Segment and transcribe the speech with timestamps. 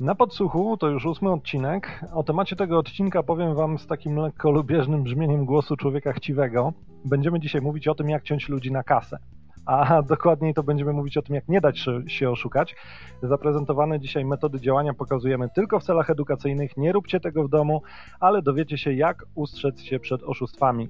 [0.00, 2.04] Na podsłuchu to już ósmy odcinek.
[2.14, 6.72] O temacie tego odcinka powiem Wam z takim lekko lubieżnym brzmieniem głosu człowieka chciwego.
[7.04, 9.18] Będziemy dzisiaj mówić o tym, jak ciąć ludzi na kasę.
[9.66, 12.76] A dokładniej to będziemy mówić o tym, jak nie dać się oszukać.
[13.22, 16.76] Zaprezentowane dzisiaj metody działania pokazujemy tylko w celach edukacyjnych.
[16.76, 17.82] Nie róbcie tego w domu,
[18.20, 20.88] ale dowiecie się, jak ustrzec się przed oszustwami.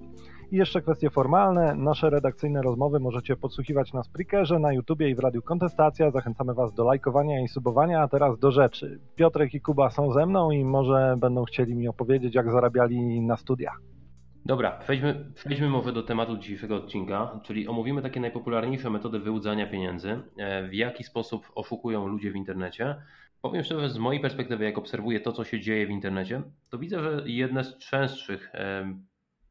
[0.50, 1.74] I jeszcze kwestie formalne.
[1.74, 6.10] Nasze redakcyjne rozmowy możecie podsłuchiwać na Spreakerze, na YouTubie i w Radiu Kontestacja.
[6.10, 9.00] Zachęcamy Was do lajkowania i subowania, a teraz do rzeczy.
[9.16, 13.36] Piotrek i Kuba są ze mną i może będą chcieli mi opowiedzieć, jak zarabiali na
[13.36, 13.80] studiach.
[14.46, 20.20] Dobra, przejdźmy, przejdźmy może do tematu dzisiejszego odcinka, czyli omówimy takie najpopularniejsze metody wyłudzania pieniędzy,
[20.36, 22.96] e, w jaki sposób oszukują ludzie w internecie.
[23.42, 27.00] Powiem szczerze, z mojej perspektywy, jak obserwuję to, co się dzieje w internecie, to widzę,
[27.00, 28.52] że jedne z częstszych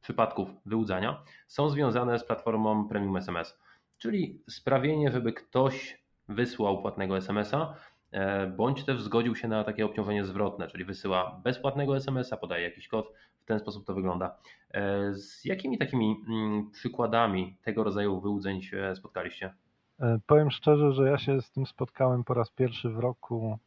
[0.08, 3.60] przypadków wyłudzania są związane z platformą Premium SMS,
[3.98, 7.74] czyli sprawienie, żeby ktoś wysłał płatnego SMS-a,
[8.12, 12.88] e, bądź też zgodził się na takie obciążenie zwrotne, czyli wysyła bezpłatnego SMS-a, podaje jakiś
[12.88, 14.38] kod, w ten sposób to wygląda.
[14.72, 19.54] E, z jakimi takimi mm, przykładami tego rodzaju wyłudzeń się spotkaliście?
[20.00, 23.58] E, powiem szczerze, że ja się z tym spotkałem po raz pierwszy w roku,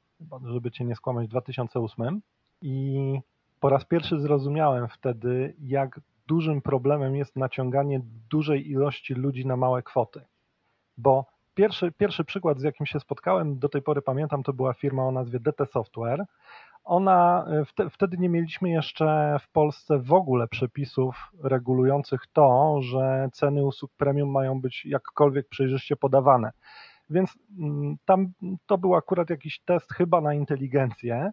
[0.45, 2.21] żeby cię nie skłamać, 2008
[2.63, 3.21] i
[3.61, 6.01] po raz pierwszy zrozumiałem wtedy, jak
[6.31, 8.01] dużym problemem jest naciąganie
[8.31, 10.21] dużej ilości ludzi na małe kwoty.
[10.99, 15.03] Bo pierwszy, pierwszy przykład, z jakim się spotkałem, do tej pory pamiętam, to była firma
[15.05, 16.25] o nazwie DT Software.
[16.85, 17.47] Ona,
[17.91, 24.31] wtedy nie mieliśmy jeszcze w Polsce w ogóle przepisów regulujących to, że ceny usług premium
[24.31, 26.51] mają być jakkolwiek przejrzyście podawane.
[27.11, 28.33] Więc mm, tam
[28.67, 31.31] to był akurat jakiś test chyba na inteligencję,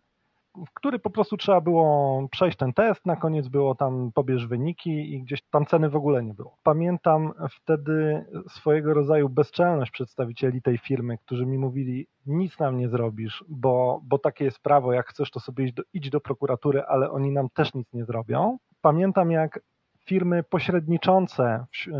[0.65, 5.13] w który po prostu trzeba było przejść ten test, na koniec było tam pobierz wyniki
[5.13, 6.57] i gdzieś tam ceny w ogóle nie było.
[6.63, 13.43] Pamiętam wtedy swojego rodzaju bezczelność przedstawicieli tej firmy, którzy mi mówili nic nam nie zrobisz,
[13.49, 17.31] bo, bo takie jest prawo, jak chcesz to sobie do, idź do prokuratury, ale oni
[17.31, 18.57] nam też nic nie zrobią.
[18.81, 19.59] Pamiętam jak
[20.07, 21.91] firmy pośredniczące w,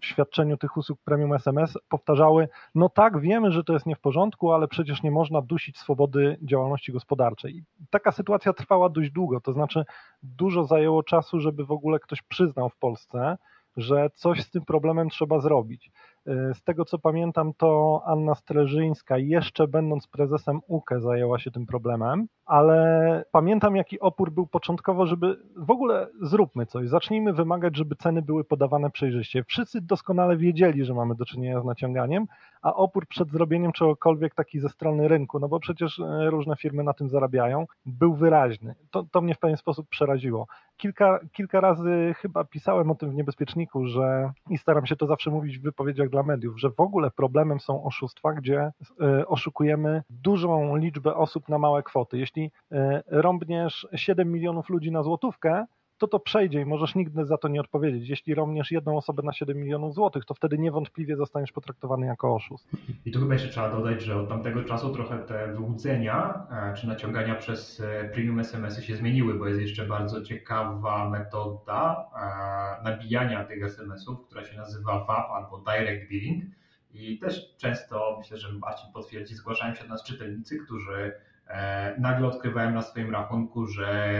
[0.00, 4.00] w, świadczeniu tych usług premium SMS powtarzały: No tak, wiemy, że to jest nie w
[4.00, 7.56] porządku, ale przecież nie można dusić swobody działalności gospodarczej.
[7.56, 9.84] I taka sytuacja trwała dość długo, to znaczy
[10.22, 13.36] dużo zajęło czasu, żeby w ogóle ktoś przyznał w Polsce,
[13.76, 15.90] że coś z tym problemem trzeba zrobić.
[16.54, 22.26] Z tego co pamiętam, to Anna Streżyńska, jeszcze będąc prezesem UKE, zajęła się tym problemem,
[22.46, 28.22] ale pamiętam, jaki opór był początkowo, żeby w ogóle zróbmy coś, zacznijmy wymagać, żeby ceny
[28.22, 29.44] były podawane przejrzyście.
[29.44, 32.26] Wszyscy doskonale wiedzieli, że mamy do czynienia z naciąganiem,
[32.62, 36.82] a opór przed zrobieniem czegokolwiek taki ze strony rynku, no bo przecież e, różne firmy
[36.82, 38.74] na tym zarabiają, był wyraźny.
[38.90, 40.46] To, to mnie w pewien sposób przeraziło.
[40.76, 45.30] Kilka, kilka razy chyba pisałem o tym w Niebezpieczniku, że i staram się to zawsze
[45.30, 50.76] mówić w wypowiedziach dla mediów, że w ogóle problemem są oszustwa, gdzie e, oszukujemy dużą
[50.76, 52.18] liczbę osób na małe kwoty.
[52.18, 55.66] Jeśli e, rąbniesz 7 milionów ludzi na złotówkę,
[55.98, 58.08] to to przejdzie i możesz nigdy za to nie odpowiedzieć.
[58.08, 62.68] Jeśli romniesz jedną osobę na 7 milionów złotych, to wtedy niewątpliwie zostaniesz potraktowany jako oszust.
[63.04, 66.86] I tu chyba jeszcze trzeba dodać, że od tamtego czasu trochę te wyłudzenia e, czy
[66.86, 72.10] naciągania przez e, premium SMS-y się zmieniły, bo jest jeszcze bardzo ciekawa metoda
[72.80, 76.44] e, nabijania tych SMS-ów, która się nazywa VAP albo Direct Billing.
[76.94, 81.12] I też często, myślę, że Marcin potwierdzi, zgłaszają się do nas czytelnicy, którzy
[81.98, 84.16] nagle odkrywałem na swoim rachunku, że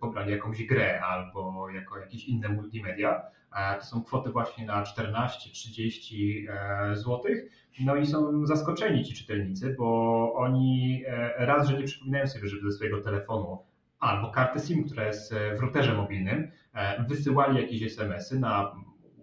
[0.00, 3.22] pobrali jakąś grę albo jako jakieś inne multimedia.
[3.56, 7.22] E, to są kwoty właśnie na 14-30 e, zł.
[7.80, 11.04] No i są zaskoczeni ci czytelnicy, bo oni
[11.36, 13.58] raz, że nie przypominają sobie, żeby ze swojego telefonu
[13.98, 16.50] albo karty SIM, która jest w routerze mobilnym,
[17.08, 18.72] wysyłali jakieś SMS-y na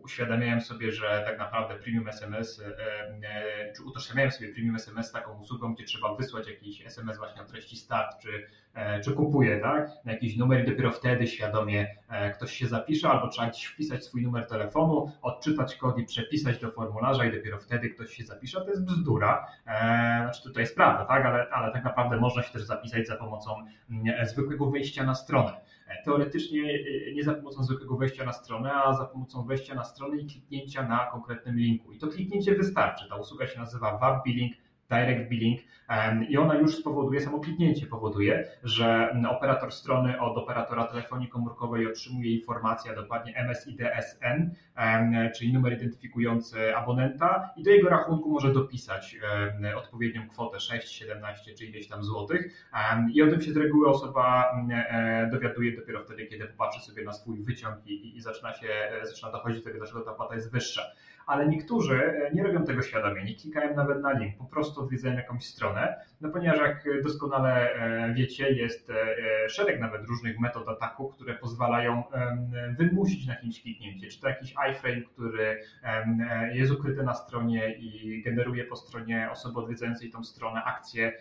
[0.03, 2.77] uświadamiałem sobie, że tak naprawdę premium SMS, e,
[3.23, 7.45] e, czy utożsamiałem sobie premium SMS taką usługą, gdzie trzeba wysłać jakiś SMS właśnie o
[7.45, 9.89] treści start, czy, e, czy kupuję, tak?
[10.05, 11.95] Na jakiś numer i dopiero wtedy świadomie
[12.33, 16.71] ktoś się zapisze, albo trzeba gdzieś wpisać swój numer telefonu, odczytać kod i przepisać do
[16.71, 18.61] formularza i dopiero wtedy ktoś się zapisze.
[18.61, 19.47] To jest bzdura.
[20.21, 21.25] Znaczy tutaj jest prawda, tak?
[21.25, 25.53] Ale, ale tak naprawdę można się też zapisać za pomocą mm, zwykłego wejścia na stronę
[26.05, 26.63] teoretycznie
[27.07, 30.25] e, nie za pomocą zwykłego wejścia na stronę, a za pomocą wejścia na stronę i
[30.25, 31.91] kliknięcia na konkretnym linku.
[31.91, 33.09] I to kliknięcie wystarczy.
[33.09, 34.53] Ta usługa się nazywa WAP Billing
[34.93, 35.59] direct billing
[36.29, 42.31] i ona już spowoduje, samo kliknięcie powoduje, że operator strony od operatora telefonii komórkowej otrzymuje
[42.31, 44.49] informację, dokładnie MSID-SN,
[45.35, 49.17] czyli numer identyfikujący abonenta i do jego rachunku może dopisać
[49.75, 52.67] odpowiednią kwotę 6, 17 czy ileś tam złotych
[53.13, 57.13] i o tym się z reguły osoba e, dowiaduje dopiero wtedy, kiedy popatrzy sobie na
[57.13, 58.67] swój wyciąg i, i zaczyna się,
[59.03, 60.81] zaczyna dochodzić do tego, dlaczego ta płata jest wyższa.
[61.27, 65.45] Ale niektórzy nie robią tego świadomie, nie klikają nawet na link, po prostu odwiedzają jakąś
[65.45, 67.69] stronę, no ponieważ jak doskonale
[68.15, 68.91] wiecie, jest
[69.47, 72.03] szereg nawet różnych metod ataku, które pozwalają
[72.77, 75.59] wymusić na kimś kliknięcie, czy to jakiś iframe, który
[76.53, 81.13] jest ukryty na stronie i generuje po stronie osoby odwiedzającej tą stronę akcję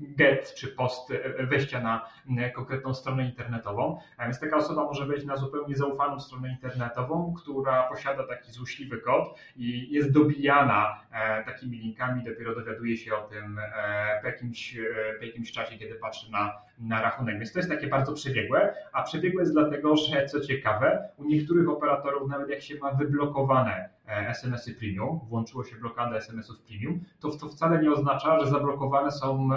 [0.00, 2.06] get czy post wejścia na
[2.54, 8.26] konkretną stronę internetową, więc taka osoba może wejść na zupełnie zaufaną stronę internetową, która posiada
[8.26, 9.15] taki złośliwy kod
[9.56, 15.18] i jest dobijana e, takimi linkami, dopiero dowiaduje się o tym e, po jakimś, e,
[15.18, 17.38] po jakimś czasie, kiedy patrzy na, na rachunek.
[17.38, 21.68] Więc to jest takie bardzo przebiegłe, a przebiegłe jest dlatego, że co ciekawe, u niektórych
[21.68, 27.48] operatorów, nawet jak się ma wyblokowane SMS-y premium, włączyło się blokada SMS-ów premium, to to
[27.48, 29.48] wcale nie oznacza, że zablokowane są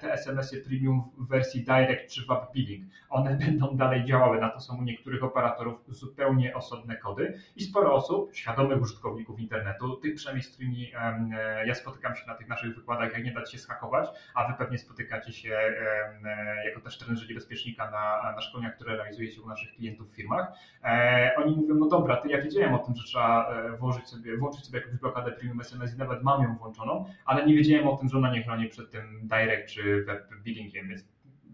[0.00, 2.86] te SMS-y premium w wersji direct czy web billing.
[3.10, 7.94] One będą dalej działały, na to są u niektórych operatorów zupełnie osobne kody i sporo
[7.94, 12.74] osób, świadomych użytkowników internetu, tych przynajmniej z którymi e, ja spotykam się na tych naszych
[12.74, 17.28] wykładach, jak nie dać się schakować, a wy pewnie spotykacie się e, jako też trenerzy
[17.28, 20.52] niebezpiecznika na, na szkoleniach, które realizujecie u naszych klientów w firmach.
[20.84, 23.50] E, oni mówią, no dobra, ty ja wiedziałem o tym, że trzeba
[23.80, 27.54] włożyć sobie, włączyć sobie jakąś blokadę premium SMS i nawet mam ją włączoną, ale nie
[27.54, 31.04] wiedziałem o tym, że ona nie chroni przed tym direct czy web billingiem, więc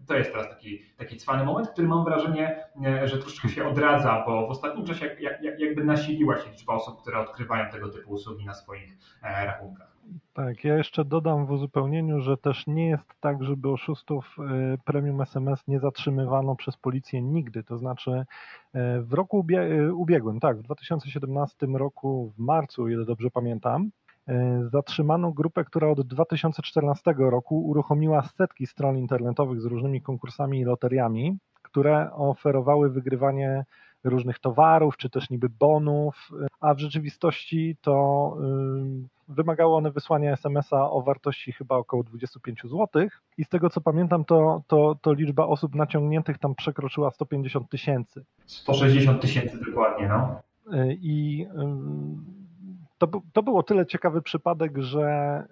[0.07, 4.23] to jest teraz taki, taki cwany moment, który mam wrażenie, e, że troszeczkę się odradza,
[4.25, 8.11] bo w ostatnim czasie jak, jak, jakby nasiliła się liczba osób, które odkrywają tego typu
[8.11, 9.96] usługi na swoich e, rachunkach.
[10.33, 15.21] Tak, ja jeszcze dodam w uzupełnieniu, że też nie jest tak, żeby oszustów e, premium
[15.21, 17.63] SMS nie zatrzymywano przez policję nigdy.
[17.63, 18.25] To znaczy
[19.01, 19.45] w roku
[19.93, 23.91] ubiegłym, tak, w 2017 roku, w marcu, o ile dobrze pamiętam,
[24.27, 30.63] E, zatrzymano grupę, która od 2014 roku uruchomiła setki stron internetowych z różnymi konkursami i
[30.63, 33.65] loteriami, które oferowały wygrywanie
[34.07, 38.37] różnych towarów, czy też niby bonów, a w rzeczywistości to
[39.29, 42.87] y, wymagały one wysłania SMS-a o wartości chyba około 25 zł
[43.37, 48.25] i z tego co pamiętam, to, to, to liczba osób naciągniętych tam przekroczyła 150 tysięcy.
[48.45, 50.41] 160 tysięcy dokładnie, no.
[50.73, 51.47] E, I
[52.97, 55.43] to, to był o tyle ciekawy przypadek, że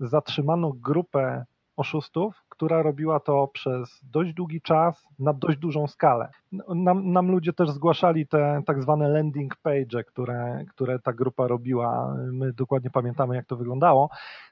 [0.00, 1.44] y, zatrzymano grupę
[1.76, 6.28] oszustów, która robiła to przez dość długi czas na dość dużą skalę.
[6.68, 12.14] Nam, nam, ludzie też zgłaszali te tak zwane landing page, które, które ta grupa robiła.
[12.32, 14.10] My dokładnie pamiętamy, jak to wyglądało.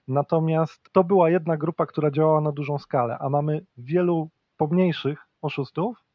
[0.08, 6.05] Natomiast to była jedna grupa, która działała na dużą skalę, a mamy wielu pomniejszych oszustów,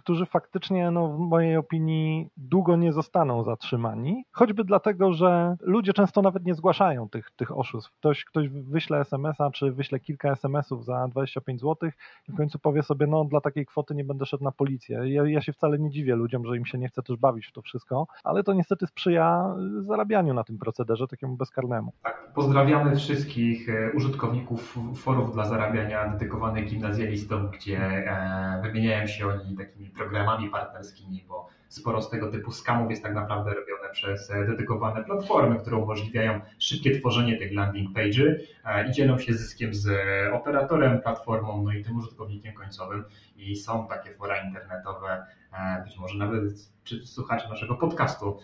[0.00, 6.22] którzy faktycznie, no, w mojej opinii, długo nie zostaną zatrzymani, choćby dlatego, że ludzie często
[6.22, 7.92] nawet nie zgłaszają tych, tych oszustw.
[7.92, 11.90] Ktoś, ktoś wyśle SMS-a, czy wyśle kilka SMS-ów za 25 zł
[12.28, 15.00] i w końcu powie sobie, no dla takiej kwoty nie będę szedł na policję.
[15.04, 17.52] Ja, ja się wcale nie dziwię ludziom, że im się nie chce też bawić w
[17.52, 21.92] to wszystko, ale to niestety sprzyja zarabianiu na tym procederze takiemu bezkarnemu.
[22.02, 29.56] Tak, pozdrawiamy wszystkich e, użytkowników forów dla zarabiania dedykowanych gimnazjalistom, gdzie e, wymieniają się oni
[29.56, 34.44] takimi programami partnerskimi, bo sporo z tego typu skamów jest tak naprawdę robione przez e,
[34.46, 38.34] dedykowane platformy, które umożliwiają szybkie tworzenie tych landing page'y
[38.64, 39.88] e, i dzielą się zyskiem z
[40.32, 43.04] operatorem, platformą, no i tym użytkownikiem końcowym.
[43.36, 46.42] I są takie fora internetowe, e, być może nawet
[46.84, 48.38] czy słuchacze naszego podcastu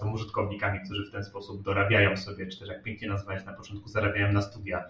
[0.00, 3.88] są użytkownikami, którzy w ten sposób dorabiają sobie, czy też jak pięknie nazwałeś na początku,
[3.88, 4.84] zarabiają na studia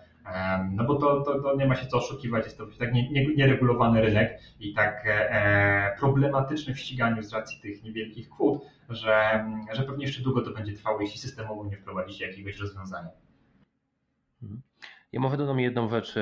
[0.73, 2.93] no bo to, to, to, nie ma się co oszukiwać, jest to tak
[3.37, 9.83] nieregulowany rynek i tak e, problematyczny w ściganiu z racji tych niewielkich kwot, że, że
[9.83, 13.09] pewnie jeszcze długo to będzie trwało, jeśli systemowo nie wprowadzicie jakiegoś rozwiązania.
[14.43, 14.63] Mhm.
[15.13, 16.15] Ja może dodam jedną rzecz.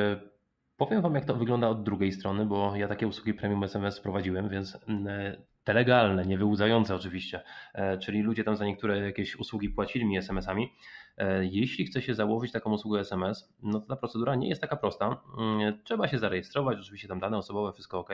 [0.76, 4.48] Powiem Wam, jak to wygląda od drugiej strony, bo ja takie usługi premium SMS prowadziłem,
[4.48, 7.40] więc mm, te legalne, niewyłudzające oczywiście,
[7.74, 10.72] e, czyli ludzie tam za niektóre jakieś usługi płacili mi SMS-ami.
[11.18, 14.76] E, jeśli chce się założyć taką usługę SMS, no to ta procedura nie jest taka
[14.76, 15.20] prosta.
[15.38, 18.10] Mm, trzeba się zarejestrować, oczywiście tam dane osobowe, wszystko ok.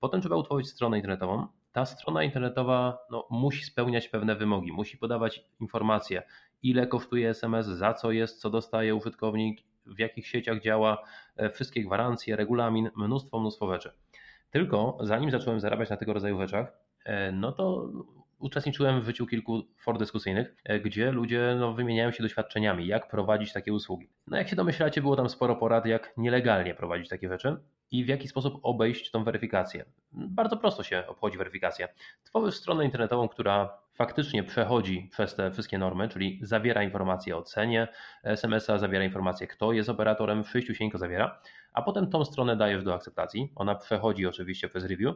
[0.00, 1.46] Potem trzeba utworzyć stronę internetową.
[1.72, 6.22] Ta strona internetowa no, musi spełniać pewne wymogi, musi podawać informacje,
[6.62, 11.02] ile kosztuje SMS, za co jest, co dostaje użytkownik, w jakich sieciach działa,
[11.36, 13.92] e, wszystkie gwarancje, regulamin, mnóstwo, mnóstwo rzeczy.
[14.50, 16.72] Tylko zanim zacząłem zarabiać na tego rodzaju rzeczach,
[17.04, 17.90] e, no to
[18.42, 23.52] uczestniczyłem w życiu kilku for dyskusyjnych, e, gdzie ludzie no, wymieniają się doświadczeniami, jak prowadzić
[23.52, 24.08] takie usługi.
[24.26, 27.56] No jak się domyślacie, było tam sporo porad, jak nielegalnie prowadzić takie rzeczy
[27.92, 29.84] i w jaki sposób obejść tą weryfikację.
[30.12, 31.88] Bardzo prosto się obchodzi weryfikację.
[32.24, 37.88] Tworzysz stronę internetową, która faktycznie przechodzi przez te wszystkie normy, czyli zawiera informacje o cenie
[38.24, 41.40] SMS-a, zawiera informacje, kto jest operatorem, przyjściu zawiera,
[41.72, 43.52] a potem tą stronę dajesz do akceptacji.
[43.54, 45.14] Ona przechodzi oczywiście przez review,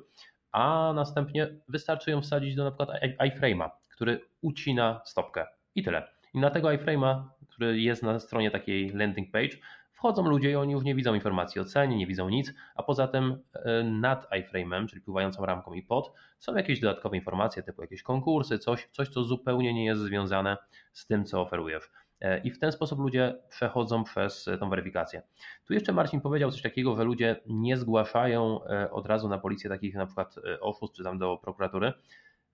[0.52, 5.46] a następnie wystarczy ją wsadzić do na przykład iframe'a, który ucina stopkę.
[5.74, 6.08] I tyle.
[6.34, 9.56] I na tego iframe'a, który jest na stronie takiej landing page,
[9.96, 13.08] wchodzą ludzie i oni już nie widzą informacji o cenie, nie widzą nic, a poza
[13.08, 18.02] tym e, nad iframe'em, czyli pływającą ramką i pod, są jakieś dodatkowe informacje typu jakieś
[18.02, 20.56] konkursy, coś, coś co zupełnie nie jest związane
[20.92, 21.90] z tym, co oferujesz.
[22.20, 25.22] E, I w ten sposób ludzie przechodzą przez tą weryfikację.
[25.66, 29.70] Tu jeszcze Marcin powiedział coś takiego, że ludzie nie zgłaszają e, od razu na policję
[29.70, 31.92] takich na przykład oszustw czy tam do prokuratury.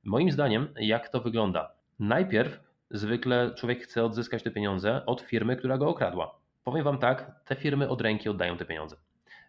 [0.05, 1.73] Moim zdaniem, jak to wygląda?
[1.99, 6.42] Najpierw zwykle człowiek chce odzyskać te pieniądze od firmy, która go okradła.
[6.65, 8.97] Powiem Wam tak, te firmy od ręki oddają te pieniądze.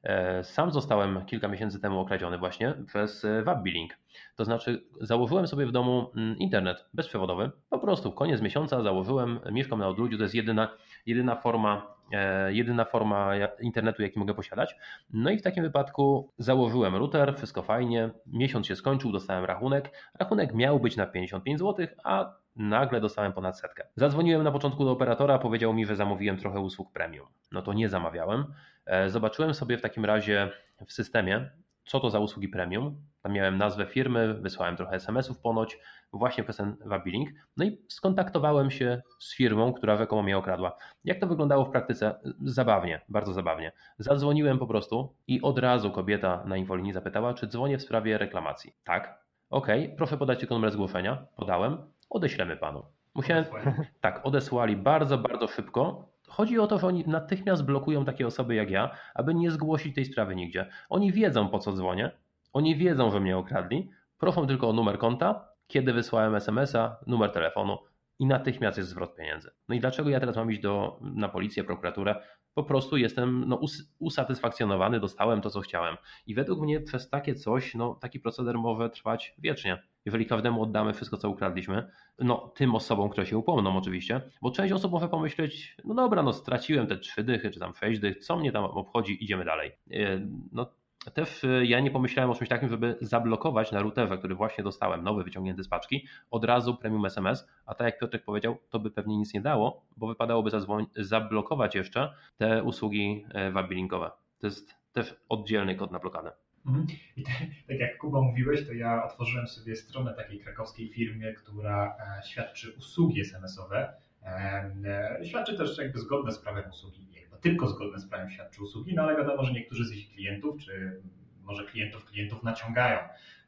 [0.04, 3.98] E, sam zostałem kilka miesięcy temu okradziony właśnie przez WebBilling.
[4.36, 7.52] To znaczy założyłem sobie w domu mm, internet bezprzewodowy.
[7.70, 12.86] Po prostu koniec miesiąca założyłem, mieszkam na odludziu, to jest jedyna, jedyna forma e, jedyna
[12.86, 14.76] forma internetu, jaki mogę posiadać.
[15.14, 20.12] No i w takim wypadku założyłem router, wszystko fajnie, miesiąc się skończył, dostałem rachunek.
[20.20, 23.88] Rachunek miał być na 55 zł, a nagle dostałem ponad setkę.
[23.96, 27.28] Zadzwoniłem na początku do operatora, powiedział mi, że zamówiłem trochę usług premium.
[27.52, 28.46] No to nie zamawiałem.
[28.86, 30.50] E, zobaczyłem sobie w takim razie
[30.88, 31.50] w systemie,
[31.86, 33.02] co to za usługi premium.
[33.22, 35.80] Tam miałem nazwę firmy, wysłałem trochę SMS-ów ponoć,
[36.14, 37.30] właśnie przez ten wabilling.
[37.58, 40.78] No i skontaktowałem się z firmą, która rzekomo mnie okradła.
[41.04, 42.20] Jak to wyglądało w praktyce?
[42.42, 43.72] Zabawnie, bardzo zabawnie.
[43.98, 48.76] Zadzwoniłem po prostu i od razu kobieta na infolinii zapytała, czy dzwonię w sprawie reklamacji.
[48.84, 49.24] Tak.
[49.50, 49.68] OK,
[49.98, 51.26] proszę podać tylko numer zgłoszenia.
[51.36, 51.78] Podałem
[52.14, 52.84] odeślemy panu.
[53.16, 53.46] Musiałem,
[54.02, 56.10] tak, odesłali bardzo, bardzo szybko.
[56.28, 60.06] Chodzi o to, że oni natychmiast blokują takie osoby jak ja, aby nie zgłosić tej
[60.06, 60.70] sprawy nigdzie.
[60.90, 62.12] Oni wiedzą, po co dzwonię,
[62.54, 67.78] oni wiedzą, że mnie okradli, proszą tylko o numer konta, kiedy wysłałem SMS-a, numer telefonu
[68.20, 69.52] i natychmiast jest zwrot pieniędzy.
[69.70, 72.16] No i dlaczego ja teraz mam iść do, na policję, prokuraturę?
[72.54, 75.98] Po prostu jestem no, us, usatysfakcjonowany, dostałem to, co chciałem.
[76.26, 80.94] I według mnie przez takie coś, no, taki proceder może trwać wiecznie jeżeli każdemu oddamy
[80.94, 85.78] wszystko, co ukradliśmy, no tym osobom, które się upomną oczywiście, bo część osób może pomyśleć,
[85.86, 89.24] no dobra, no straciłem te trzy dychy, czy tam sześć dych, co mnie tam obchodzi,
[89.24, 89.72] idziemy dalej.
[89.92, 90.66] E, no
[91.14, 95.24] też ja nie pomyślałem o czymś takim, żeby zablokować na routerze, który właśnie dostałem, nowy,
[95.24, 99.18] wyciągnięty z paczki, od razu premium SMS, a tak jak Piotrek powiedział, to by pewnie
[99.18, 100.52] nic nie dało, bo wypadałoby
[100.96, 104.12] zablokować jeszcze te usługi e, wabilinkowe.
[104.40, 106.32] To jest też oddzielny kod na blokadę.
[106.66, 106.88] Mhm.
[107.18, 107.32] I te,
[107.68, 112.74] tak jak Kuba mówiłeś, to ja otworzyłem sobie stronę takiej krakowskiej firmy, która e, świadczy
[112.78, 113.94] usługi SMS-owe.
[114.24, 118.96] E, świadczy też jakby zgodne z prawem usługi, chyba tylko zgodne z prawem świadczy usługi,
[118.96, 121.02] no ale wiadomo, że niektórzy z ich klientów, czy
[121.42, 123.00] może klientów klientów naciągają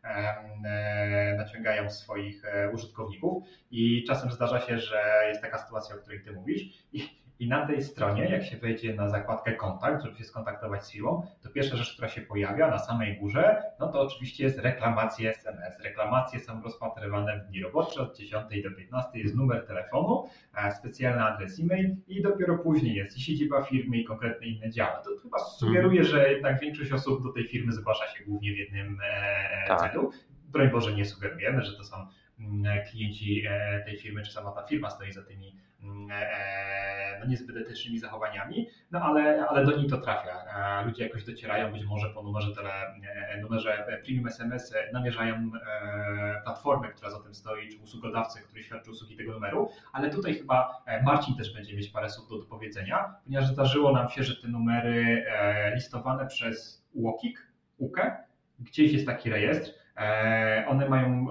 [0.04, 2.44] e, naciągają swoich
[2.74, 7.48] użytkowników i czasem zdarza się, że jest taka sytuacja, o której ty mówisz i i
[7.48, 11.50] na tej stronie, jak się wejdzie na zakładkę kontakt, żeby się skontaktować z firmą, to
[11.50, 15.80] pierwsza rzecz, która się pojawia na samej górze, no to oczywiście jest reklamacje SMS.
[15.80, 21.24] Reklamacje są rozpatrywane w dni robocze od 10 do 15 jest numer telefonu, e, specjalny
[21.24, 24.98] adres e-mail i dopiero później jest i siedziba firmy i konkretne inne działy.
[25.04, 29.00] To chyba sugeruje, że jednak większość osób do tej firmy zgłasza się głównie w jednym
[29.04, 29.92] e, tak.
[29.92, 30.12] celu.
[30.52, 32.08] Broń Boże nie sugerujemy, że to są
[32.90, 36.10] klienci e, tej firmy, czy sama ta firma stoi za tymi mm,
[37.20, 40.46] no niezbyt etycznymi zachowaniami, no ale, ale do niej to trafia.
[40.86, 42.72] Ludzie jakoś docierają, być może po numerze, tele,
[43.30, 48.92] e, numerze premium SMS namierzają e, platformę, która za tym stoi, czy usługodawcę, który świadczy
[48.92, 52.46] usługi tego numeru, ale tutaj chyba e, Marcin też będzie mieć parę słów do, do
[52.46, 55.26] powiedzenia, ponieważ zdarzyło nam się, że te numery
[55.76, 58.18] listowane przez UOKiK, UKE,
[58.60, 59.85] gdzieś jest taki rejestr,
[60.68, 61.28] one mają,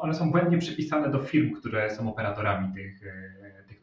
[0.00, 3.00] one są błędnie przypisane do firm, które są operatorami tych,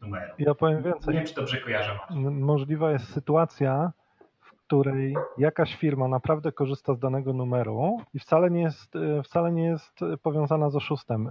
[0.02, 0.32] numeru.
[0.38, 1.14] Ja powiem więcej.
[1.14, 1.98] Nie wiem, czy dobrze kojarzę.
[2.30, 3.92] Możliwa jest sytuacja,
[4.40, 9.52] w której jakaś firma naprawdę korzysta z danego numeru i wcale nie jest, e, wcale
[9.52, 11.30] nie jest powiązana z oszustem.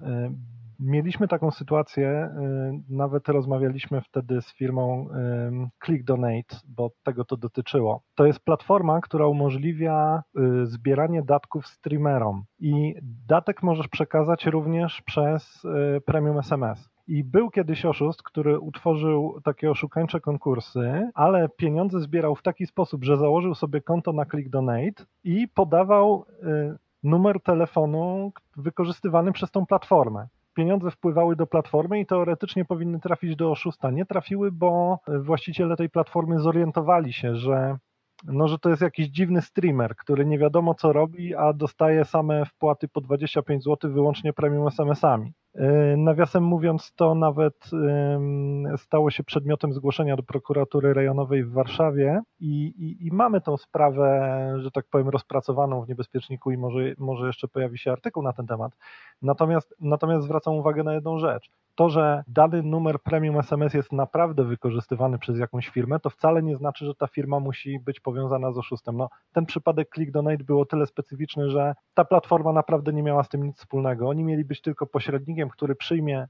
[0.79, 2.31] Mieliśmy taką sytuację, e,
[2.89, 5.07] nawet rozmawialiśmy wtedy z firmą
[5.86, 8.01] Click Donate, bo tego to dotyczyło.
[8.15, 10.24] To jest platforma, która umożliwia
[10.63, 12.95] zbieranie datków streamerom i
[13.27, 15.67] datek możesz przekazać również przez
[16.05, 16.89] premium SMS.
[17.09, 23.03] I był kiedyś oszust, który utworzył takie oszukańcze konkursy, ale pieniądze zbierał w taki sposób,
[23.03, 29.65] że założył sobie konto na Click Donate i podawał y, numer telefonu wykorzystywany przez tą
[29.65, 30.27] platformę.
[30.59, 33.91] Pieniądze wpływały do platformy i teoretycznie powinny trafić do oszusta.
[33.91, 37.77] Nie trafiły, bo właściciele tej platformy zorientowali się, że
[38.23, 42.45] no, że to jest jakiś dziwny streamer, który nie wiadomo co robi, a dostaje same
[42.45, 45.33] wpłaty po 25 zł wyłącznie premium SMS-ami.
[45.55, 47.69] E, nawiasem mówiąc, to nawet
[48.77, 54.53] stało się przedmiotem zgłoszenia do prokuratury rejonowej w Warszawie i, i, i, mamy tą sprawę,
[54.57, 58.47] że tak powiem, rozpracowaną w niebezpieczniku i może, może jeszcze pojawi się artykuł na ten
[58.47, 58.71] temat.
[59.21, 61.49] Natomiast, natomiast zwracam uwagę na jedną rzecz
[61.79, 66.57] to, że dany numer premium SMS jest naprawdę wykorzystywany przez jakąś firmę, to wcale nie
[66.57, 68.98] znaczy, że ta firma musi być powiązana z oszustem.
[68.98, 73.24] No, ten przypadek Click Donate był o tyle specyficzny, że ta platforma naprawdę nie miała
[73.24, 74.09] z tym nic wspólnego.
[74.09, 76.27] Oni mieli być tylko pośrednikiem, który przyjmie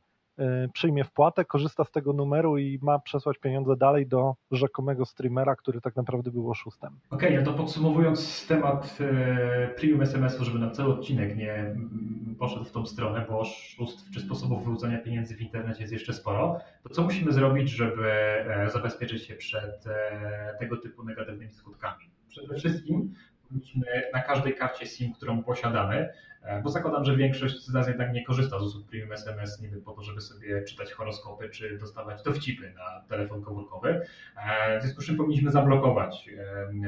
[0.73, 5.81] przyjmie wpłatę, korzysta z tego numeru i ma przesłać pieniądze dalej do rzekomego streamera, który
[5.81, 6.99] tak naprawdę był oszustem.
[7.09, 12.35] Okej, okay, no to podsumowując temat y, premium SMS-u, żeby na cały odcinek nie mm,
[12.39, 16.59] poszedł w tą stronę, bo oszustw czy sposobów wyłudzania pieniędzy w internecie jest jeszcze sporo,
[16.83, 22.03] to co musimy zrobić, żeby e, zabezpieczyć się przed e, tego typu negatywnymi skutkami?
[22.27, 23.13] Przede wszystkim
[23.49, 26.09] powinniśmy na każdej karcie SIM, którą posiadamy,
[26.41, 29.81] E, bo zakładam, że większość z nas jednak nie korzysta z usług premium SMS niby
[29.81, 34.05] po to, żeby sobie czytać horoskopy czy dostawać dowcipy na telefon komórkowy.
[34.37, 36.29] E, w związku z czym powinniśmy zablokować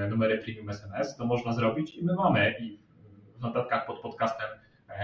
[0.03, 1.15] e, numery premium SMS.
[1.15, 2.79] To można zrobić i my mamy i
[3.37, 4.49] w notatkach pod podcastem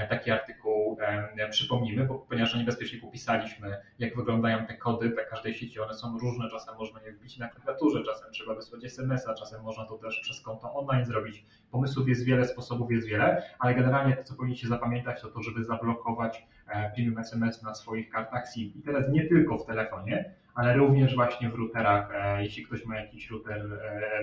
[0.09, 0.97] taki artykuł
[1.37, 5.93] e, przypomnimy, bo ponieważ na niebezpieczniku pisaliśmy, jak wyglądają te kody dla każdej sieci, one
[5.93, 9.97] są różne, czasem można je wbić na klawiaturze, czasem trzeba wysłać SMS-a, czasem można to
[9.97, 11.45] też przez konto online zrobić.
[11.71, 15.63] Pomysłów jest wiele, sposobów jest wiele, ale generalnie to, co powinniście zapamiętać, to to, żeby
[15.63, 18.73] zablokować e, premium SMS na swoich kartach SIM.
[18.75, 22.09] I teraz nie tylko w telefonie, ale również właśnie w routerach,
[22.39, 23.65] jeśli ktoś ma jakiś router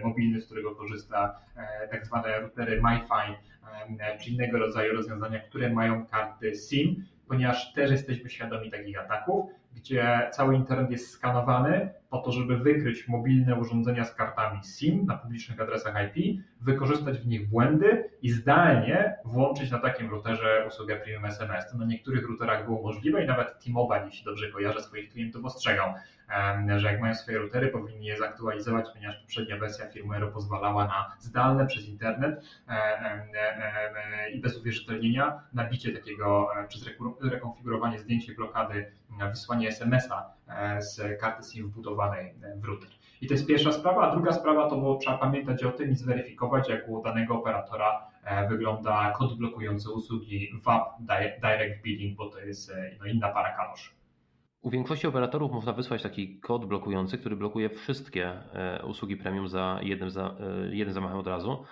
[0.05, 1.39] mobilny, z którego korzysta,
[1.91, 3.35] tak zwane routery MiFi,
[4.21, 10.29] czy innego rodzaju rozwiązania, które mają karty SIM, ponieważ też jesteśmy świadomi takich ataków, gdzie
[10.33, 15.61] cały internet jest skanowany po to, żeby wykryć mobilne urządzenia z kartami SIM na publicznych
[15.61, 21.71] adresach IP, wykorzystać w nich błędy i zdalnie włączyć na takim routerze usługę Premium SMS.
[21.71, 25.95] To na niektórych routerach było możliwe i nawet T-Mobile, jeśli dobrze kojarzę, swoich klientów ostrzegał,
[26.77, 31.67] że jak mają swoje routery, powinni je zaktualizować, ponieważ poprzednia wersja firmware'u pozwalała na zdalne
[31.67, 32.45] przez internet
[34.35, 36.91] i bez uwierzytelnienia nabicie takiego przez
[37.23, 38.93] rekonfigurowanie zdjęcia blokady,
[39.31, 40.34] wysłanie SMS-a e,
[40.79, 42.91] z karty SIM wbudowanej w router.
[43.21, 45.97] I to jest pierwsza sprawa, a druga sprawa to było trzeba pamiętać o tym i
[45.97, 50.83] zweryfikować, jak u danego operatora e, wygląda kod blokujący usługi WAP
[51.41, 53.91] Direct Billing, bo to jest e, no, inna para kaloszy.
[54.63, 58.33] U większości operatorów można wysłać taki kod blokujący, który blokuje wszystkie
[58.87, 60.35] usługi premium za jednym, za,
[60.71, 61.65] jednym zamachem od razu.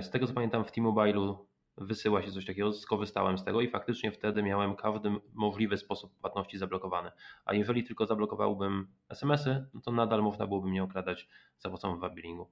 [0.00, 1.36] Z tego co pamiętam w T-Mobile'u
[1.78, 6.58] wysyła się coś takiego, skorzystałem z tego i faktycznie wtedy miałem każdy możliwy sposób płatności
[6.58, 7.10] zablokowany.
[7.44, 12.46] A jeżeli tylko zablokowałbym SMS-y, no to nadal można byłoby mnie okradać za pomocą webbillingu.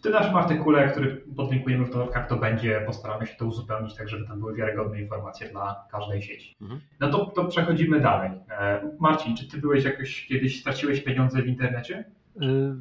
[0.00, 4.08] W tym naszym artykule, który podlinkujemy w dodatkach, to będzie, postaramy się to uzupełnić, tak
[4.08, 6.56] żeby tam były wiarygodne informacje dla każdej sieci.
[6.60, 6.80] Mhm.
[7.00, 8.30] No to, to przechodzimy dalej.
[8.50, 12.04] E, Marcin, czy ty byłeś jakoś kiedyś, straciłeś pieniądze w internecie?
[12.36, 12.76] Yy,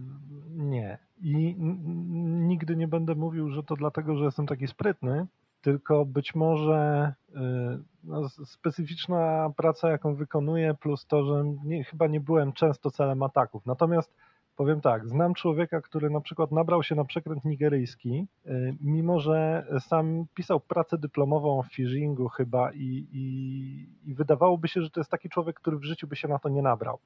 [0.49, 0.97] nie.
[1.21, 1.55] I
[2.47, 5.27] nigdy nie będę mówił, że to dlatego, że jestem taki sprytny,
[5.61, 7.33] tylko być może y,
[8.03, 13.65] no, specyficzna praca, jaką wykonuję, plus to, że nie, chyba nie byłem często celem ataków.
[13.65, 14.13] Natomiast
[14.55, 19.65] powiem tak, znam człowieka, który na przykład nabrał się na przekręt nigeryjski, y, mimo że
[19.79, 25.11] sam pisał pracę dyplomową o phishingu chyba i, i, i wydawałoby się, że to jest
[25.11, 26.99] taki człowiek, który w życiu by się na to nie nabrał.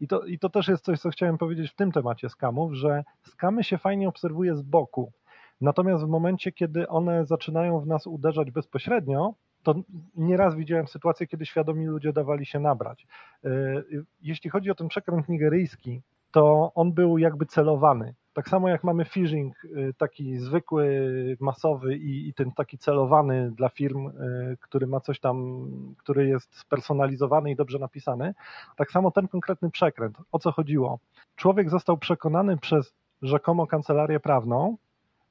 [0.00, 3.04] I to, I to też jest coś, co chciałem powiedzieć w tym temacie skamów, że
[3.22, 5.12] skamy się fajnie obserwuje z boku.
[5.60, 9.74] Natomiast w momencie, kiedy one zaczynają w nas uderzać bezpośrednio, to
[10.16, 13.06] nieraz widziałem sytuację, kiedy świadomi ludzie dawali się nabrać.
[13.44, 13.48] E,
[14.22, 18.14] jeśli chodzi o ten przekręt nigeryjski, to on był jakby celowany.
[18.32, 23.68] Tak samo jak mamy phishing e, taki zwykły, masowy i, i, ten taki celowany dla
[23.68, 24.12] firm, e,
[24.60, 25.66] który ma coś tam,
[25.98, 28.34] który jest spersonalizowany i dobrze napisany,
[28.76, 30.18] tak samo ten konkretny przekręt.
[30.32, 30.98] O co chodziło?
[31.36, 34.76] Człowiek został przekonany przez rzekomo kancelarię prawną,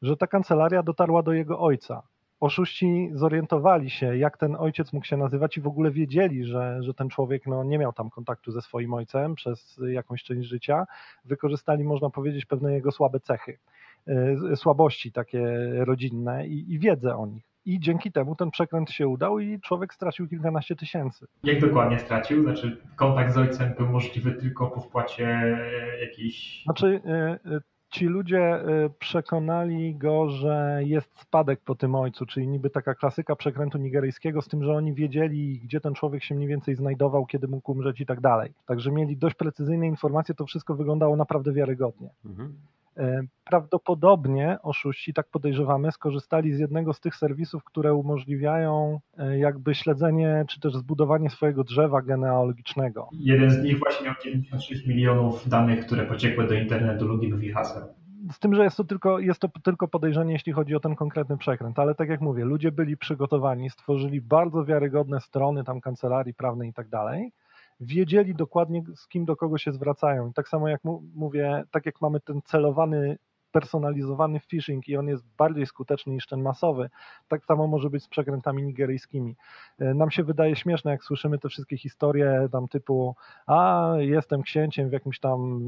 [0.02, 2.04] że ta kancelaria dotarła do jego ojca.
[2.40, 6.94] Oszuści zorientowali się, jak ten ojciec mógł się nazywać i w ogóle wiedzieli, że, że
[6.94, 10.86] ten człowiek no, nie miał tam kontaktu ze swoim ojcem przez jakąś część życia.
[11.26, 13.60] Wykorzystali, można powiedzieć, pewne jego słabe cechy,
[14.08, 17.44] e, słabości takie rodzinne i, i wiedzę o nich.
[17.66, 21.26] I dzięki temu ten przekręt się udał i człowiek stracił kilkanaście tysięcy.
[21.44, 22.44] Jak dokładnie stracił?
[22.44, 25.58] Znaczy kontakt z ojcem był możliwy tylko po wpłacie
[26.02, 26.64] jakiejś...
[26.64, 32.70] Znaczy e, ci ludzie y, przekonali go, że jest spadek po tym ojcu, czyli niby
[32.70, 36.76] taka klasyka przekrętu nigeryjskiego, z tym, że oni wiedzieli, gdzie ten człowiek się mniej więcej
[36.76, 38.54] znajdował, kiedy mógł umrzeć i tak dalej.
[38.66, 42.10] Także mieli dość precyzyjne informacje, to wszystko wyglądało naprawdę wiarygodnie.
[42.26, 42.56] Mhm.
[42.98, 49.76] E, prawdopodobnie oszuści, tak podejrzewamy, skorzystali z jednego z tych serwisów, które umożliwiają e, jakby
[49.76, 53.10] śledzenie czy też zbudowanie swojego drzewa genealogicznego.
[53.14, 57.84] Jeden z nich właśnie miał 96 milionów danych, które pociekły do internetu loginów i haseł.
[58.32, 61.38] Z tym, że jest to, tylko, jest to tylko podejrzenie, jeśli chodzi o ten konkretny
[61.38, 66.70] przekręt, ale tak jak mówię, ludzie byli przygotowani, stworzyli bardzo wiarygodne strony tam kancelarii prawnej
[66.70, 67.32] i tak dalej
[67.80, 70.30] wiedzieli dokładnie z kim do kogo się zwracają.
[70.30, 70.82] I tak samo jak
[71.16, 73.18] mówię, tak jak mamy ten celowany
[73.56, 76.90] spersonalizowany phishing i on jest bardziej skuteczny niż ten masowy,
[77.28, 79.36] tak samo może być z przekrętami nigeryjskimi.
[79.80, 83.16] E, nam się wydaje śmieszne, jak słyszymy te wszystkie historie tam typu
[83.48, 85.60] a jestem księciem w jakimś tam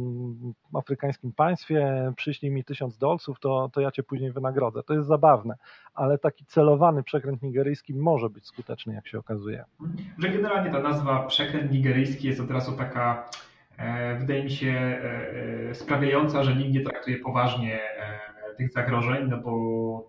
[0.73, 4.83] afrykańskim państwie, przyślij mi tysiąc dolców, to, to ja cię później wynagrodzę.
[4.83, 5.55] To jest zabawne,
[5.93, 9.63] ale taki celowany przekręt nigeryjski może być skuteczny, jak się okazuje.
[10.17, 13.29] Że generalnie ta nazwa przekręt nigeryjski jest od razu taka
[14.19, 17.79] wydaje mi się e, e, sprawiająca, że nikt nie traktuje poważnie
[18.57, 19.51] tych zagrożeń, no bo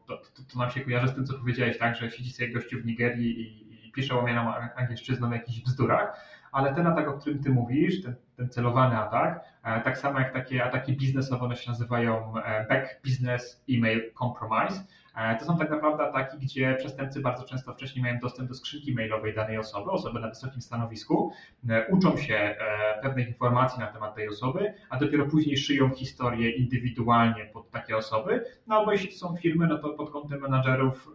[0.07, 2.81] to, to, to, nam się kojarzy z tym, co powiedziałeś, tak, że siedzi sobie gościu
[2.81, 7.43] w Nigerii i, i pisze łamianą angielszczyzną o jakichś bzdurach, ale ten atak, o którym
[7.43, 12.33] ty mówisz, ten, ten celowany atak, tak samo jak takie ataki biznesowe, one się nazywają
[12.69, 15.08] back business email compromise, E,
[15.39, 19.35] to są tak naprawdę ataki, gdzie przestępcy bardzo często wcześniej mają dostęp do skrzynki mailowej
[19.35, 21.33] danej osoby, osoby na wysokim stanowisku,
[21.69, 22.57] e, uczą się e,
[23.03, 28.45] pewnych informacji na temat tej osoby, a dopiero później szyją historię indywidualnie pod takie osoby.
[28.67, 31.09] No albo jeśli to są firmy, no to pod kątem menadżerów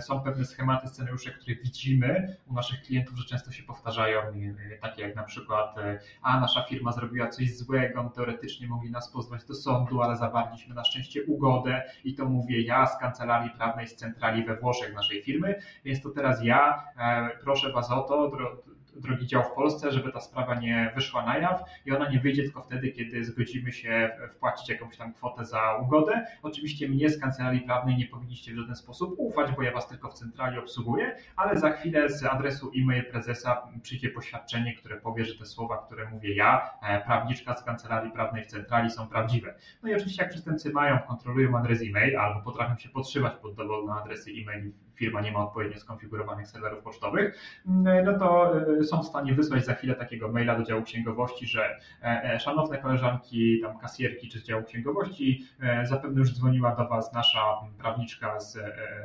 [0.00, 4.20] są pewne schematy, scenariusze, które widzimy u naszych klientów, że często się powtarzają,
[4.82, 5.74] takie jak na przykład,
[6.22, 10.84] a nasza firma zrobiła coś złego, teoretycznie mogli nas pozwać do sądu, ale zawarliśmy na
[10.84, 15.22] szczęście ugodę i to mówię ja z kancelarii kancelarii prawnej z centrali we Włoszech naszej
[15.22, 18.32] firmy, więc to teraz ja e, proszę Was o to,
[19.00, 22.42] drogi dział w Polsce, żeby ta sprawa nie wyszła na jaw i ona nie wyjdzie
[22.42, 26.26] tylko wtedy, kiedy zgodzimy się wpłacić jakąś tam kwotę za ugodę.
[26.42, 30.08] Oczywiście mnie z kancelarii prawnej nie powinniście w żaden sposób ufać, bo ja was tylko
[30.08, 35.38] w centrali obsługuję, ale za chwilę z adresu e-mail prezesa przyjdzie poświadczenie, które powie, że
[35.38, 39.54] te słowa, które mówię ja, e, prawniczka z kancelarii prawnej w centrali są prawdziwe.
[39.82, 43.92] No i oczywiście jak przestępcy mają, kontrolują adres e-mail albo potrafią się podszywać pod dowolne
[43.92, 47.38] adresy e-mail firma nie ma odpowiednio skonfigurowanych serwerów pocztowych,
[48.04, 51.78] no to e, są w stanie wysłać za chwilę takiego maila do działu księgowości, że
[52.02, 55.46] e, e, szanowne koleżanki, tam kasjerki czy z działu księgowości,
[55.84, 58.58] zapewne już dzwoniła do Was nasza prawniczka z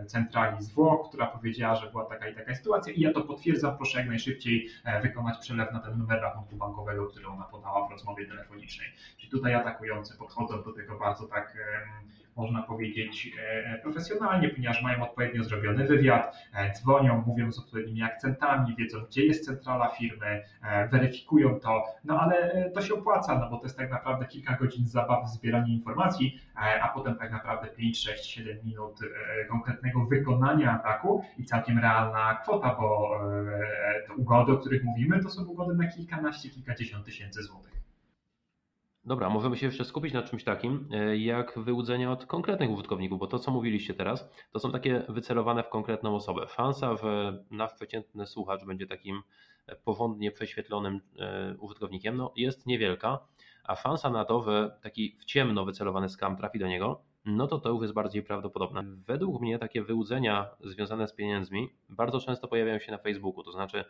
[0.08, 3.78] centrali z Włoch, która powiedziała, że była taka i taka sytuacja i ja to potwierdzam,
[3.78, 4.70] proszę jak najszybciej
[5.02, 8.88] wykonać przelew na ten numer rachunku bankowego, który ona podała w rozmowie telefonicznej.
[9.18, 11.58] Czyli tutaj atakujący podchodzą do tego bardzo tak
[12.40, 18.76] można powiedzieć, e, profesjonalnie, ponieważ mają odpowiednio zrobiony wywiad, e, dzwonią, mówią z odpowiednimi akcentami,
[18.76, 23.58] wiedzą, gdzie jest centrala firmy, e, weryfikują to, no ale to się opłaca, no bo
[23.58, 25.26] to jest tak naprawdę kilka godzin zabawy
[25.66, 26.40] w informacji,
[26.82, 29.00] a potem tak naprawdę 5, 6, 7 minut
[29.50, 33.20] konkretnego wykonania ataku i całkiem realna kwota, bo
[34.08, 37.79] te ugody, o których mówimy, to są ugody na kilkanaście, kilkadziesiąt tysięcy złotych.
[39.10, 43.28] Dobra, możemy się jeszcze skupić na czymś takim, e, jak wyłudzenie od konkretnych użytkowników, bo
[43.28, 46.48] to, co mówiliście teraz, to są takie wycelowane w konkretną osobę.
[46.48, 49.22] Szansa, że nasz przeciętny słuchacz będzie takim
[49.68, 53.20] e, porządnie prześwietlonym e, użytkownikiem, no, jest niewielka,
[53.64, 57.60] a szansa na to, że taki w ciemno wycelowany skam trafi do niego, no to
[57.60, 58.84] to już jest bardziej prawdopodobne.
[59.08, 63.86] Według mnie takie wyłudzenia związane z pieniędzmi bardzo często pojawiają się na Facebooku, to znaczy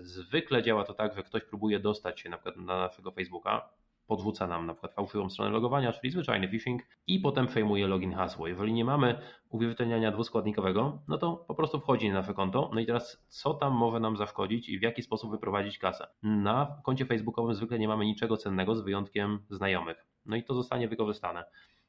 [0.00, 3.68] zwykle działa to tak, że ktoś próbuje dostać się na przykład na naszego Facebooka,
[4.10, 8.46] podrzuca nam na przykład fałszywą stronę logowania, czyli zwyczajny phishing i potem przejmuje login hasło.
[8.46, 12.70] Jeżeli nie mamy uwierzytelniania dwuskładnikowego, no to po prostu wchodzi na nasze konto.
[12.74, 16.06] No i teraz co tam może nam zaszkodzić i w jaki sposób wyprowadzić kasę?
[16.22, 20.06] Na koncie facebookowym zwykle nie mamy niczego cennego z wyjątkiem znajomych.
[20.26, 21.44] No i to zostanie wykorzystane.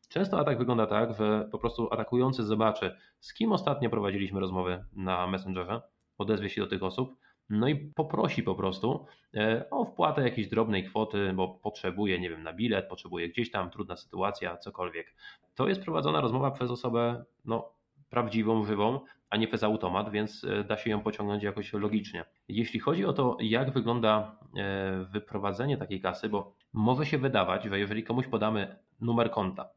[0.10, 5.28] Często atak wygląda tak, że po prostu atakujący zobaczy, z kim ostatnio prowadziliśmy rozmowy na
[5.28, 5.82] Messengerze,
[6.18, 7.16] odezwie się do tych osób,
[7.52, 12.44] no i poprosi po prostu e, o wpłatę jakiejś drobnej kwoty, bo potrzebuje, nie wiem,
[12.44, 15.16] na bilet, potrzebuje gdzieś tam, trudna sytuacja, cokolwiek.
[15.56, 17.74] To jest prowadzona rozmowa przez osobę no,
[18.10, 22.26] prawdziwą, żywą, a nie przez automat, więc e, da się ją pociągnąć jakoś logicznie.
[22.48, 27.80] Jeśli chodzi o to, jak wygląda e, wyprowadzenie takiej kasy, bo może się wydawać, że
[27.80, 29.70] jeżeli komuś podamy numer konta,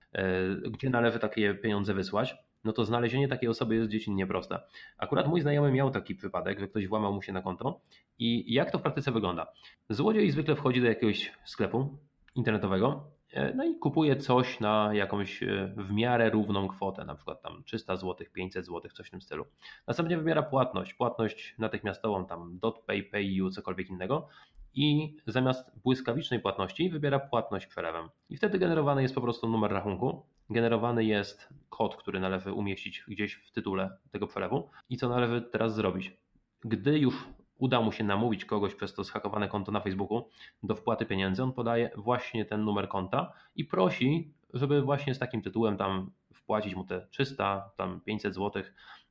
[0.71, 4.61] gdzie należy takie pieniądze wysłać, no to znalezienie takiej osoby jest dziecinnie proste.
[4.99, 7.81] Akurat mój znajomy miał taki przypadek, że ktoś włamał mu się na konto
[8.19, 9.47] i jak to w praktyce wygląda?
[9.91, 11.99] Złodziej zwykle wchodzi do jakiegoś sklepu
[12.35, 13.14] internetowego,
[13.55, 17.97] no i kupuje coś na jakąś e, w miarę równą kwotę, na przykład tam 300
[17.97, 19.47] zł, 500 zł, coś w tym stylu.
[19.87, 24.29] Następnie wybiera płatność, płatność natychmiastową, tam DotPay, PayU, cokolwiek innego
[24.75, 28.09] i zamiast błyskawicznej płatności wybiera płatność przelewem.
[28.31, 33.35] I wtedy generowany jest po prostu numer rachunku, generowany jest kod, który należy umieścić gdzieś
[33.35, 34.71] w tytule tego przelewu.
[34.89, 36.17] I co należy teraz zrobić?
[36.65, 40.29] Gdy już uda mu się namówić kogoś przez to zhakowane konto na Facebooku
[40.63, 45.43] do wpłaty pieniędzy, on podaje właśnie ten numer konta i prosi, żeby właśnie z takim
[45.43, 48.63] tytułem tam wpłacić mu te 300, tam 500 zł.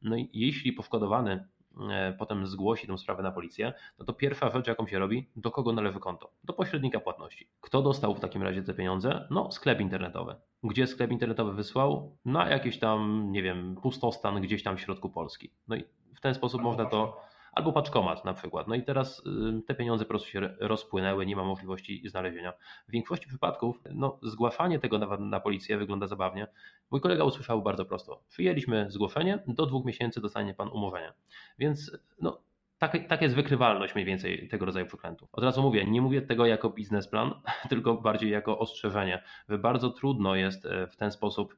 [0.01, 1.47] No i jeśli poszkodowany
[1.91, 5.51] e, potem zgłosi tę sprawę na policję, no to pierwsza rzecz, jaką się robi, do
[5.51, 6.31] kogo należy konto?
[6.43, 7.47] Do pośrednika płatności.
[7.61, 9.27] Kto dostał w takim razie te pieniądze?
[9.31, 10.35] No, sklep internetowy.
[10.63, 12.17] Gdzie sklep internetowy wysłał?
[12.25, 15.51] Na jakiś tam, nie wiem, pustostan gdzieś tam w środku Polski.
[15.67, 15.83] No i
[16.15, 17.21] w ten sposób można to
[17.55, 18.67] albo paczkomat na przykład.
[18.67, 19.23] No i teraz
[19.67, 22.53] te pieniądze po prostu się rozpłynęły, nie ma możliwości znalezienia.
[22.87, 26.47] W większości przypadków no, zgłaszanie tego na, na policję wygląda zabawnie.
[26.91, 28.23] Mój kolega usłyszał bardzo prosto.
[28.29, 31.13] Przyjęliśmy zgłoszenie, do dwóch miesięcy dostanie pan umorzenie.
[31.59, 32.41] Więc no,
[32.77, 35.29] tak, tak jest wykrywalność mniej więcej tego rodzaju przekrętów.
[35.31, 37.33] Od razu mówię, nie mówię tego jako biznesplan,
[37.69, 41.55] tylko bardziej jako ostrzeżenie, że bardzo trudno jest e, w ten sposób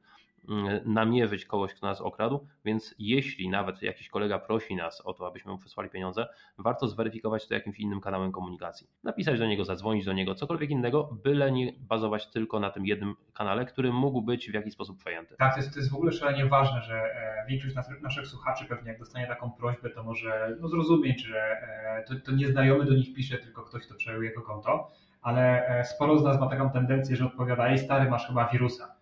[0.84, 5.52] namierzyć kogoś, kto nas okradł, więc jeśli nawet jakiś kolega prosi nas o to, abyśmy
[5.52, 6.26] mu przesłali pieniądze,
[6.58, 8.86] warto zweryfikować to jakimś innym kanałem komunikacji.
[9.04, 13.14] Napisać do niego, zadzwonić do niego, cokolwiek innego, byle nie bazować tylko na tym jednym
[13.34, 15.36] kanale, który mógł być w jakiś sposób przejęty.
[15.38, 18.90] Tak, to jest, to jest w ogóle szalenie ważne, że e, większość naszych słuchaczy pewnie
[18.90, 23.14] jak dostanie taką prośbę, to może no, zrozumieć, że e, to, to nieznajomy do nich
[23.14, 24.90] pisze, tylko ktoś, kto przejął jego konto,
[25.22, 28.95] ale e, sporo z nas ma taką tendencję, że odpowiada, ej stary, masz chyba wirusa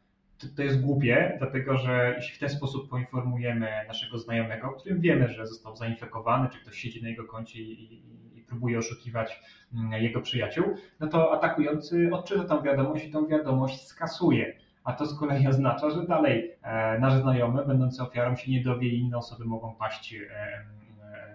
[0.57, 5.47] to jest głupie, dlatego że jeśli w ten sposób poinformujemy naszego znajomego, którym wiemy, że
[5.47, 9.40] został zainfekowany, czy ktoś siedzi na jego koncie i, i, i próbuje oszukiwać
[9.75, 10.64] mm, jego przyjaciół,
[11.01, 14.57] no to atakujący odczyta tą wiadomość i tą wiadomość skasuje.
[14.85, 18.88] A to z kolei oznacza, że dalej e, nasz znajomy, będący ofiarą, się nie dowie
[18.88, 20.14] i inne osoby mogą paść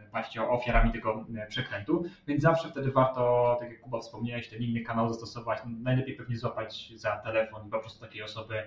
[0.10, 4.82] e, paść ofiarami tego przekrętu, więc zawsze wtedy warto, tak jak Kuba wspomniałeś, ten inny
[4.82, 8.64] kanał zastosować, najlepiej pewnie złapać za telefon i po prostu takiej osoby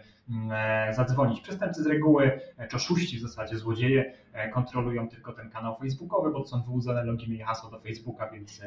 [0.90, 1.40] zadzwonić.
[1.40, 4.14] Przestępcy z reguły, e, czy oszuści w zasadzie, złodzieje,
[4.55, 8.62] kontrolują tylko ten kanał facebookowy, bo to są wyłudzone loginy i hasła do Facebooka, więc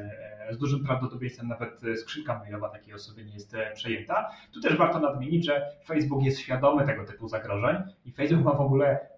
[0.51, 4.29] z dużym prawdopodobieństwem nawet skrzynka mailowa takiej osoby nie jest przejęta.
[4.53, 8.61] Tu też warto nadmienić, że Facebook jest świadomy tego typu zagrożeń i Facebook ma w
[8.61, 9.09] ogóle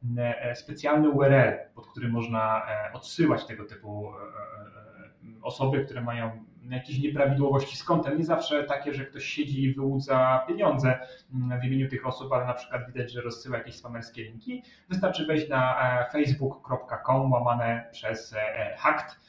[0.56, 2.62] specjalny URL, pod którym można
[2.94, 8.18] odsyłać tego typu e, e, e, osoby, które mają jakieś nieprawidłowości z kontem.
[8.18, 11.00] Nie zawsze takie, że ktoś siedzi i wyłudza pieniądze
[11.34, 14.64] mm, w imieniu tych osób, ale na przykład widać, że rozsyła jakieś spamerskie linki.
[14.90, 15.76] Wystarczy wejść na
[16.12, 18.36] facebook.com łamane przez
[18.78, 19.20] hacked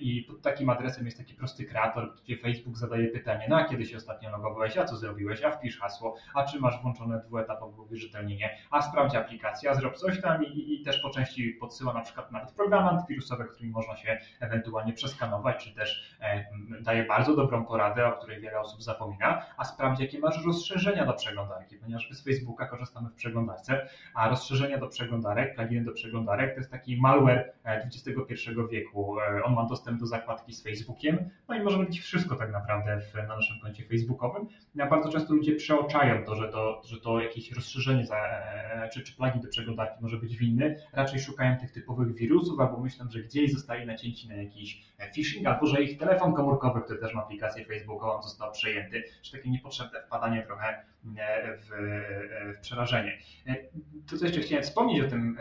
[0.00, 3.86] i pod takim adresem jest taki prosty kreator, gdzie Facebook zadaje pytanie, no a kiedy
[3.86, 8.56] się ostatnio logowałeś, a co zrobiłeś, a wpisz hasło, a czy masz włączone dwuetapowe uwierzytelnienie,
[8.70, 12.32] a sprawdź aplikację, a zrób coś tam i, i, też po części podsyła na przykład
[12.32, 16.44] nawet programy antywirusowe, którymi można się ewentualnie przeskanować, czy też e,
[16.80, 21.12] daje bardzo dobrą poradę, o której wiele osób zapomina, a sprawdź jakie masz rozszerzenia do
[21.12, 26.54] przeglądarki, ponieważ my z Facebooka korzystamy w przeglądarce, a rozszerzenia do przeglądarek, pluginy do przeglądarek
[26.54, 31.30] to jest taki malware XXI e, wieku, E, on ma dostęp do zakładki z Facebookiem,
[31.48, 34.48] no i może robić wszystko tak naprawdę w, na naszym koncie facebookowym.
[34.74, 39.02] Ja bardzo często ludzie przeoczają to, że to, że to jakieś rozszerzenie za, e, czy,
[39.02, 43.20] czy plugin do przeglądarki może być winny, raczej szukają tych typowych wirusów albo myślą, że
[43.20, 47.22] gdzieś zostali nacięci na jakiś e, phishing, albo że ich telefon komórkowy, który też ma
[47.22, 50.84] aplikację facebookową, został przejęty, czy takie niepotrzebne wpadanie trochę
[51.58, 51.70] w,
[52.56, 53.18] w przerażenie.
[54.10, 55.38] To, co jeszcze chciałem wspomnieć o tym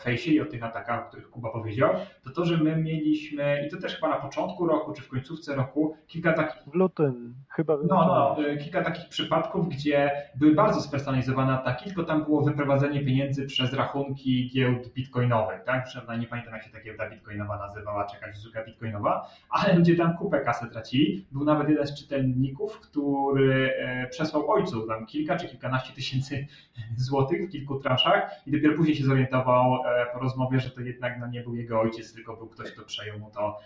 [0.00, 3.66] fejsie i o tych atakach, o których Kuba powiedział, to to, że my mieliśmy mieliśmy,
[3.66, 6.62] i to też chyba na początku roku, czy w końcówce roku, kilka takich.
[6.72, 7.76] W lutym, chyba.
[7.76, 13.04] No, no, y, kilka takich przypadków, gdzie były bardzo spersonalizowane ataki, tylko tam było wyprowadzenie
[13.04, 15.84] pieniędzy przez rachunki giełd bitcoinowych, tak?
[15.84, 19.96] Przynajmniej nie pamiętam, jak się ta giełda bitcoinowa nazywała, czy jakaś usługa bitcoinowa, ale ludzie
[19.96, 21.26] tam kupę kasy tracili.
[21.32, 26.46] Był nawet jeden z czytelników, który e, przesłał ojcu tam kilka czy kilkanaście tysięcy
[27.08, 31.20] złotych w kilku transzach i dopiero później się zorientował e, po rozmowie, że to jednak
[31.20, 33.58] no, nie był jego ojciec, tylko był ktoś, kto przejął mu to,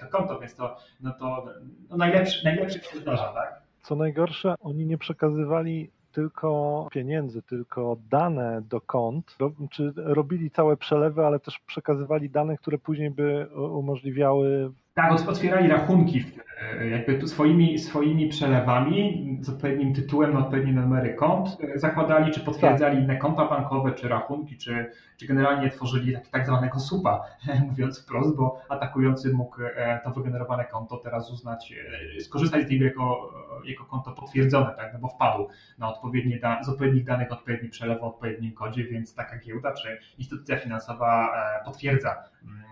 [0.00, 1.46] to konto, więc to, no to
[1.90, 3.62] no najlepszy, najlepszy się zdarza, tak?
[3.82, 9.36] Co najgorsze, oni nie przekazywali tylko pieniędzy, tylko dane do kont,
[9.70, 16.24] czy robili całe przelewy, ale też przekazywali dane, które później by umożliwiały tak, otwierali rachunki
[16.60, 22.40] e, jakby swoimi, swoimi przelewami z odpowiednim tytułem na odpowiednie numery kont, e, zakładali czy
[22.40, 23.04] potwierdzali tak.
[23.04, 27.24] inne konta bankowe, czy rachunki, czy, czy generalnie tworzyli tak, tak zwanego supa,
[27.68, 31.74] mówiąc wprost, bo atakujący mógł e, to wygenerowane konto teraz uznać,
[32.20, 33.32] skorzystać z niego jako,
[33.64, 38.02] jako konto potwierdzone, tak, no bo wpadł na odpowiednie da, z odpowiednich danych odpowiedni przelew
[38.02, 41.32] o odpowiednim kodzie, więc taka giełda czy instytucja finansowa
[41.64, 42.62] potwierdza, mm,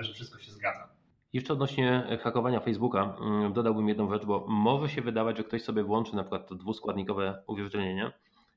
[0.00, 0.94] że wszystko się zgadza.
[1.34, 5.84] Jeszcze odnośnie hakowania Facebooka mm, dodałbym jedną rzecz, bo może się wydawać, że ktoś sobie
[5.84, 8.12] włączy na przykład to dwuskładnikowe uwierzytelnienie,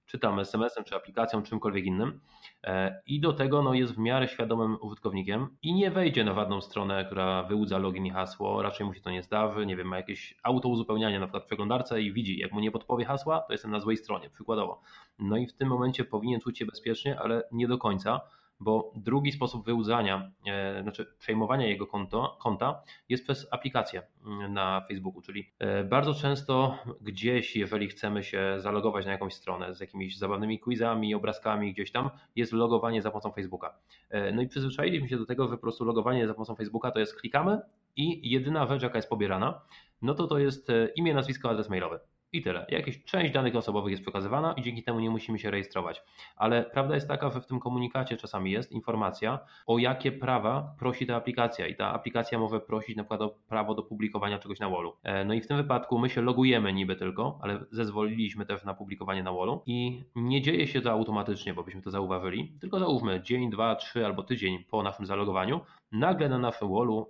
[0.06, 2.20] czy tam SMS-em, czy aplikacją, czymkolwiek innym.
[2.64, 6.62] E, i do tego no, jest w miarę świadomym użytkownikiem i nie wejdzie na żadną
[6.62, 9.98] stronę, która wyłudza login i hasło, raczej mu się to nie zdarzy, nie wiem, ma
[9.98, 13.54] jakieś auto uzupełnianie na przykład w przeglądarce i widzi, jak mu nie podpowie hasła, to
[13.54, 14.82] jestem na złej stronie, przykładowo.
[15.20, 18.22] No i w tym momencie powinien czuć się bezpiecznie, ale nie do końca,
[18.60, 24.86] bo drugi sposób wyłudzania, e, znaczy przejmowania jego konto, konta jest przez aplikację mm, na
[24.88, 30.18] Facebooku, czyli e, bardzo często gdzieś, jeżeli chcemy się zalogować na jakąś stronę z jakimiś
[30.18, 33.80] zabawnymi quizami, obrazkami gdzieś tam, jest logowanie za pomocą Facebooka.
[34.10, 37.00] E, no i przyzwyczailiśmy się do tego, że po prostu logowanie za pomocą Facebooka to
[37.00, 37.62] jest klikamy
[37.96, 39.62] i jedyna rzecz, jaka jest pobierana,
[40.02, 42.00] no to to jest imię, nazwisko, adres mailowy.
[42.38, 42.66] I tyle.
[42.70, 46.04] Jakaś część danych osobowych jest przekazywana i dzięki temu nie musimy się rejestrować.
[46.36, 51.08] Ale prawda jest taka, że w tym komunikacie czasami jest informacja, o jakie prawa prosi
[51.08, 51.68] ta aplikacja.
[51.68, 54.94] I ta aplikacja może prosić na przykład o prawo do publikowania czegoś na wallu.
[55.04, 58.74] E, no i w tym wypadku my się logujemy niby tylko, ale zezwoliliśmy też na
[58.74, 63.22] publikowanie na wallu i nie dzieje się to automatycznie, bo byśmy to zauważyli, tylko załóżmy
[63.22, 65.60] dzień, dwa, trzy albo tydzień po naszym zalogowaniu,
[65.92, 67.08] nagle na naszym wallu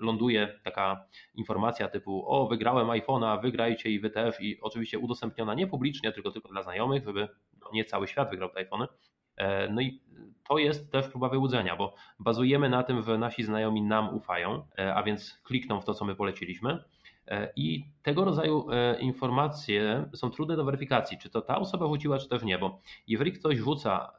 [0.00, 5.66] ląduje taka informacja typu o wygrałem iPhone'a, wygrajcie i wy też i oczywiście udostępniona nie
[5.66, 7.28] publicznie, tylko tylko dla znajomych, żeby
[7.72, 8.86] nie cały świat wygrał te iPhony.
[9.40, 10.00] E, no i
[10.48, 14.94] to jest też próba wyłudzenia, bo bazujemy na tym, że nasi znajomi nam ufają, e,
[14.94, 16.84] a więc klikną w to, co my poleciliśmy.
[17.26, 18.66] E, I tego rodzaju
[19.00, 23.32] informacje są trudne do weryfikacji, czy to ta osoba rzuciła, czy też nie, bo jeżeli
[23.32, 24.12] ktoś rzuca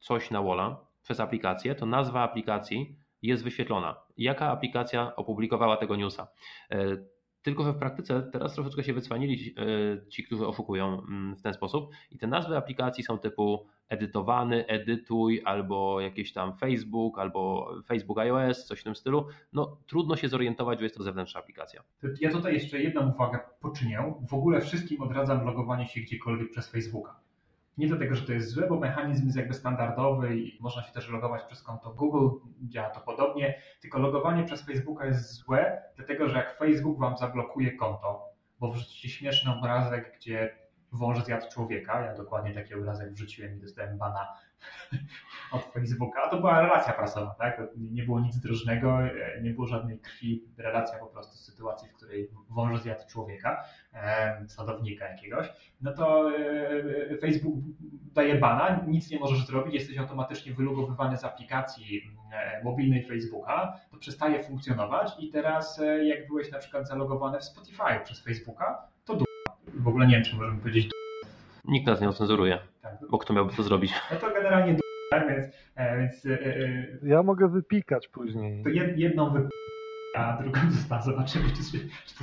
[0.00, 3.96] coś na Walla przez aplikację, to nazwa aplikacji jest wyświetlona.
[4.16, 6.28] Jaka aplikacja opublikowała tego newsa?
[6.70, 6.96] E,
[7.42, 11.54] tylko, że w praktyce teraz troszeczkę się wycwanili e, ci, którzy oszukują mm, w ten
[11.54, 18.18] sposób i te nazwy aplikacji są typu edytowany, edytuj, albo jakieś tam Facebook, albo Facebook
[18.18, 19.26] iOS, coś w tym stylu.
[19.52, 21.82] No trudno się zorientować, że jest to zewnętrzna aplikacja.
[22.20, 24.14] Ja tutaj jeszcze jedną uwagę poczynię.
[24.28, 27.23] W ogóle wszystkim odradzam logowanie się gdziekolwiek przez Facebooka.
[27.78, 31.08] Nie dlatego, że to jest złe, bo mechanizm jest jakby standardowy i można się też
[31.08, 32.28] logować przez konto Google,
[32.62, 37.72] działa to podobnie, tylko logowanie przez Facebooka jest złe, dlatego że jak Facebook wam zablokuje
[37.76, 38.24] konto,
[38.58, 40.58] bo wrzucicie śmieszny obrazek, gdzie
[40.92, 44.28] wąż zjadł człowieka, ja dokładnie taki obrazek wrzuciłem i dostałem bana
[45.52, 47.62] od Facebooka, a to była relacja prasowa, tak?
[47.76, 48.98] Nie było nic drożnego,
[49.42, 53.64] nie było żadnej krwi, relacja po prostu z sytuacji, w której wąż zjadł człowieka,
[54.46, 56.30] sadownika jakiegoś, no to
[57.10, 57.54] e, Facebook
[58.14, 63.96] daje bana, nic nie możesz zrobić, jesteś automatycznie wylogowywany z aplikacji e, mobilnej Facebooka, to
[63.96, 69.18] przestaje funkcjonować i teraz e, jak byłeś na przykład zalogowany w Spotify przez Facebooka, to
[69.74, 70.90] w ogóle nie wiem, czy możemy powiedzieć
[71.64, 72.98] Nikt nas nie ocenzuruje, tak.
[73.10, 73.92] bo kto miałby to zrobić?
[74.12, 74.76] No to generalnie
[75.10, 75.46] tak, więc...
[75.98, 76.26] więc
[77.02, 78.62] ja mogę wypikać później.
[78.62, 79.48] To jedną wy
[80.14, 81.02] a drugą została.
[81.02, 82.14] Zobaczymy, czy, czy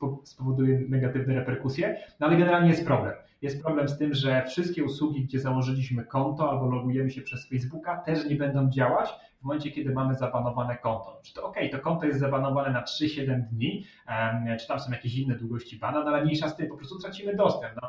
[0.00, 1.96] to spowoduje negatywne reperkusje.
[2.20, 3.14] No ale generalnie jest problem.
[3.42, 7.96] Jest problem z tym, że wszystkie usługi, gdzie założyliśmy konto albo logujemy się przez Facebooka,
[7.96, 11.20] też nie będą działać w momencie, kiedy mamy zabanowane konto.
[11.22, 13.86] Czy to ok, to konto jest zabanowane na 3-7 dni,
[14.60, 17.36] czy tam są jakieś inne długości bana, no ale mniejsza z tym, po prostu tracimy
[17.36, 17.74] dostęp.
[17.82, 17.88] No,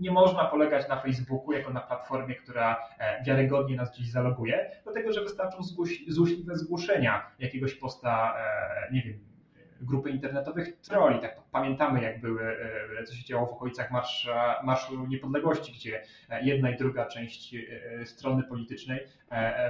[0.00, 5.12] nie można polegać na Facebooku jako na platformie, która e, wiarygodnie nas gdzieś zaloguje, dlatego
[5.12, 5.58] że wystarczą
[6.08, 9.27] złośliwe zgłoszenia jakiegoś posta, e, nie wiem,
[9.80, 11.20] grupy internetowych troli.
[11.20, 12.42] Tak pamiętamy, jak były,
[13.00, 16.02] e, co się działo w okolicach Marsza, Marszu Niepodległości, gdzie
[16.42, 17.56] jedna i druga część
[18.04, 19.00] strony politycznej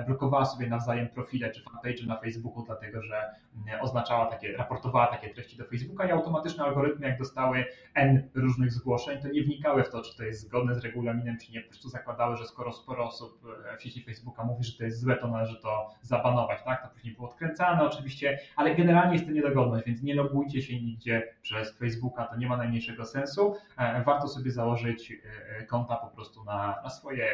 [0.06, 3.34] blokowała sobie nawzajem profile czy fanpage na Facebooku, dlatego że
[3.80, 9.22] oznaczała takie, raportowała takie treści do Facebooka i automatyczne algorytmy, jak dostały N różnych zgłoszeń,
[9.22, 11.60] to nie wnikały w to, czy to jest zgodne z regulaminem, czy nie.
[11.60, 13.42] Po prostu zakładały, że skoro sporo osób
[13.78, 16.82] w sieci Facebooka mówi, że to jest złe, to należy to zabanować, tak?
[16.82, 21.34] To później było odkręcane oczywiście, ale generalnie jest to niedogodność, więc nie logujcie się nigdzie
[21.42, 23.54] przez Facebooka, to nie ma najmniejszego sensu.
[23.78, 27.26] E, warto sobie założyć e, konta po prostu na, na swoje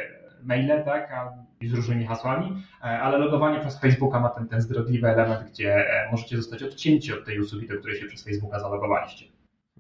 [0.43, 1.13] maile, tak?
[1.63, 6.37] Z różnymi hasłami, e, ale logowanie przez Facebooka ma ten, ten zdradliwy element, gdzie możecie
[6.37, 9.34] zostać odcięci od tej usługi, do której się przez Facebooka zalogowaliście.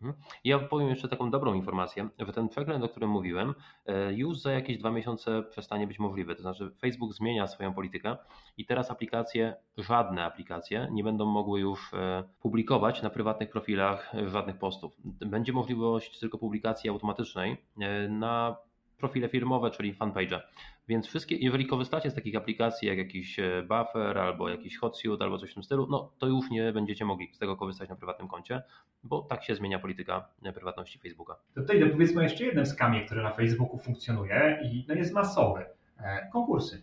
[0.05, 0.25] Mhm.
[0.45, 3.55] Ja powiem jeszcze taką dobrą informację, że ten przegląd, o którym mówiłem,
[3.87, 6.35] e, już za jakieś dwa miesiące przestanie być możliwy.
[6.35, 8.17] To znaczy, Facebook zmienia swoją politykę
[8.57, 14.59] i teraz aplikacje, żadne aplikacje, nie będą mogły już e, publikować na prywatnych profilach żadnych
[14.59, 14.97] postów.
[15.05, 18.57] Będzie możliwość tylko publikacji automatycznej e, na
[18.99, 20.43] profile firmowe, czyli fanpage.
[20.88, 25.39] Więc wszystkie, jeżeli korzystacie z takich aplikacji jak jakiś e, Buffer albo jakiś Hotsuite albo
[25.39, 28.28] coś w tym stylu, no to już nie będziecie mogli z tego korzystać na prywatnym
[28.28, 28.62] koncie,
[29.03, 31.37] bo tak się zmienia polityka e, prywatności Facebooka.
[31.55, 35.66] To tutaj powiedzmy jeszcze jednym skamie, który na Facebooku funkcjonuje i no jest masowy.
[35.99, 36.82] E, konkursy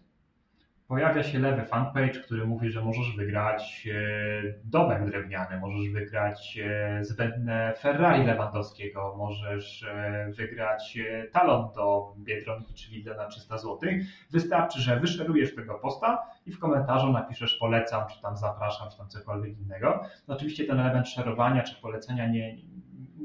[0.91, 7.03] pojawia się lewy fanpage, który mówi, że możesz wygrać e, domek drewniany, możesz wygrać e,
[7.03, 10.97] zbędne Ferrari Lewandowskiego, możesz e, wygrać
[11.31, 13.79] talon do Biedronki czy Lidla na 300 zł.
[14.31, 19.09] Wystarczy, że wyszerujesz tego posta i w komentarzu napiszesz polecam, czy tam zapraszam, czy tam
[19.09, 20.03] cokolwiek innego.
[20.27, 22.55] No oczywiście ten element szerowania czy polecenia nie,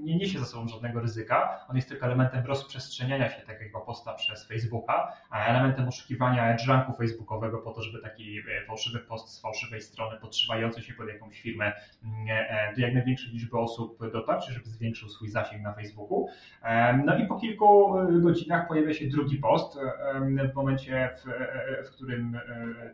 [0.03, 1.65] nie niesie za sobą żadnego ryzyka.
[1.69, 7.59] On jest tylko elementem rozprzestrzeniania się takiego posta przez Facebooka, a elementem oszukiwania edge'anku facebookowego
[7.59, 11.73] po to, żeby taki fałszywy post z fałszywej strony podszywający się pod jakąś firmę
[12.77, 16.29] do jak największej liczby osób dotarć, żeby zwiększył swój zasięg na Facebooku.
[17.05, 19.79] No i po kilku godzinach pojawia się drugi post.
[20.53, 22.39] W momencie, w, w którym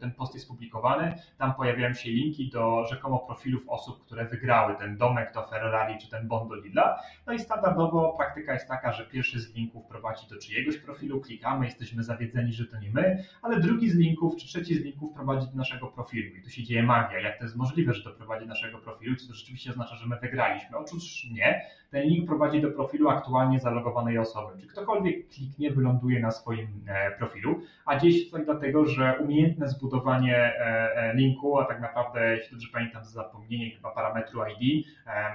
[0.01, 4.97] ten post jest publikowany, tam pojawiają się linki do rzekomo profilów osób, które wygrały ten
[4.97, 6.92] domek do Ferrari czy ten bon do Lidla.
[7.27, 11.67] No i standardowo praktyka jest taka, że pierwszy z linków prowadzi do czyjegoś profilu, klikamy,
[11.67, 15.47] jesteśmy zawiedzeni, że to nie my, ale drugi z linków czy trzeci z linków prowadzi
[15.47, 17.21] do naszego profilu i tu się dzieje magia.
[17.21, 19.17] Jak to jest możliwe, że to prowadzi do naszego profilu?
[19.17, 20.79] Czy to rzeczywiście oznacza, że my wygraliśmy?
[20.79, 21.67] Otóż nie.
[21.93, 24.61] Ten link prowadzi do profilu aktualnie zalogowanej osoby.
[24.61, 30.37] Czy ktokolwiek kliknie, wyląduje na swoim e, profilu, a gdzieś to dlatego, że umiejętne zbudowanie
[30.37, 34.87] e, e, linku, a tak naprawdę, jeśli dobrze pamiętam, zapomnienie chyba parametru ID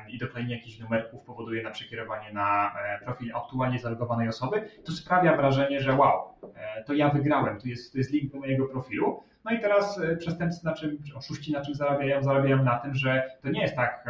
[0.10, 2.72] i doklejenie jakichś numerków powoduje na przekierowanie na
[3.04, 6.34] profil aktualnie zalogowanej osoby, to sprawia wrażenie, że wow,
[6.86, 9.24] to ja wygrałem, to jest, to jest link do mojego profilu.
[9.46, 12.24] No i teraz przestępcy na czym, oszuści na czym zarabiają?
[12.24, 14.06] Zarabiają na tym, że to nie jest tak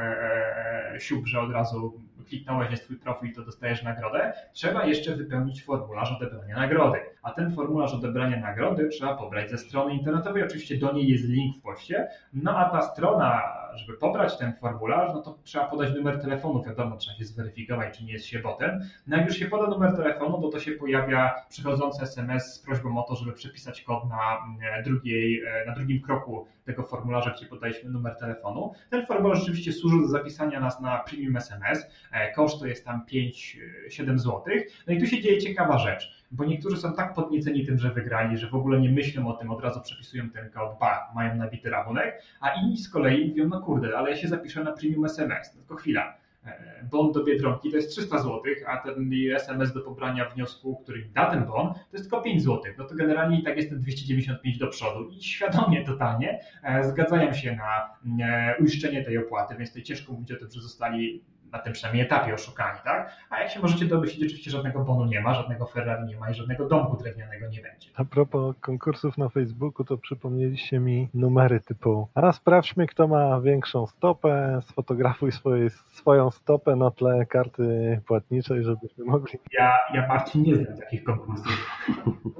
[1.00, 6.12] siup, że od razu kliknąłeś na swój profil, to dostajesz nagrodę, trzeba jeszcze wypełnić formularz
[6.12, 7.00] odebrania nagrody.
[7.24, 10.44] A ten formularz odebrania nagrody trzeba pobrać ze strony internetowej.
[10.44, 12.08] Oczywiście do niej jest link w poście.
[12.34, 13.42] No a ta strona,
[13.78, 16.64] żeby pobrać ten formularz, no to trzeba podać numer telefonu.
[16.64, 18.80] Wiadomo, trzeba się zweryfikować, czy nie jest się botem.
[19.08, 22.98] No jak już się poda numer telefonu, to to się pojawia przychodzący SMS z prośbą
[22.98, 27.46] o to, żeby przepisać kod na, mm, drugiej, e, na drugim kroku tego formularza, gdzie
[27.46, 28.74] podaliśmy numer telefonu.
[28.90, 31.88] Ten formularz rzeczywiście służy do zapisania nas na premium SMS.
[32.12, 34.44] E, koszt to jest tam 5-7 zł.
[34.88, 38.38] No i tu się dzieje ciekawa rzecz, bo niektórzy są tak podnieceni tym, że wygrali,
[38.38, 41.70] że w ogóle nie myślą o tym, od razu przepisują ten kod, ba, mają nabity
[41.70, 45.54] rachunek, a inni z kolei mówią, no kurde, ale ja się zapiszę na premium SMS,
[45.56, 46.18] no tylko chwila
[46.48, 51.10] E, bon do Biedronki to jest 300 zł, a ten SMS do pobrania wniosku, który
[51.14, 52.74] da ten bon, to jest tylko 5 zł.
[52.78, 57.34] No to generalnie i tak jest ten 295 do przodu i świadomie, totalnie e, zgadzają
[57.34, 57.90] się na
[58.26, 62.06] e, uiszczenie tej opłaty, więc tutaj ciężko mówić o tym, że zostali na tym przynajmniej
[62.06, 63.12] etapie oszukani, tak?
[63.30, 66.34] A jak się możecie domyślić, oczywiście żadnego bonu nie ma, żadnego Ferrari nie ma i
[66.34, 67.90] żadnego domku drewnianego nie będzie.
[67.96, 73.88] A propos konkursów na Facebooku, to przypomnieliście mi numery typu a sprawdźmy, kto ma większą
[73.88, 79.40] stopę, sfotografuj swoje, swoją stopę na tle karty płatniczej, żebyśmy mogli...
[79.52, 81.82] Ja, ja Marcin nie znam takich konkursów.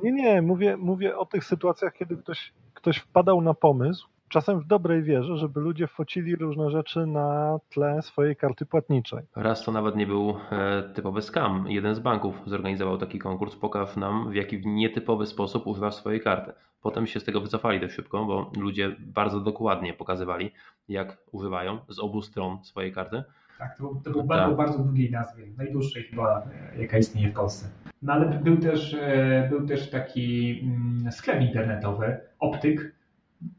[0.04, 4.68] Nie, nie, mówię, mówię o tych sytuacjach, kiedy ktoś, ktoś wpadał na pomysł, czasem w
[4.68, 9.20] dobrej wierze, żeby ludzie focili różne rzeczy na tle swojej karty płatniczej.
[9.36, 11.66] Raz to nawet nie był e, typowy scam.
[11.68, 16.54] Jeden z banków zorganizował taki konkurs, pokaż nam w jaki nietypowy sposób używasz swojej karty.
[16.82, 20.52] Potem się z tego wycofali dość szybko, bo ludzie bardzo dokładnie pokazywali,
[20.90, 23.24] jak używają z obu stron swojej karty.
[23.60, 24.28] Tak, to, to był tak.
[24.28, 27.70] bardzo, bardzo długiej nazwie, najdłuższej chyba, e, jaka istnieje w Polsce.
[28.02, 32.97] No ale był też, e, był też taki mm, sklep internetowy, Optyk,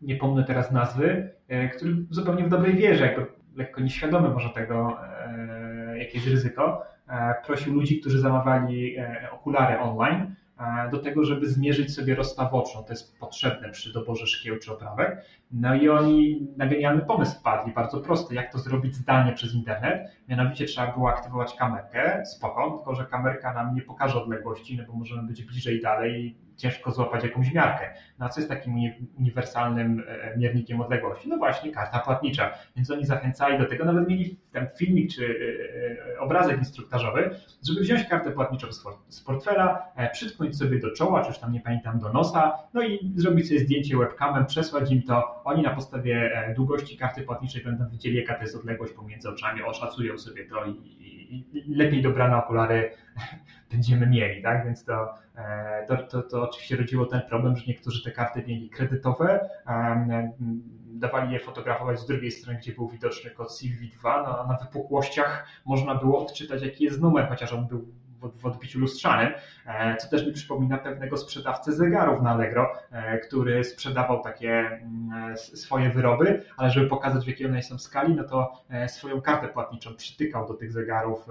[0.03, 3.27] nie pomnę teraz nazwy, e, który zupełnie w dobrej wierze, jakby
[3.57, 8.97] lekko nieświadomy może tego, e, jakie jest ryzyko, e, prosił ludzi, którzy zamawiali
[9.33, 10.35] okulary online,
[10.91, 12.83] do tego, żeby zmierzyć sobie rozstaw oczu.
[12.83, 15.25] To jest potrzebne przy doborze szkieł czy oprawek.
[15.53, 20.11] No i oni na genialny pomysł wpadli, bardzo prosty, jak to zrobić zdalnie przez internet.
[20.29, 24.93] Mianowicie trzeba było aktywować kamerkę, spoko, tylko że kamerka nam nie pokaże odległości, no bo
[24.93, 27.95] możemy być bliżej dalej ciężko złapać jakąś miarkę.
[28.19, 28.75] No a co jest takim
[29.19, 31.29] uniwersalnym e, miernikiem odległości?
[31.29, 32.55] No właśnie karta płatnicza.
[32.77, 37.31] Więc oni zachęcali do tego, nawet mieli ten filmik czy e, e, obrazek instruktażowy,
[37.69, 38.67] żeby wziąć kartę płatniczą
[39.09, 43.13] z portfela, przytknąć sobie do czoła, czy już tam nie pamiętam, do nosa, no i
[43.17, 45.43] zrobić sobie zdjęcie webcamem, przesłać im to.
[45.45, 50.19] Oni na podstawie długości karty płatniczej będą widzieli, jaka to jest odległość pomiędzy oczami, oszacują
[50.19, 52.91] sobie to i, i, i lepiej dobrane okulary
[53.71, 54.65] będziemy mieli, tak?
[54.65, 58.71] Więc to, e, to, to, to oczywiście rodziło ten problem, że niektórzy te karty mieli
[58.71, 59.49] kredytowe,
[60.87, 65.95] dawali je fotografować z drugiej strony, gdzie był widoczny kod CVV2, no, na wypukłościach można
[65.95, 67.89] było odczytać, jaki jest numer, chociaż on był
[68.21, 69.33] w odbiciu lustrzanym,
[69.67, 75.37] e, co też mi przypomina pewnego sprzedawcę zegarów na Allegro, e, który sprzedawał takie mm,
[75.37, 79.49] swoje wyroby, ale żeby pokazać w jakiej one są skali, no to e, swoją kartę
[79.49, 81.27] płatniczą przytykał do tych zegarów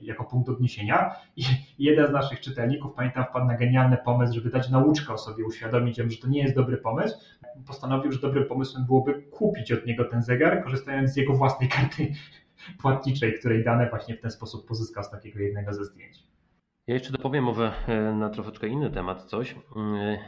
[0.00, 1.14] jako punkt odniesienia.
[1.36, 1.44] I
[1.78, 5.98] jeden z naszych czytelników, pamiętam, wpadł na genialny pomysł, żeby dać nauczkę o sobie, uświadomić
[5.98, 7.18] ją, że to nie jest dobry pomysł,
[7.66, 12.12] postanowił, że dobrym pomysłem byłoby kupić od niego ten zegar, korzystając z jego własnej karty
[12.78, 16.34] płatniczej, której dane właśnie w ten sposób pozyskał z takiego jednego ze zdjęć.
[16.86, 19.52] Ja jeszcze dopowiem może e, na troszeczkę inny temat coś.
[19.52, 20.18] E,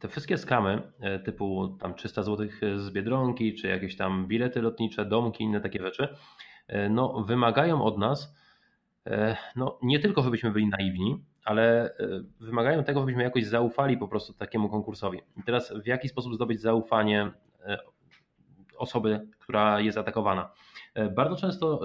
[0.00, 5.04] te wszystkie skamy e, typu tam 300 zł z Biedronki, czy jakieś tam bilety lotnicze,
[5.04, 6.08] domki, inne takie rzeczy,
[6.90, 8.34] no wymagają od nas
[9.56, 11.94] no, nie tylko żebyśmy byli naiwni, ale
[12.40, 15.20] wymagają tego, żebyśmy jakoś zaufali po prostu takiemu konkursowi.
[15.36, 17.30] I teraz w jaki sposób zdobyć zaufanie
[18.76, 20.50] osoby, która jest atakowana?
[21.16, 21.80] Bardzo często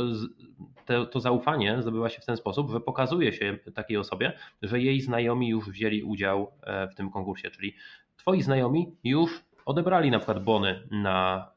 [0.86, 5.02] to, to zaufanie zdobywa się w ten sposób, że pokazuje się takiej osobie, że jej
[5.02, 6.52] znajomi już wzięli udział
[6.92, 7.76] w tym konkursie, czyli
[8.18, 11.48] twoi znajomi już odebrali na przykład bony na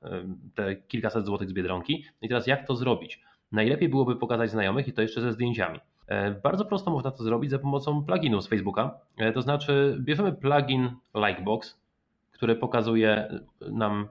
[0.55, 2.05] te kilkaset złotych z Biedronki.
[2.23, 3.21] I teraz jak to zrobić?
[3.53, 5.81] Najlepiej byłoby pokazać znajomych i to jeszcze ze zdjęciami.
[6.07, 8.99] E, bardzo prosto można to zrobić za pomocą pluginu z Facebooka.
[9.17, 11.81] E, to znaczy, bierzemy plugin Likebox,
[12.33, 14.09] który pokazuje nam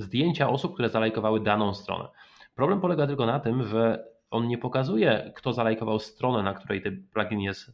[0.00, 2.08] zdjęcia osób, które zalajkowały daną stronę.
[2.54, 7.06] Problem polega tylko na tym, że on nie pokazuje, kto zalajkował stronę, na której ten
[7.12, 7.72] plugin jest e,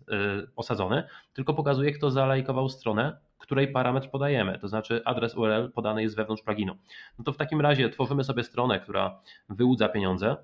[0.56, 6.16] osadzony, tylko pokazuje, kto zalajkował stronę, której parametr podajemy, to znaczy adres URL podany jest
[6.16, 6.76] wewnątrz pluginu.
[7.18, 10.36] No to w takim razie tworzymy sobie stronę, która wyłudza pieniądze,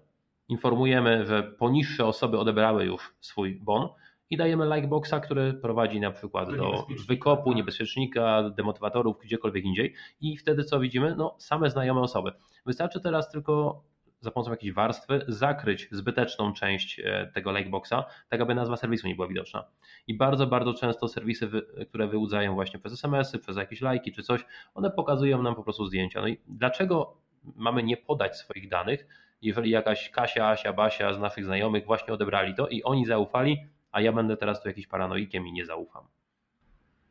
[0.48, 3.88] informujemy, że poniższe osoby odebrały już swój bon
[4.32, 7.56] i dajemy likeboxa, który prowadzi na przykład do, do wykopu, tak.
[7.56, 11.14] niebezpiecznika, demotywatorów, gdziekolwiek indziej i wtedy co widzimy?
[11.16, 12.32] No same znajome osoby.
[12.66, 13.82] Wystarczy teraz tylko
[14.20, 19.14] za pomocą jakiejś warstwy zakryć zbyteczną część e, tego likeboxa, tak aby nazwa serwisu nie
[19.14, 19.64] była widoczna.
[20.06, 21.50] I bardzo, bardzo często serwisy,
[21.88, 25.86] które wyłudzają właśnie przez SMS-y, przez jakieś lajki czy coś, one pokazują nam po prostu
[25.86, 26.20] zdjęcia.
[26.20, 27.16] No i dlaczego
[27.56, 29.06] mamy nie podać swoich danych,
[29.42, 33.58] jeżeli jakaś Kasia, Asia, Basia z naszych znajomych właśnie odebrali to i oni zaufali,
[33.92, 36.04] a ja będę teraz tu jakiś paranoikiem i nie zaufam.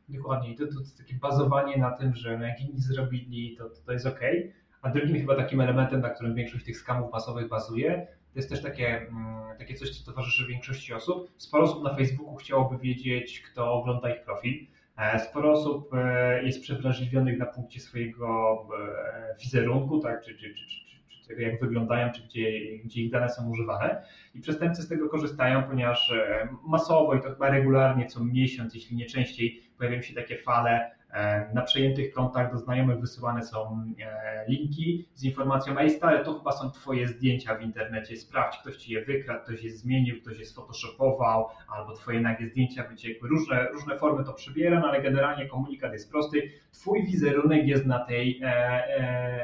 [0.10, 0.56] Dokładnie.
[0.56, 4.06] To, to, to takie bazowanie na tym, że no jak inni zrobili, to, to jest
[4.06, 4.20] ok.
[4.82, 8.62] A drugim chyba takim elementem, na którym większość tych skamów masowych bazuje, to jest też
[8.62, 11.32] takie, mm, takie coś, co towarzyszy większości osób.
[11.38, 14.68] Sporo osób na Facebooku chciałoby wiedzieć, kto ogląda ich profil.
[14.98, 20.91] E, sporo osób e, jest przewrażliwionych na punkcie swojego e, wizerunku, tak, czy, czy, czy
[21.32, 24.04] tego, jak wyglądają, czy gdzie, gdzie ich dane są używane.
[24.36, 26.14] I przestępcy z tego korzystają, ponieważ
[26.68, 31.01] masowo i to chyba regularnie, co miesiąc, jeśli nie częściej, pojawiają się takie fale E,
[31.54, 36.52] na przejętych kontach do znajomych wysyłane są e, linki z informacją, ej stary, to chyba
[36.52, 40.46] są twoje zdjęcia w internecie, sprawdź, ktoś ci je wykradł, ktoś je zmienił, ktoś je
[40.46, 41.48] sfotoshopował,
[41.78, 43.30] albo twoje nagie zdjęcia wyciekły.
[43.30, 46.52] Różne, różne formy to przybiera, no ale generalnie komunikat jest prosty.
[46.72, 48.48] Twój wizerunek jest na tej e,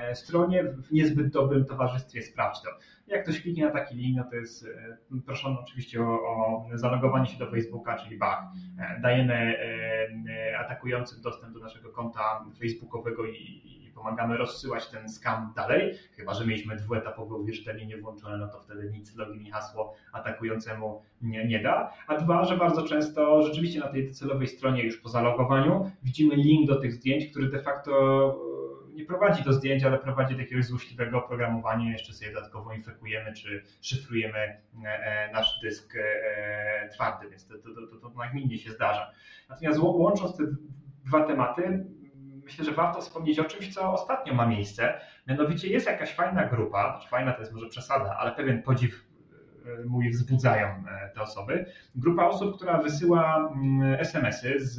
[0.09, 2.69] e, stronie w niezbyt dobrym towarzystwie, sprawdź to.
[3.07, 4.65] Jak ktoś kliknie na taki link, no to jest
[5.11, 8.43] e, proszono oczywiście o, o zalogowanie się do Facebooka, czyli bach.
[8.79, 15.53] E, dajemy e, atakującym dostęp do naszego konta facebookowego i, i pomagamy rozsyłać ten skam
[15.55, 21.01] dalej, chyba że mieliśmy dwuetapowe uwierzytelnienie włączone, no to wtedy nic login i hasło atakującemu
[21.21, 21.93] nie, nie da.
[22.07, 26.67] A dwa, że bardzo często rzeczywiście na tej docelowej stronie już po zalogowaniu widzimy link
[26.67, 27.91] do tych zdjęć, który de facto
[28.97, 33.63] nie prowadzi do zdjęć, ale prowadzi do jakiegoś złośliwego oprogramowania, jeszcze sobie dodatkowo infekujemy czy
[33.81, 39.11] szyfrujemy e, e, nasz dysk e, twardy, więc to, to, to, to nagminnie się zdarza.
[39.49, 40.43] Natomiast łącząc te
[41.05, 41.85] dwa tematy,
[42.43, 44.99] myślę, że warto wspomnieć o czymś, co ostatnio ma miejsce.
[45.27, 49.07] Mianowicie jest jakaś fajna grupa, znaczy fajna to jest może przesada, ale pewien podziw
[49.85, 50.83] mój wzbudzają
[51.15, 51.65] te osoby.
[51.95, 54.75] Grupa osób, która wysyła mm, SMS-y z,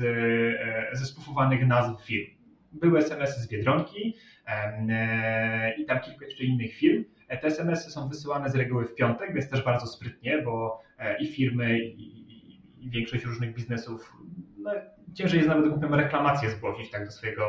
[0.93, 2.38] ze spufowanych nazw firm
[2.73, 4.15] były SMS-y z Biedronki
[4.47, 7.05] e, i tam kilka jeszcze innych firm.
[7.29, 11.23] E, te SMS-y są wysyłane z reguły w piątek, więc też bardzo sprytnie, bo e,
[11.23, 14.13] i firmy, i, i większość różnych biznesów
[14.59, 14.71] no,
[15.19, 17.45] ciężej jest nawet głupim reklamację zgłosić tak do swojego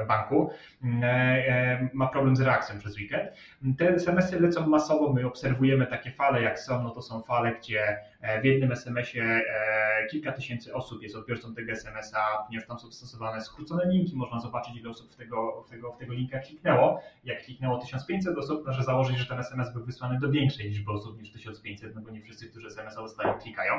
[0.00, 0.50] e, banku,
[0.82, 3.30] mm, e, e, ma problem z reakcją przez weekend.
[3.78, 7.98] Te SMS-y lecą masowo, my obserwujemy takie fale, jak są, no to są fale, gdzie
[8.42, 9.42] w jednym SMS-ie
[10.10, 14.76] kilka tysięcy osób jest odbiorcą tego SMS-a, ponieważ tam są stosowane skrócone linki, można zobaczyć
[14.76, 17.02] ile osób w tego, w tego, w tego linka kliknęło.
[17.24, 21.22] Jak kliknęło 1500 osób, należy założyć, że ten SMS był wysłany do większej liczby osób
[21.22, 23.72] niż 1500, no bo nie wszyscy, którzy SMS-a dostają, klikają.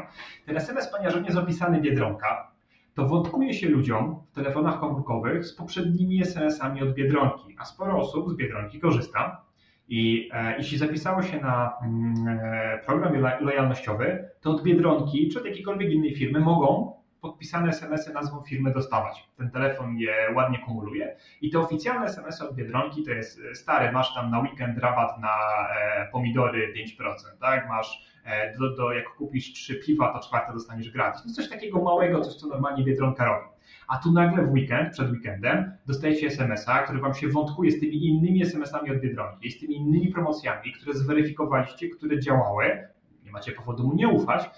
[0.46, 2.54] Ten SMS, ponieważ on jest opisany Biedronka,
[2.94, 8.30] to wątkuje się ludziom w telefonach komórkowych z poprzednimi SMS-ami od Biedronki, a sporo osób
[8.30, 9.42] z Biedronki korzysta.
[9.90, 15.46] I e, jeśli zapisało się na mm, e, program lojalnościowy, to od Biedronki czy od
[15.46, 16.94] jakiejkolwiek innej firmy mogą
[17.24, 19.30] podpisane SMS-y nazwą firmy dostawać.
[19.38, 23.92] Ten telefon je ładnie kumuluje i te oficjalne SMS-y od Biedronki to jest e, stary,
[23.92, 25.36] masz tam na weekend rabat na
[25.76, 27.68] e, pomidory 5%, tak?
[27.68, 31.26] Masz E, do, do, jak kupisz trzy piwa, to czwarte dostaniesz gratis.
[31.26, 33.48] No coś takiego małego, coś co normalnie Biedronka robi.
[33.88, 38.08] A tu nagle w weekend, przed weekendem, dostajecie SMS-a, który wam się wątkuje z tymi
[38.08, 42.88] innymi SMS-ami od Biedronki, z tymi innymi promocjami, które zweryfikowaliście, które działały,
[43.26, 44.50] nie macie powodu mu nie ufać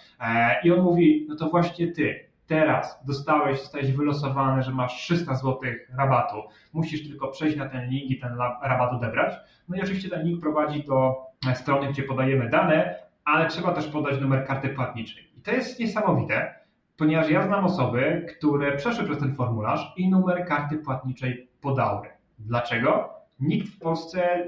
[0.64, 5.60] i on mówi, no to właśnie ty, teraz dostałeś, zostałeś wylosowany, że masz 300 zł
[5.98, 6.44] rabatu,
[6.74, 9.34] musisz tylko przejść na ten link i ten rabat odebrać.
[9.70, 11.16] No i oczywiście ten link prowadzi do
[11.54, 15.24] strony, gdzie podajemy dane, ale trzeba też podać numer karty płatniczej.
[15.38, 16.56] I to jest niesamowite,
[16.98, 22.08] ponieważ ja znam osoby, które przeszły przez ten formularz i numer karty płatniczej podały.
[22.40, 23.10] Dlaczego?
[23.40, 24.48] Nikt w Polsce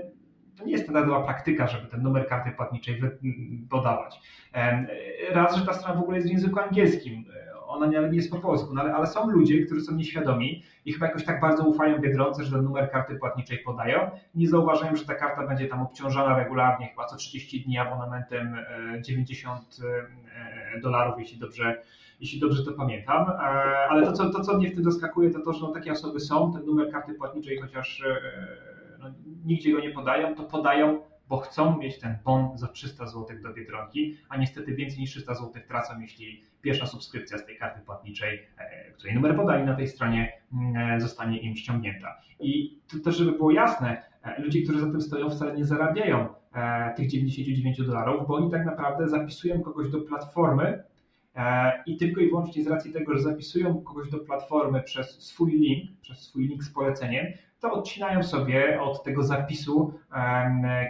[0.58, 3.02] to nie jest standardowa praktyka, żeby ten numer karty płatniczej
[3.70, 4.20] podawać.
[5.32, 7.26] Raz, że ta strona w ogóle jest w języku angielskim,
[7.78, 10.94] ona nawet nie jest po polsku, no ale, ale, są ludzie, którzy są nieświadomi i
[10.94, 14.12] chyba jakoś tak bardzo ufają Biedronce, że ten numer karty płatniczej podają.
[14.36, 18.58] Nie zauważają, że ta karta będzie tam obciążana regularnie, chyba co 30 dni abonamentem
[19.02, 21.82] 90 e, e, dolarów, jeśli dobrze,
[22.20, 23.30] jeśli dobrze to pamiętam.
[23.30, 23.34] E,
[23.90, 26.20] ale to co, to, co mnie w tym zaskakuje, to to, że no, takie osoby
[26.20, 28.04] są, ten numer karty płatniczej, chociaż
[29.00, 29.06] no,
[29.46, 33.54] nigdzie go nie podają, to podają bo chcą mieć ten bon za 300 zł do
[33.54, 38.40] Biedronki, a niestety więcej niż 300 zł tracą, jeśli pierwsza subskrypcja z tej karty płatniczej,
[38.58, 42.18] e, której numer podali na tej stronie, mm, e, zostanie im ściągnięta.
[42.40, 46.28] I to też, żeby było jasne, e, ludzie, którzy za tym stoją, wcale nie zarabiają
[46.96, 50.84] tych 99 dolarów, bo oni tak naprawdę zapisują kogoś do platformy
[51.86, 55.92] i tylko i wyłącznie z racji tego, że zapisują kogoś do platformy przez swój link,
[56.02, 57.26] przez swój link z poleceniem,
[57.60, 60.00] to odcinają sobie od tego zapisu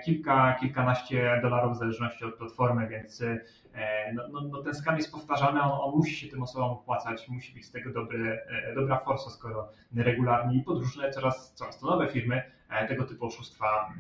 [0.05, 5.11] kilka, kilkanaście dolarów w zależności od platformy, więc e, no, no, no ten skam jest
[5.11, 8.99] powtarzany, on, on, musi się tym osobom opłacać, musi być z tego dobry, e, dobra
[8.99, 13.93] forsa, skoro regularnie i podróżne coraz, coraz to nowe firmy e, tego typu oszustwa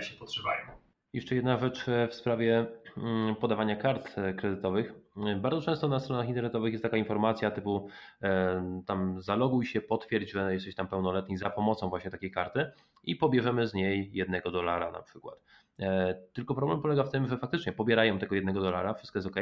[0.00, 0.66] się podszywają.
[1.12, 5.03] Jeszcze jedna rzecz w sprawie mm, podawania kart kredytowych.
[5.16, 7.88] Bardzo często na stronach internetowych jest taka informacja typu
[8.22, 12.70] e, tam zaloguj się, potwierdź, że jesteś tam pełnoletni za pomocą właśnie takiej karty
[13.04, 15.38] i pobierzemy z niej jednego dolara na przykład.
[15.80, 19.36] E, tylko problem polega w tym, że faktycznie pobierają tego jednego dolara, wszystko jest ok,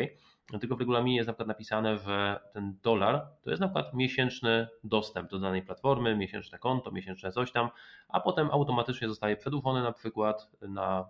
[0.61, 4.69] tylko w regulaminie jest na przykład napisane, że ten dolar to jest na przykład miesięczny
[4.85, 7.69] dostęp do danej platformy, miesięczne konto, miesięczne coś tam,
[8.09, 11.09] a potem automatycznie zostaje przedłużony na przykład na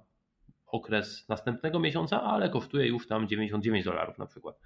[0.73, 4.61] okres następnego miesiąca, ale kosztuje już tam 99 dolarów na przykład.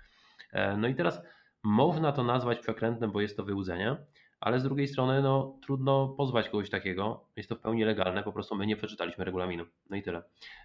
[0.52, 1.22] E, no i teraz
[1.62, 3.96] można to nazwać przekrętnym, bo jest to wyłudzenie,
[4.40, 7.28] ale z drugiej strony no, trudno pozwać kogoś takiego.
[7.36, 9.64] Jest to w pełni legalne, po prostu my nie przeczytaliśmy regulaminu.
[9.90, 10.22] No i tyle.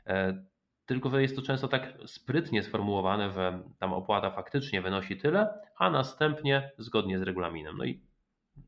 [0.08, 0.44] E,
[0.86, 5.89] tylko, że jest to często tak sprytnie sformułowane, że tam opłata faktycznie wynosi tyle, a
[5.89, 7.78] następnie zgodnie z regulaminem.
[7.78, 8.02] No i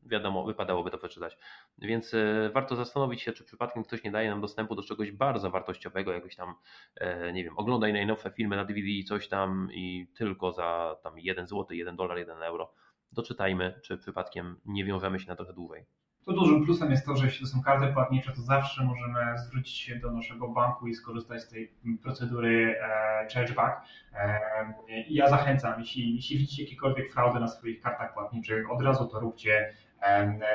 [0.02, 1.38] wiadomo, wypadałoby to przeczytać.
[1.78, 5.50] Więc e, warto zastanowić się, czy przypadkiem ktoś nie daje nam dostępu do czegoś bardzo
[5.50, 6.54] wartościowego, jakoś tam,
[6.96, 11.46] e, nie wiem, oglądaj najnowsze filmy na DVD, coś tam i tylko za tam 1
[11.46, 12.72] zł, 1 dolar, 1 euro.
[13.12, 15.86] Doczytajmy, czy przypadkiem nie wiążemy się na trochę dłużej.
[16.26, 19.76] To dużym plusem jest to, że jeśli to są karty płatnicze, to zawsze możemy zwrócić
[19.76, 21.72] się do naszego banku i skorzystać z tej
[22.02, 23.80] procedury e, chargeback.
[25.08, 29.74] Ja zachęcam, jeśli, jeśli widzicie jakiekolwiek fraudy na swoich kartach płatniczych, od razu to róbcie.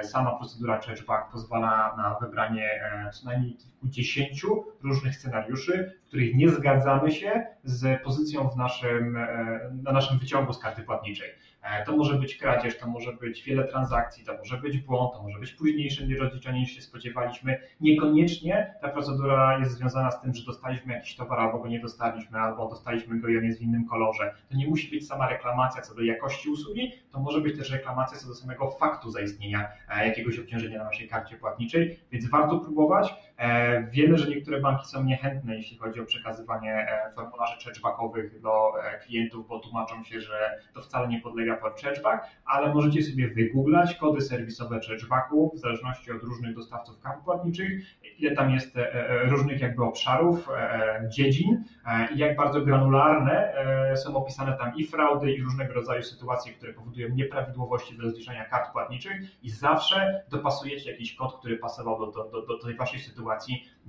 [0.01, 6.49] Sama procedura chargeback pozwala na wybranie e, co najmniej kilkudziesięciu różnych scenariuszy, w których nie
[6.49, 11.29] zgadzamy się z pozycją w naszym, e, na naszym wyciągu z karty płatniczej.
[11.61, 15.23] E, to może być kradzież, to może być wiele transakcji, to może być błąd, to
[15.23, 17.59] może być późniejsze nierozliczenie niż się spodziewaliśmy.
[17.81, 22.39] Niekoniecznie ta procedura jest związana z tym, że dostaliśmy jakiś towar albo go nie dostaliśmy,
[22.39, 24.35] albo dostaliśmy go i on jest w innym kolorze.
[24.49, 28.17] To nie musi być sama reklamacja co do jakości usługi, to może być też reklamacja
[28.17, 33.13] co do samego faktu zaistnienia e, jakiegoś obciążenia na naszej karcie płatniczej, więc warto próbować.
[33.39, 38.71] E, wiemy, że niektóre banki są niechętne, jeśli chodzi o przekazywanie formularzy chargebackowych do
[39.05, 43.95] klientów, bo tłumaczą się, że to wcale nie podlega pod chargeback, ale możecie sobie wygooglać
[43.95, 47.81] kody serwisowe chargebacku w zależności od różnych dostawców kart płatniczych,
[48.19, 51.63] ile tam jest e, e, różnych jakby obszarów, e, dziedzin
[52.15, 53.53] i jak bardzo granularne
[53.95, 58.71] są opisane tam i fraudy i różnego rodzaju sytuacje, które powodują nieprawidłowości w rozliczania kart
[58.71, 63.28] płatniczych i zawsze dopasujecie jakiś kod, który pasował do, do, do, do tej waszej sytuacji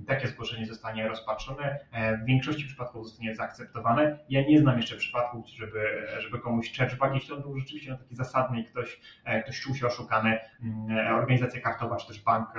[0.07, 1.79] takie zgłoszenie zostanie rozpatrzone,
[2.23, 4.19] w większości przypadków zostanie zaakceptowane.
[4.29, 8.15] Ja nie znam jeszcze przypadków, żeby, żeby komuś chargeback, jeśli on był rzeczywiście no, taki
[8.15, 9.01] zasadny i ktoś,
[9.43, 12.49] ktoś czuł się oszukany, mm, organizacja kartowa czy też bank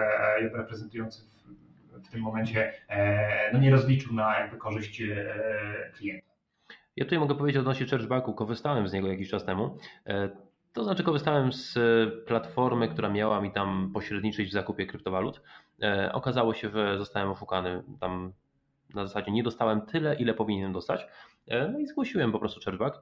[0.52, 2.72] reprezentujący w, w tym momencie
[3.52, 5.02] no, nie rozliczył na jakby korzyść
[5.96, 6.32] klienta.
[6.96, 9.78] Ja tutaj mogę powiedzieć odnośnie chargebacku, korzystałem z niego jakiś czas temu.
[10.06, 10.28] E,
[10.72, 11.78] to znaczy korzystałem z
[12.26, 15.42] platformy, która miała mi tam pośredniczyć w zakupie kryptowalut.
[15.82, 17.82] E, okazało się, że zostałem oszukany.
[18.00, 18.32] Tam
[18.94, 21.06] na zasadzie nie dostałem tyle, ile powinienem dostać.
[21.48, 22.98] E, no i zgłosiłem po prostu chargeback.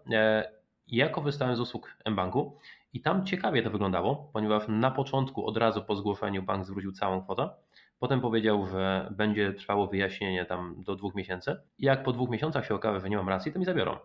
[0.86, 2.58] Ja korzystałem z usług mBanku
[2.92, 7.22] i tam ciekawie to wyglądało, ponieważ na początku od razu po zgłoszeniu bank zwrócił całą
[7.22, 7.50] kwotę.
[7.98, 11.56] Potem powiedział, że będzie trwało wyjaśnienie tam do dwóch miesięcy.
[11.78, 13.96] Jak po dwóch miesiącach się okaże, że nie mam racji, to mi zabiorą.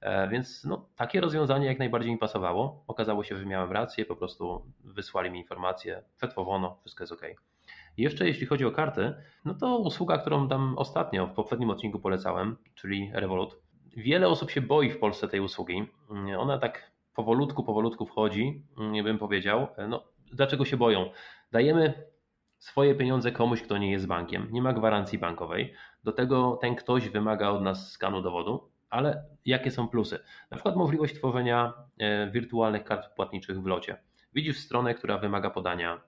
[0.00, 2.84] E, więc no, takie rozwiązanie jak najbardziej mi pasowało.
[2.86, 7.53] Okazało się, że miałem rację, po prostu wysłali mi informację, przetworzono, wszystko jest ok.
[7.96, 9.14] Jeszcze jeśli chodzi o karty,
[9.44, 13.56] no to usługa, którą tam ostatnio w poprzednim odcinku polecałem, czyli Revolut,
[13.96, 15.86] wiele osób się boi w Polsce tej usługi.
[16.38, 19.66] Ona tak powolutku, powolutku wchodzi, nie bym powiedział.
[19.88, 21.10] No, dlaczego się boją?
[21.52, 21.94] Dajemy
[22.58, 25.74] swoje pieniądze komuś, kto nie jest bankiem, nie ma gwarancji bankowej.
[26.04, 30.18] Do tego ten ktoś wymaga od nas skanu dowodu, ale jakie są plusy?
[30.50, 33.96] Na przykład możliwość tworzenia e, wirtualnych kart płatniczych w locie.
[34.34, 36.00] Widzisz stronę, która wymaga podania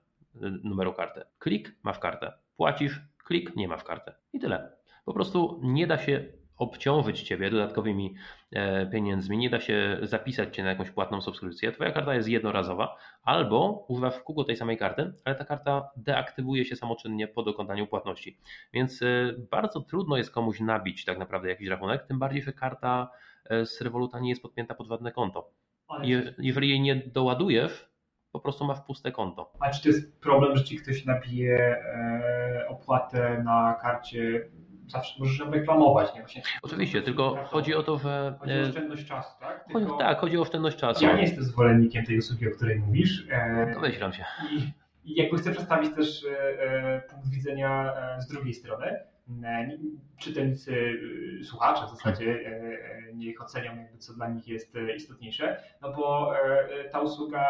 [0.63, 1.21] numeru karty.
[1.39, 2.33] Klik, masz kartę.
[2.57, 4.15] Płacisz, klik, nie masz kartę.
[4.33, 4.77] I tyle.
[5.05, 6.25] Po prostu nie da się
[6.57, 8.15] obciążyć Ciebie dodatkowymi
[8.51, 12.97] e, pieniędzmi, nie da się zapisać Cię na jakąś płatną subskrypcję, Twoja karta jest jednorazowa,
[13.23, 17.87] albo używasz w kółko tej samej karty, ale ta karta deaktywuje się samoczynnie po dokonaniu
[17.87, 18.37] płatności.
[18.73, 23.11] Więc e, bardzo trudno jest komuś nabić tak naprawdę jakiś rachunek, tym bardziej, że karta
[23.45, 25.51] e, z Revoluta nie jest podpięta pod żadne konto.
[26.03, 27.89] Je, jeżeli jej nie doładujesz,
[28.31, 29.51] po prostu masz puste konto.
[29.59, 31.83] A czy to jest problem, że ci ktoś nabije
[32.69, 34.49] opłatę na karcie
[34.87, 36.15] zawsze możesz ją reklamować.
[36.15, 36.21] Nie?
[36.21, 38.35] Właśnie, Oczywiście, tylko chodzi o to, że...
[38.39, 39.63] Chodzi o e, oszczędność czasu, tak?
[39.65, 39.79] Tylko...
[39.79, 41.05] Chodzi, tak, chodzi o oszczędność czasu.
[41.05, 43.27] Ja nie jestem zwolennikiem tej usługi, o której mówisz.
[43.29, 44.25] E, to wyślam się.
[44.51, 44.73] I,
[45.11, 46.25] I jakby chcę przedstawić też
[46.59, 48.99] e, punkt widzenia z drugiej strony.
[50.17, 50.99] Czytelnicy,
[51.43, 52.39] słuchacze w zasadzie
[53.13, 56.33] niech ocenią, jakby co dla nich jest istotniejsze, no bo
[56.91, 57.45] ta usługa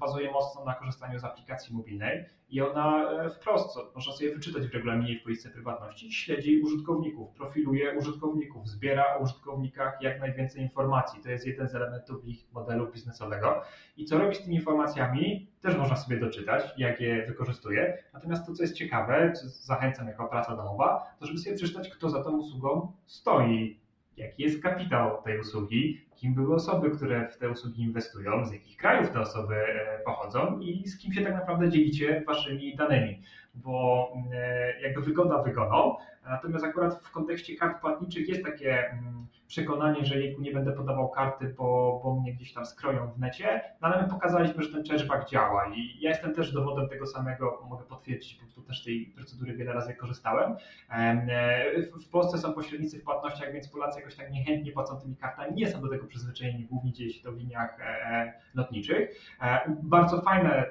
[0.00, 4.74] bazuje mocno na korzystaniu z aplikacji mobilnej i ona e, wprost, można sobie wyczytać w
[4.74, 11.22] regulaminie w polityce prywatności, śledzi użytkowników, profiluje użytkowników, zbiera o użytkownikach jak najwięcej informacji.
[11.22, 13.62] To jest jeden z elementów ich modelu biznesowego.
[13.96, 17.98] I co robi z tymi informacjami, też można sobie doczytać, jak je wykorzystuje.
[18.12, 22.10] Natomiast to, co jest ciekawe, co zachęcam jako praca domowa, to żeby sobie przeczytać, kto
[22.10, 23.78] za tą usługą stoi,
[24.16, 28.76] jaki jest kapitał tej usługi, kim były osoby, które w te usługi inwestują, z jakich
[28.76, 33.22] krajów te osoby e, pochodzą i z kim się tak naprawdę dzielicie waszymi danymi.
[33.54, 35.96] Bo e, jakby wygoda wygodą,
[36.28, 41.08] natomiast akurat w kontekście kart płatniczych jest takie mm, przekonanie, że jejku nie będę podawał
[41.08, 44.84] karty, bo, bo mnie gdzieś tam skroją w necie, no ale my pokazaliśmy, że ten
[44.84, 49.56] cashback działa i ja jestem też dowodem tego samego, mogę potwierdzić, bo też tej procedury
[49.56, 50.56] wiele razy korzystałem.
[50.90, 55.54] E, w Polsce są pośrednicy w płatnościach, więc Polacy jakoś tak niechętnie płacą tymi kartami,
[55.54, 59.10] nie są do tego przyzwyczajeni, głównie dzieje się to w liniach e, lotniczych.
[59.42, 60.66] E, bardzo fajne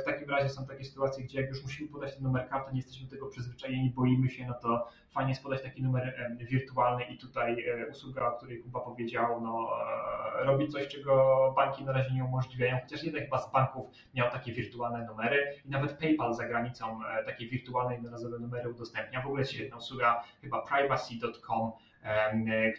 [0.00, 2.78] w takim razie są takie sytuacje, gdzie jak już musimy podać ten numer karty, nie
[2.78, 7.18] jesteśmy do tego przyzwyczajeni, boimy się, no to fajnie jest podać taki numer wirtualny i
[7.18, 9.70] tutaj usługa, o której Kuba powiedział, no,
[10.38, 14.52] robi coś, czego banki na razie nie umożliwiają, chociaż jeden chyba z banków miał takie
[14.52, 19.22] wirtualne numery i nawet PayPal za granicą takie wirtualne jednorazowe numery udostępnia.
[19.22, 21.72] W ogóle jest świetna usługa, chyba privacy.com,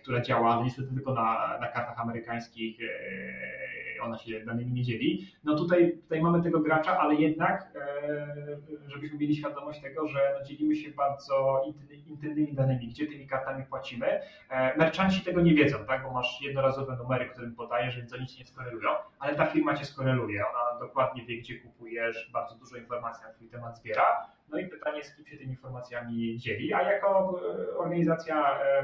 [0.02, 5.28] która działa, niestety tylko na, na kartach amerykańskich e, ona się danymi nie dzieli.
[5.44, 10.46] No tutaj, tutaj mamy tego gracza, ale jednak, e, żebyśmy mieli świadomość tego, że no
[10.46, 11.64] dzielimy się bardzo
[12.08, 14.22] intymnymi danymi, gdzie tymi kartami płacimy.
[14.50, 16.04] E, merchanci tego nie wiedzą, tak?
[16.04, 18.90] bo masz jednorazowe numery, którym podajesz, więc oni cię nie skorelują,
[19.20, 20.44] ale ta firma cię skoreluje.
[20.48, 25.04] Ona dokładnie wie, gdzie kupujesz, bardzo dużo informacji na twój temat zbiera no i pytanie,
[25.04, 28.84] z kim się tymi informacjami dzieli, a jako e, organizacja e,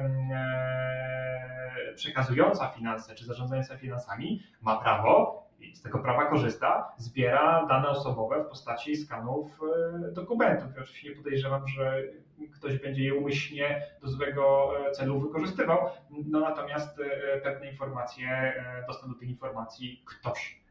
[1.95, 8.43] przekazująca finanse czy zarządzająca finansami ma prawo i z tego prawa korzysta, zbiera dane osobowe
[8.43, 9.59] w postaci skanów
[10.05, 10.76] e, dokumentów.
[10.76, 12.03] Ja oczywiście nie podejrzewam, że
[12.53, 16.97] ktoś będzie je umyślnie do złego celu wykorzystywał, no natomiast
[17.43, 18.53] pewne informacje,
[18.88, 20.66] dostęp do tych informacji ktoś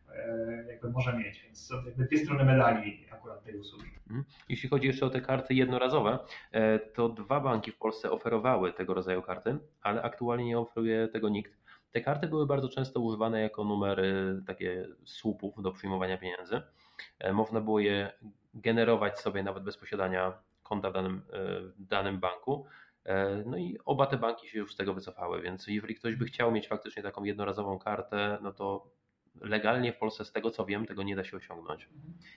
[0.69, 3.91] jakby może mieć, więc są jakby dwie strony medali akurat tej usługi.
[4.07, 4.25] Mhm.
[4.49, 6.19] Jeśli chodzi jeszcze o te karty jednorazowe,
[6.53, 11.29] e, to dwa banki w Polsce oferowały tego rodzaju karty, ale aktualnie nie oferuje tego
[11.29, 11.53] nikt.
[11.93, 16.63] Te karty były bardzo często używane jako numery takie słupów do przyjmowania pieniędzy.
[17.19, 18.13] E, można było je
[18.55, 21.23] generować sobie nawet bez posiadania konta w danym,
[21.79, 22.67] w danym banku.
[23.47, 26.53] No i oba te banki się już z tego wycofały, więc jeżeli ktoś by chciał
[26.53, 28.91] mieć faktycznie taką jednorazową kartę, no to
[29.41, 31.89] legalnie w Polsce, z tego co wiem, tego nie da się osiągnąć.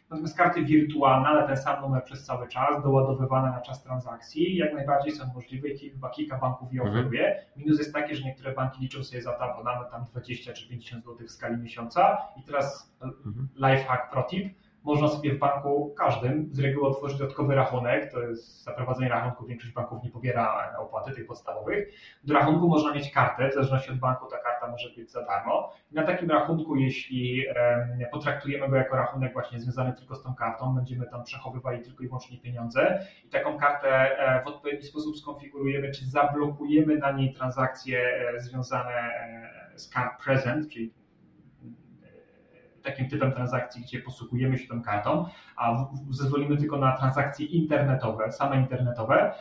[0.10, 4.74] Natomiast karty wirtualne, ale ten sam numer przez cały czas, doładowywane na czas transakcji, jak
[4.74, 7.00] najbardziej są możliwe i chyba kilka banków je mhm.
[7.00, 7.28] oferuje.
[7.28, 7.46] Mhm.
[7.58, 11.06] Minus jest taki, że niektóre banki liczą sobie za to abonament tam 20 czy 50
[11.06, 13.48] zł w skali miesiąca i teraz mhm.
[13.56, 14.54] lifehack pro tip,
[14.84, 19.74] można sobie w banku każdym z reguły otworzyć dodatkowy rachunek, to jest zaprowadzenie rachunku, większość
[19.74, 21.90] banków nie pobiera opłaty tych podstawowych.
[22.24, 25.74] Do rachunku można mieć kartę, w zależności od banku ta karta może być za darmo.
[25.92, 27.46] I na takim rachunku, jeśli
[28.12, 32.08] potraktujemy go jako rachunek właśnie związany tylko z tą kartą, będziemy tam przechowywali tylko i
[32.08, 38.00] wyłącznie pieniądze i taką kartę e, w odpowiedni sposób skonfigurujemy, czy zablokujemy na niej transakcje
[38.00, 40.94] e, związane e, z card present, czyli
[42.84, 45.26] takim typem transakcji, gdzie posługujemy się tą kartą,
[45.56, 49.34] a zezwolimy tylko na transakcje internetowe, same internetowe,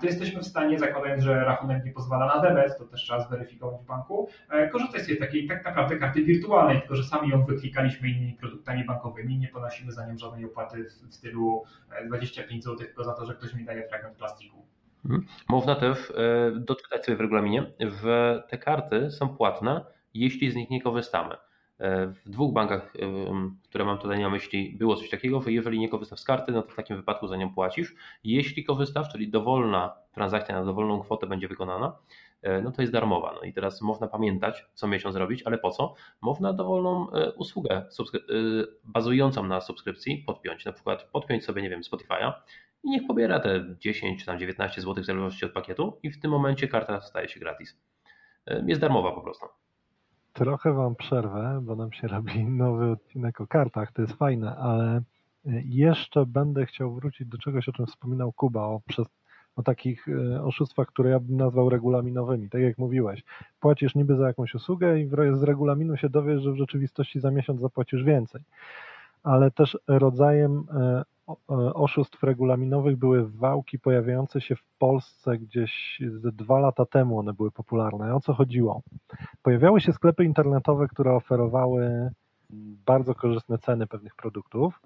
[0.00, 3.80] to jesteśmy w stanie, zakładając, że rachunek nie pozwala na debet, to też trzeba zweryfikować
[3.80, 4.28] w banku,
[4.72, 9.38] korzystać z takiej tak naprawdę karty wirtualnej, tylko że sami ją wyklikaliśmy innymi produktami bankowymi,
[9.38, 11.64] nie ponosimy za nią żadnej opłaty w stylu
[12.06, 14.66] 25 zł tylko za to, że ktoś mi daje fragment plastiku.
[15.04, 15.26] Mhm.
[15.48, 17.72] Można też e, doczytać sobie w regulaminie,
[18.02, 19.84] że te karty są płatne,
[20.14, 21.36] jeśli z nich nie korzystamy.
[21.80, 23.06] E, w dwóch bankach, e,
[23.68, 26.62] które mam tutaj na myśli, było coś takiego, że jeżeli nie korzystasz z karty, no
[26.62, 27.94] to w takim wypadku za nią płacisz.
[28.24, 31.96] Jeśli korzystasz, czyli dowolna transakcja na dowolną kwotę będzie wykonana,
[32.62, 33.32] no to jest darmowa.
[33.34, 35.94] No i teraz można pamiętać, co miesiąc robić, ale po co?
[36.20, 37.06] Można dowolną
[37.36, 37.84] usługę
[38.84, 40.64] bazującą na subskrypcji podpiąć.
[40.64, 42.32] Na przykład podpiąć sobie, nie wiem, Spotify'a
[42.84, 46.20] i niech pobiera te 10 czy tam 19 zł w zależności od pakietu i w
[46.20, 47.78] tym momencie karta staje się gratis.
[48.46, 49.46] E, jest darmowa po prostu.
[50.32, 54.96] Trochę Wam przerwę, bo nam się robi nowy odcinek o kartach, to jest fajne, ale
[54.96, 55.02] e,
[55.64, 59.06] jeszcze będę chciał wrócić do czegoś, o czym wspominał Kuba, o, przez,
[59.56, 62.48] o takich e, oszustwach, które ja bym nazwał regulaminowymi.
[62.48, 63.22] Tak jak mówiłeś,
[63.60, 67.60] płacisz niby za jakąś usługę i z regulaminu się dowiesz, że w rzeczywistości za miesiąc
[67.60, 68.40] zapłacisz więcej.
[69.22, 71.04] Ale też rodzajem E,
[71.74, 76.02] oszustw regulaminowych były wałki pojawiające się w Polsce gdzieś
[76.32, 78.14] dwa lata temu, one były popularne.
[78.14, 78.82] O co chodziło?
[79.42, 82.10] Pojawiały się sklepy internetowe, które oferowały
[82.86, 84.80] bardzo korzystne ceny pewnych produktów.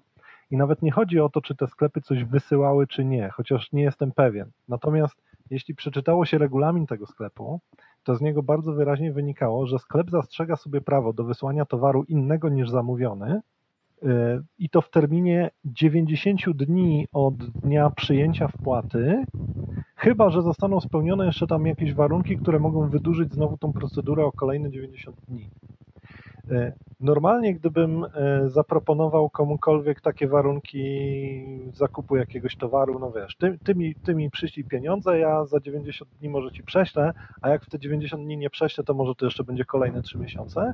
[0.51, 3.83] I nawet nie chodzi o to, czy te sklepy coś wysyłały, czy nie, chociaż nie
[3.83, 4.51] jestem pewien.
[4.67, 7.59] Natomiast jeśli przeczytało się regulamin tego sklepu,
[8.03, 12.49] to z niego bardzo wyraźnie wynikało, że sklep zastrzega sobie prawo do wysłania towaru innego
[12.49, 13.54] niż zamówiony, E,
[14.57, 19.23] i to w terminie 90 dni od dnia przyjęcia wpłaty,
[19.95, 24.31] chyba że zostaną spełnione jeszcze tam jakieś warunki, które mogą wydłużyć znowu tą procedurę o
[24.31, 25.49] kolejne 90 dni.
[26.51, 30.85] E, normalnie, gdybym e, zaproponował komukolwiek takie warunki
[31.73, 36.11] zakupu jakiegoś towaru, no wiesz, ty, ty, mi, ty mi przyślij pieniądze, ja za 90
[36.19, 39.25] dni może ci prześlę, a jak w te 90 dni nie prześlę, to może to
[39.25, 40.73] jeszcze będzie kolejne 3 miesiące.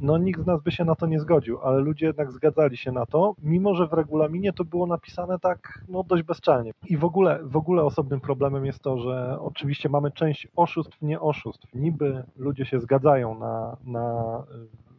[0.00, 2.92] No nikt z nas by się na to nie zgodził, ale ludzie jednak zgadzali się
[2.92, 6.72] na to, mimo że w regulaminie to było napisane tak no, dość bezczelnie.
[6.86, 11.20] I w ogóle, w ogóle osobnym problemem jest to, że oczywiście mamy część oszustw, nie
[11.20, 11.74] oszustw.
[11.74, 14.42] Niby ludzie się zgadzają na, na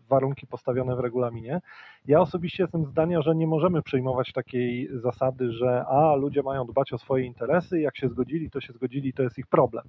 [0.09, 1.61] warunki postawione w regulaminie.
[2.07, 6.93] Ja osobiście jestem zdania, że nie możemy przyjmować takiej zasady, że a ludzie mają dbać
[6.93, 9.83] o swoje interesy, jak się zgodzili, to się zgodzili, to jest ich problem.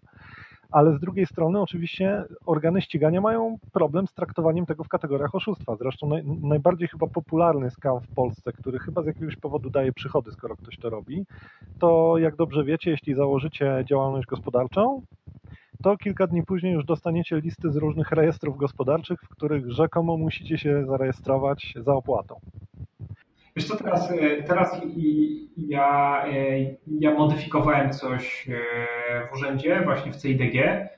[0.70, 5.76] Ale z drugiej strony, oczywiście, organy ścigania mają problem z traktowaniem tego w kategoriach oszustwa.
[5.76, 10.32] Zresztą naj, najbardziej chyba popularny skam w Polsce, który chyba z jakiegoś powodu daje przychody,
[10.32, 11.26] skoro ktoś to robi,
[11.78, 15.02] to jak dobrze wiecie, jeśli założycie działalność gospodarczą,
[15.82, 20.58] to kilka dni później już dostaniecie listy z różnych rejestrów gospodarczych, w których rzekomo musicie
[20.58, 22.40] się zarejestrować za opłatą.
[23.56, 24.80] Wiesz co, teraz, e, teraz
[25.56, 26.32] ja, e,
[26.86, 30.88] ja modyfikowałem coś e, w urzędzie, właśnie w CIDG,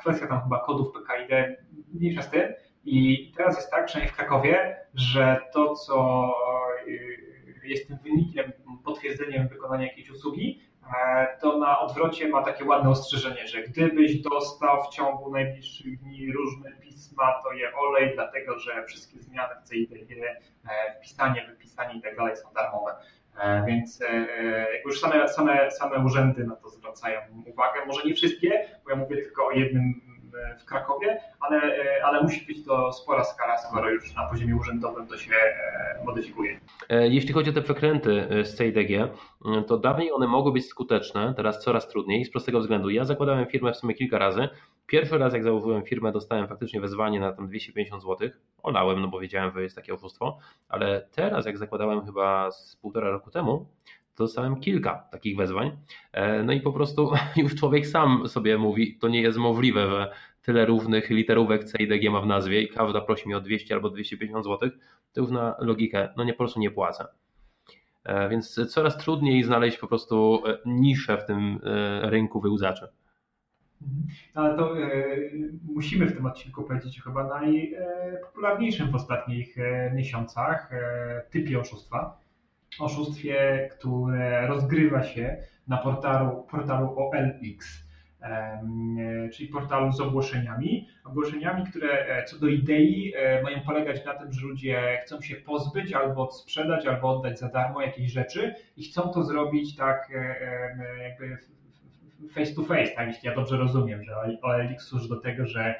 [0.00, 1.58] kwestia tam chyba kodów PKID,
[1.94, 2.42] mniejsza z tym.
[2.84, 6.26] I teraz jest tak, przynajmniej w Krakowie, że to, co
[7.64, 8.52] jest tym wynikiem,
[8.84, 10.60] potwierdzeniem wykonania jakiejś usługi,
[11.40, 16.72] to na odwrocie ma takie ładne ostrzeżenie, że gdybyś dostał w ciągu najbliższych dni różne
[16.72, 22.16] pisma, to je olej, dlatego że wszystkie zmiany w CIDG, e, wpisanie, wypisanie i tak
[22.16, 22.94] dalej są darmowe.
[23.40, 24.00] E, więc
[24.84, 27.80] już same, same, same urzędy na to zwracają uwagę.
[27.86, 30.05] Może nie wszystkie, bo ja mówię tylko o jednym
[30.58, 31.60] w Krakowie, ale,
[32.04, 36.60] ale musi być to spora skala, skoro już na poziomie urzędowym to się e, modyfikuje.
[36.88, 39.12] E, jeśli chodzi o te przekręty e, z CIDG,
[39.66, 42.90] to dawniej one mogły być skuteczne, teraz coraz trudniej z prostego względu.
[42.90, 44.48] Ja zakładałem firmę w sumie kilka razy.
[44.86, 48.28] Pierwszy raz jak założyłem firmę dostałem faktycznie wezwanie na tam 250 zł.
[48.62, 53.10] Olałem, no bo wiedziałem, że jest takie oszustwo, ale teraz jak zakładałem chyba z półtora
[53.10, 53.66] roku temu,
[54.16, 55.76] dostałem kilka takich wezwań.
[56.12, 60.12] E, no i po prostu już człowiek sam sobie mówi, to nie jest możliwe, że
[60.42, 63.74] tyle równych literówek C i DG ma w nazwie i każda prosi mi o 200
[63.74, 64.70] albo 250 zł,
[65.12, 67.06] to już na logikę, no nie po prostu nie płacę.
[68.04, 71.60] E, więc coraz trudniej znaleźć po prostu e, niszę w tym
[72.02, 72.88] rynku wyłudzaczy.
[73.82, 74.06] Mhm.
[74.34, 74.90] Ale to e,
[75.74, 79.56] musimy w tym odcinku powiedzieć chyba najpopularniejszym w ostatnich
[79.94, 82.25] miesiącach e, typie oszustwa
[82.78, 85.36] oszustwie, które rozgrywa się
[85.68, 87.86] na portalu, portalu OLX,
[89.32, 90.88] czyli portalu z ogłoszeniami.
[91.04, 95.36] Ogłoszeniami, które e, co do idei e, mają polegać na tym, że ludzie chcą się
[95.36, 101.02] pozbyć albo sprzedać, albo oddać za darmo jakieś rzeczy i chcą to zrobić tak e,
[101.02, 101.38] jakby
[102.34, 103.08] face to face, tak?
[103.08, 105.74] Jeśli ja dobrze rozumiem, że OLX służy do tego, że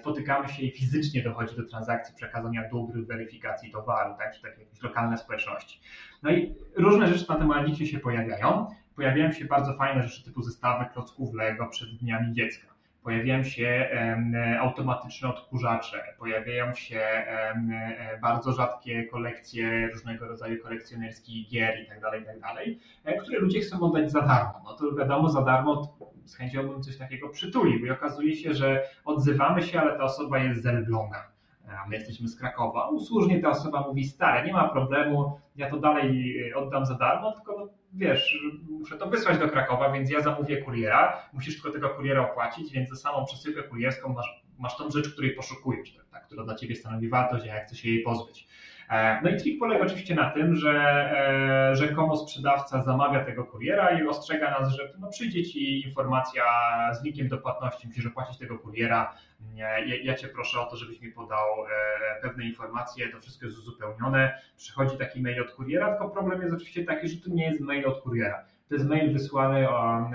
[0.00, 4.82] spotykamy się i fizycznie dochodzi do transakcji przekazania dóbr, weryfikacji towaru, tak, czy takie jakieś
[4.82, 5.80] lokalne społeczności.
[6.22, 8.66] No i różne rzeczy na tym się pojawiają.
[8.96, 13.88] Pojawiają się bardzo fajne rzeczy typu zestawy klocków Lego przed dniami dziecka pojawiają się
[14.60, 22.40] automatyczne odkurzacze, pojawiają się e, bardzo rzadkie kolekcje różnego rodzaju kolekcjonerskich gier itd., tak itd.,
[23.04, 24.62] tak e, które ludzie chcą oddać za darmo.
[24.64, 28.82] No to wiadomo, za darmo z chęcią bym coś takiego przytulił i okazuje się, że
[29.04, 31.29] odzywamy się, ale ta osoba jest z Elbląga
[31.78, 32.88] a my jesteśmy z Krakowa.
[32.88, 37.58] Usłużnie ta osoba mówi, stare, nie ma problemu, ja to dalej oddam za darmo, tylko
[37.58, 38.38] no, wiesz,
[38.70, 42.88] muszę to wysłać do Krakowa, więc ja zamówię kuriera, musisz tylko tego kuriera opłacić, więc
[42.88, 47.08] za samą przesyłkę kurierską masz, masz tą rzecz, której poszukujesz, tak, która dla ciebie stanowi
[47.08, 48.48] wartość, a ja chcę się jej pozbyć.
[48.90, 54.00] E, no i trik polega oczywiście na tym, że e, rzekomo sprzedawca zamawia tego kuriera
[54.00, 56.44] i ostrzega nas, że no przyjdzie ci informacja
[56.94, 59.14] z linkiem do płatności, musisz opłacić tego kuriera,
[59.54, 63.58] ja, ja cię proszę o to, żebyś mi podał e, pewne informacje, to wszystko jest
[63.58, 67.60] uzupełnione, przychodzi taki mail od kuriera, tylko problem jest oczywiście taki, że to nie jest
[67.60, 69.66] mail od kuriera to jest mail wysłany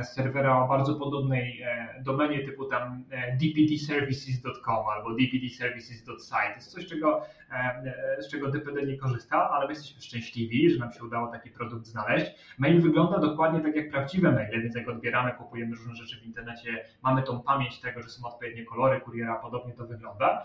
[0.03, 6.49] z serwera o bardzo podobnej e, domenie typu tam e, dpdservices.com albo dpdservices.site.
[6.49, 10.79] To jest coś, czego, e, z czego DPD nie korzysta, ale my jesteśmy szczęśliwi, że
[10.79, 12.31] nam się udało taki produkt znaleźć.
[12.57, 16.85] Mail wygląda dokładnie tak jak prawdziwe maile, więc jak odbieramy, kupujemy różne rzeczy w internecie,
[17.03, 20.43] mamy tą pamięć tego, że są odpowiednie kolory kuriera, podobnie to wygląda.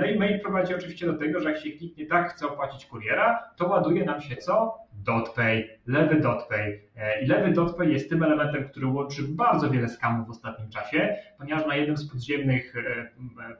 [0.00, 3.50] No i mail prowadzi oczywiście do tego, że jak się kliknie tak, chce opłacić kuriera,
[3.56, 4.85] to ładuje nam się co?
[5.06, 6.88] DotPay, lewy DotPay.
[6.96, 11.16] E, I lewy DotPay jest tym elementem, który łączy bardzo wiele skamów w ostatnim czasie,
[11.38, 13.10] ponieważ na jednym z podziemnych e,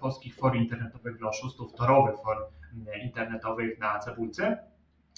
[0.01, 2.36] polskich for internetowych dla oszustów, torowych for
[3.03, 4.59] internetowych na Cebulce,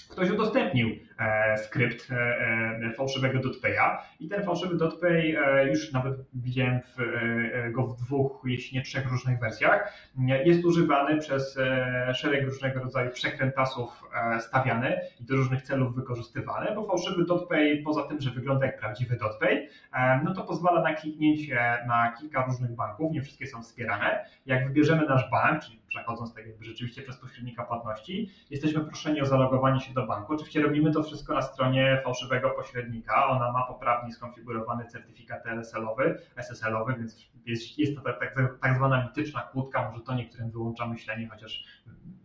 [0.09, 0.89] ktoś udostępnił
[1.19, 5.37] e, skrypt e, e, fałszywego dotpaya i ten fałszywy dotpay
[5.71, 6.97] już nawet widziałem w,
[7.71, 9.93] go w dwóch, jeśli nie trzech różnych wersjach.
[10.45, 11.57] Jest używany przez
[12.13, 14.03] szereg różnego rodzaju przekrętasów
[14.39, 19.17] stawiany i do różnych celów wykorzystywany, bo fałszywy dotpay poza tym, że wygląda jak prawdziwy
[19.17, 19.69] dotpay,
[20.23, 24.25] no to pozwala na kliknięcie na kilka różnych banków, nie wszystkie są wspierane.
[24.45, 29.25] Jak wybierzemy nasz bank, czyli przechodząc tak jakby rzeczywiście przez pośrednika płatności, jesteśmy proszeni o
[29.25, 30.33] zalogowanie się do banku.
[30.33, 33.27] Oczywiście robimy to wszystko na stronie fałszywego pośrednika.
[33.27, 39.03] Ona ma poprawnie skonfigurowany certyfikat LSL-owy, SSL-owy, więc jest, jest to tak, tak, tak zwana
[39.03, 41.63] mityczna kłódka, może to niektórym wyłącza myślenie, chociaż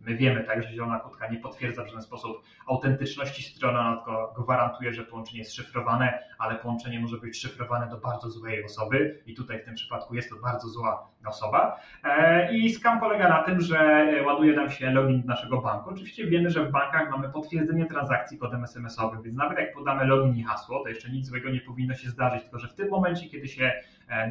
[0.05, 4.33] my wiemy tak, że zielona kłódka nie potwierdza w żaden sposób autentyczności strony, ona tylko
[4.37, 9.35] gwarantuje, że połączenie jest szyfrowane, ale połączenie może być szyfrowane do bardzo złej osoby i
[9.35, 11.79] tutaj w tym przypadku jest to bardzo zła osoba.
[12.03, 15.89] E, I skam polega na tym, że ładuje nam się login naszego banku.
[15.89, 20.35] Oczywiście wiemy, że w bankach mamy potwierdzenie transakcji kodem SMS-owym, więc nawet jak podamy login
[20.35, 23.29] i hasło, to jeszcze nic złego nie powinno się zdarzyć, tylko że w tym momencie,
[23.29, 23.81] kiedy się e,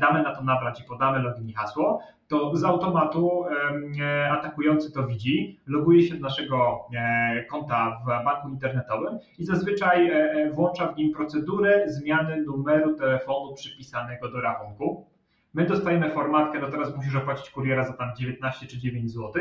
[0.01, 3.45] damy na to nabrać i podamy login i hasło, to z automatu
[4.01, 6.85] e, atakujący to widzi, loguje się do naszego
[7.51, 10.11] konta w banku internetowym i zazwyczaj
[10.53, 15.07] włącza w nim procedurę zmiany numeru telefonu przypisanego do rachunku.
[15.55, 19.33] My dostajemy formatkę, no teraz musisz opłacić kuriera za tam 19 czy 9 zł.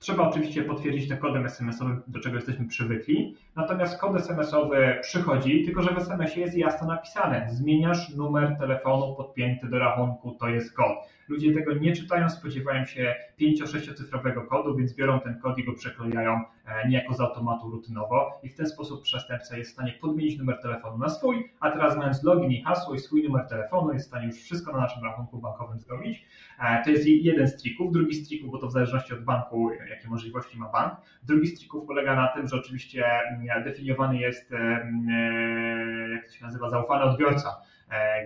[0.00, 3.36] Trzeba oczywiście potwierdzić to kodem SMS-owym, do czego jesteśmy przywykli.
[3.56, 9.68] Natomiast kod SMS-owy przychodzi, tylko że w SMS-ie jest jasno napisane: zmieniasz numer telefonu podpięty
[9.68, 10.98] do rachunku, to jest kod.
[11.30, 15.72] Ludzie tego nie czytają, spodziewają się 5-6 cyfrowego kodu, więc biorą ten kod i go
[15.72, 20.38] przeklejają e, niejako z automatu rutynowo i w ten sposób przestępca jest w stanie podmienić
[20.38, 24.06] numer telefonu na swój, a teraz mając login i hasło i swój numer telefonu jest
[24.06, 26.26] w stanie już wszystko na naszym rachunku bankowym zrobić.
[26.60, 27.92] E, to jest jeden z trików.
[27.92, 30.94] Drugi z trików, bo to w zależności od banku, jakie możliwości ma bank.
[31.22, 36.32] Drugi z trików polega na tym, że oczywiście mm, definiowany jest, mm, e, jak to
[36.32, 37.79] się nazywa, zaufany odbiorca E,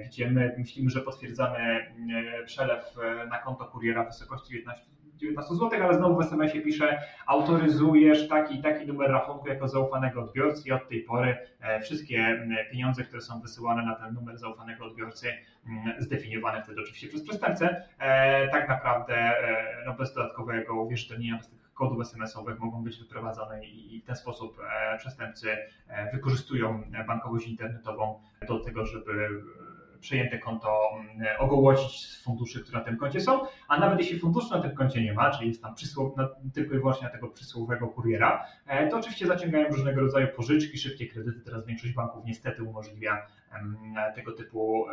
[0.06, 4.84] gdzie my myślimy, że potwierdzamy e, przelew e, na konto kuriera w wysokości 19,
[5.16, 10.22] 19 zł, ale znowu w SMS-ie pisze autoryzujesz taki i taki numer rachunku jako zaufanego
[10.22, 11.36] odbiorcy i od tej pory
[11.82, 15.32] wszystkie pieniądze, które są wysyłane na ten numer zaufanego odbiorcy,
[15.98, 17.82] zdefiniowane wtedy oczywiście przez przestępcę,
[18.52, 19.32] tak naprawdę
[19.86, 24.58] no bez dodatkowego uwierzytelnienia, bez tych kodów SMS-owych mogą być wyprowadzane i w ten sposób
[24.98, 25.56] przestępcy
[26.12, 29.28] wykorzystują bankowość internetową do tego, żeby
[30.04, 34.50] przejęte konto mm, ogołocić z funduszy, które na tym koncie są, a nawet jeśli funduszy
[34.50, 36.12] na tym koncie nie ma, czyli jest tam przysłow,
[36.54, 41.06] tylko i wyłącznie na tego przysłowego kuriera, e, to oczywiście zaciągają różnego rodzaju pożyczki, szybkie
[41.06, 41.40] kredyty.
[41.40, 43.26] Teraz większość banków niestety umożliwia
[44.14, 44.86] tego typu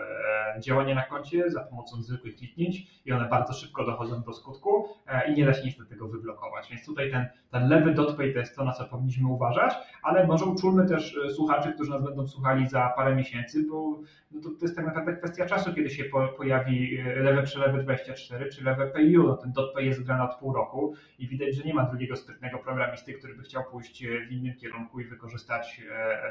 [0.59, 4.87] działania na koncie za pomocą zwykłych kliknięć i one bardzo szybko dochodzą do skutku
[5.27, 6.69] i nie da się do tego wyblokować.
[6.69, 10.45] Więc tutaj ten, ten lewy dotpay to jest to, na co powinniśmy uważać, ale może
[10.45, 13.99] uczulmy też słuchaczy, którzy nas będą słuchali za parę miesięcy, bo
[14.31, 18.49] no to, to jest tak naprawdę kwestia czasu, kiedy się po, pojawi lewe przelewy 24
[18.49, 19.27] czy lewe PayU.
[19.27, 22.57] No ten dotpay jest grany od pół roku i widać, że nie ma drugiego sprytnego
[22.57, 25.81] programisty, który by chciał pójść w innym kierunku i wykorzystać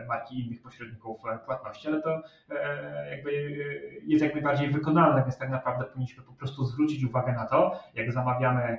[0.09, 2.20] marki innych pośredników płatności, ale to
[3.11, 3.33] jakby
[4.07, 8.13] jest jak najbardziej wykonalne, więc tak naprawdę powinniśmy po prostu zwrócić uwagę na to, jak
[8.13, 8.79] zamawiamy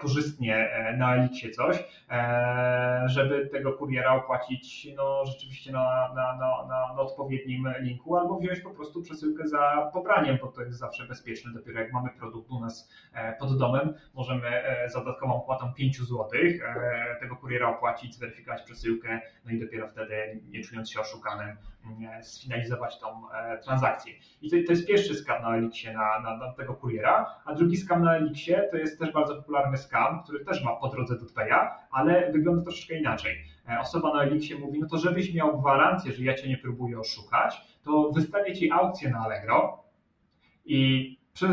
[0.00, 6.66] korzystnie e, na Elixie coś, e, żeby tego kuriera opłacić no, rzeczywiście na, na, na,
[6.94, 11.52] na, odpowiednim linku, albo wziąć po prostu przesyłkę za pobraniem, bo to jest zawsze bezpieczne.
[11.52, 16.28] Dopiero jak mamy produkt u nas e, pod domem, możemy za dodatkową płatą 5 zł
[17.20, 21.56] tego kuriera opłacić, zweryfikować przesyłkę, no i dopiero wtedy, nie czując się oszukanym,
[22.22, 23.06] sfinalizować tą
[23.64, 24.12] transakcję.
[24.42, 27.76] I to, to jest pierwszy skam na Elixie na, na, na tego kuriera, a drugi
[27.76, 31.26] skam na Elixie to jest też bardzo popularny scam, który też ma po drodze do
[31.26, 33.36] Tpeya, ale wygląda troszeczkę inaczej.
[33.68, 37.00] E, osoba na Elixie mówi, no to żebyś miał gwarancję, że ja cię nie próbuję
[37.00, 39.84] oszukać, to wystawię ci aukcję na Allegro
[40.64, 41.10] i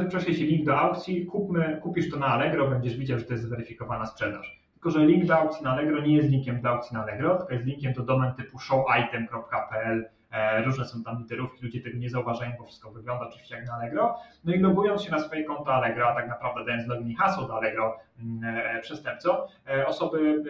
[0.10, 3.46] prześlę ci link do aukcji, kupmy, kupisz to na Allegro, będziesz widział, że to jest
[3.46, 4.64] zweryfikowana sprzedaż.
[4.74, 7.54] Tylko, że link do aukcji na Allegro nie jest linkiem do aukcji na Allegro, tylko
[7.54, 10.23] jest linkiem do domen typu showitem.pl E,
[10.66, 14.20] różne są tam literówki, ludzie tego nie zauważają, bo wszystko wygląda oczywiście jak na Allegro.
[14.44, 17.48] No i logując się na swoje konto Allegro, a tak naprawdę dając login i hasło
[17.48, 20.44] do Allegro mm, e, przestępcom, e, osoby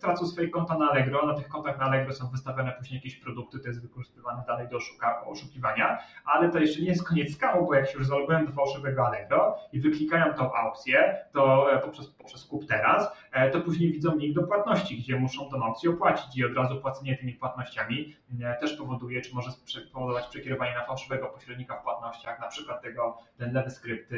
[0.00, 3.58] tracą swoje konta na Allegro, na tych kontach na Allegro są wystawione później jakieś produkty,
[3.60, 4.78] to jest wykorzystywane dalej do
[5.24, 9.06] oszukiwania, ale to jeszcze nie jest koniec skamu, bo jak się już zalogują do fałszywego
[9.06, 13.12] Allegro i wyklikają tą aukcję, to poprzez, poprzez kup teraz,
[13.52, 17.16] to później widzą link do płatności, gdzie muszą tą aukcję opłacić i od razu płacenie
[17.16, 18.16] tymi płatnościami
[18.60, 19.50] też powoduje, czy może
[19.92, 24.10] powodować przekierowanie na fałszywego pośrednika w płatnościach, na przykład tego, ten lewy skrypt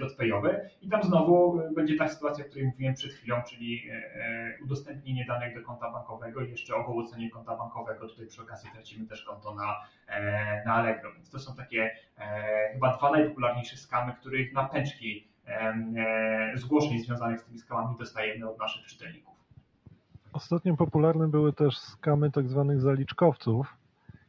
[0.00, 4.58] dotpayowy i tam znowu będzie ta sytuacja, o której mówiłem przed chwilą, czyli e, e,
[4.64, 9.22] udostępnienie danych do konta bankowego i jeszcze ogołocenie konta bankowego, tutaj przy okazji tracimy też
[9.22, 9.76] konto na,
[10.08, 11.96] e, na Allegro, więc to są takie
[12.72, 15.33] chyba dwa najpopularniejsze skamy, których na pęczki
[16.54, 19.34] zgłoszeń związanych z tymi skamami dostajemy od naszych czytelników.
[20.32, 23.76] Ostatnio popularne były też skamy tak zwanych zaliczkowców.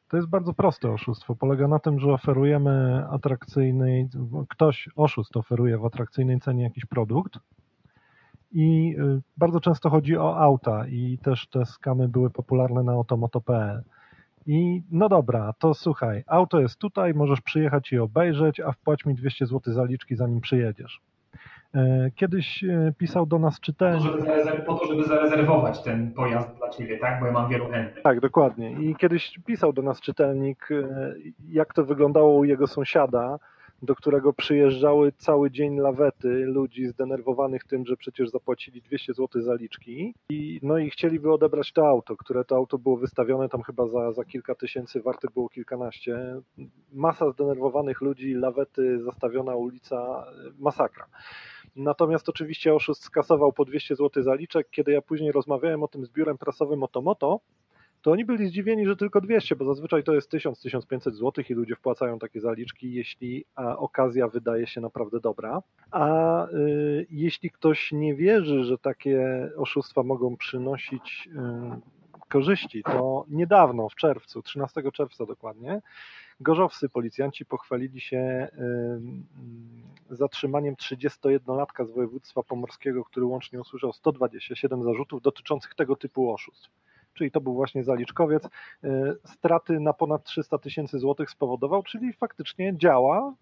[0.08, 1.36] To jest bardzo proste oszustwo.
[1.36, 4.10] Polega na tym, że oferujemy atrakcyjny,
[4.50, 7.40] ktoś oszust oferuje w atrakcyjnej cenie jakiś produkt
[8.52, 13.84] i y, bardzo często chodzi o auta i też te skamy były popularne na automoto.pl.
[14.46, 19.16] I no dobra, to słuchaj, auto jest tutaj, możesz przyjechać i obejrzeć, a wpłać mi
[19.16, 21.02] 200 zł zaliczki zanim przyjedziesz.
[21.76, 24.12] E, kiedyś e, pisał do nas czytelnik.
[24.12, 27.20] Po to, żeby, po to, żeby zarezerwować ten pojazd dla ciebie, tak?
[27.20, 28.04] Bo ja mam wielu chętnych.
[28.04, 28.72] Tak, dokładnie.
[28.72, 31.14] I kiedyś pisał do nas czytelnik, e,
[31.50, 33.40] jak to wyglądało u jego sąsiada,
[33.82, 40.14] do którego przyjeżdżały cały dzień lawety ludzi zdenerwowanych tym, że przecież zapłacili 200 zł zaliczki
[40.30, 44.12] i, no i chcieliby odebrać to auto, które to auto było wystawione tam chyba za,
[44.12, 46.42] za kilka tysięcy, warte było kilkanaście.
[46.94, 50.26] Masa zdenerwowanych ludzi, lawety, zastawiona ulica,
[50.60, 51.06] masakra.
[51.76, 54.70] Natomiast oczywiście oszust skasował po 200 zł zaliczek.
[54.70, 57.40] Kiedy ja później rozmawiałem o tym z biurem prasowym Otomoto,
[58.06, 61.76] to oni byli zdziwieni, że tylko 200, bo zazwyczaj to jest 1000-1500 zł i ludzie
[61.76, 63.46] wpłacają takie zaliczki, jeśli
[63.78, 65.62] okazja wydaje się naprawdę dobra.
[65.92, 73.90] A y, jeśli ktoś nie wierzy, że takie oszustwa mogą przynosić y, korzyści, to niedawno,
[73.90, 75.82] w czerwcu, 13 czerwca dokładnie,
[76.40, 78.48] Gorzowscy policjanci pochwalili się
[80.10, 86.70] zatrzymaniem 31-latka z województwa pomorskiego, który łącznie usłyszał 127 zarzutów dotyczących tego typu oszustw.
[87.16, 88.44] Czyli to był właśnie zaliczkowiec.
[88.46, 88.50] E,
[89.26, 93.34] straty na ponad 300 tysięcy złotych spowodował, czyli faktycznie działa,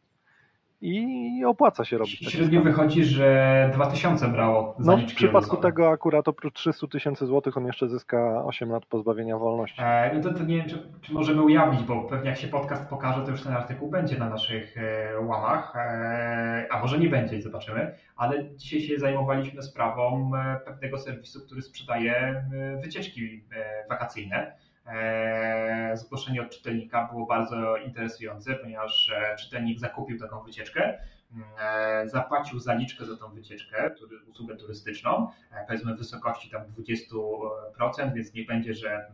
[0.84, 2.32] i opłaca się robić.
[2.32, 7.66] Średnio wychodzi, że 2000 brało No w przypadku tego akurat oprócz 300 tysięcy złotych on
[7.66, 9.82] jeszcze zyska 8 lat pozbawienia wolności.
[9.82, 12.89] E, no to, to, nie wiem, czy, czy, możemy ujawnić, bo pewnie jak się podcast
[12.89, 17.42] pokaże, to już ten artykuł będzie na naszych e, łamach, e, a może nie będzie,
[17.42, 22.43] zobaczymy, ale dzisiaj się zajmowaliśmy sprawą e, pewnego serwisu, który sprzedaje e,
[22.82, 24.54] wycieczki e, wakacyjne.
[24.86, 31.00] E, zgłoszenie od czytelnika było bardzo interesujące, ponieważ e, czytelnik zakupił taką wycieczkę,
[31.34, 33.92] mm, e, zapłacił zaliczkę za tą wycieczkę,
[34.32, 35.32] usługę turystyczną,
[35.68, 39.12] powiedzmy w wysokości tam 20%, więc nie będzie, że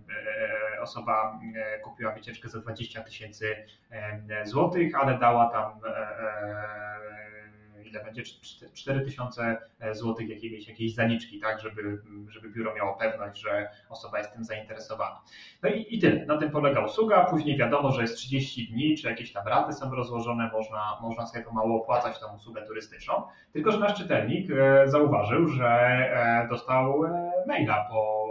[0.82, 1.40] osoba
[1.84, 3.56] kupiła wycieczkę za 20 tysięcy
[4.44, 5.80] złotych, ale dała tam
[7.90, 8.24] ile będzie
[8.74, 9.58] 4000
[9.92, 15.22] zł jakiejś, jakiejś zaliczki, tak, żeby, żeby biuro miało pewność, że osoba jest tym zainteresowana.
[15.64, 16.26] No i, i tyle.
[16.26, 17.26] Na tym polega usługa.
[17.26, 21.46] Później wiadomo, że jest 30 dni, czy jakieś tam raty są rozłożone, można, można sobie
[21.46, 23.24] pomału opłacać tą usługę turystyczną.
[23.54, 24.48] Tylko, że nasz czytelnik
[24.86, 25.90] zauważył, że
[26.50, 27.02] dostał
[27.48, 28.30] maila po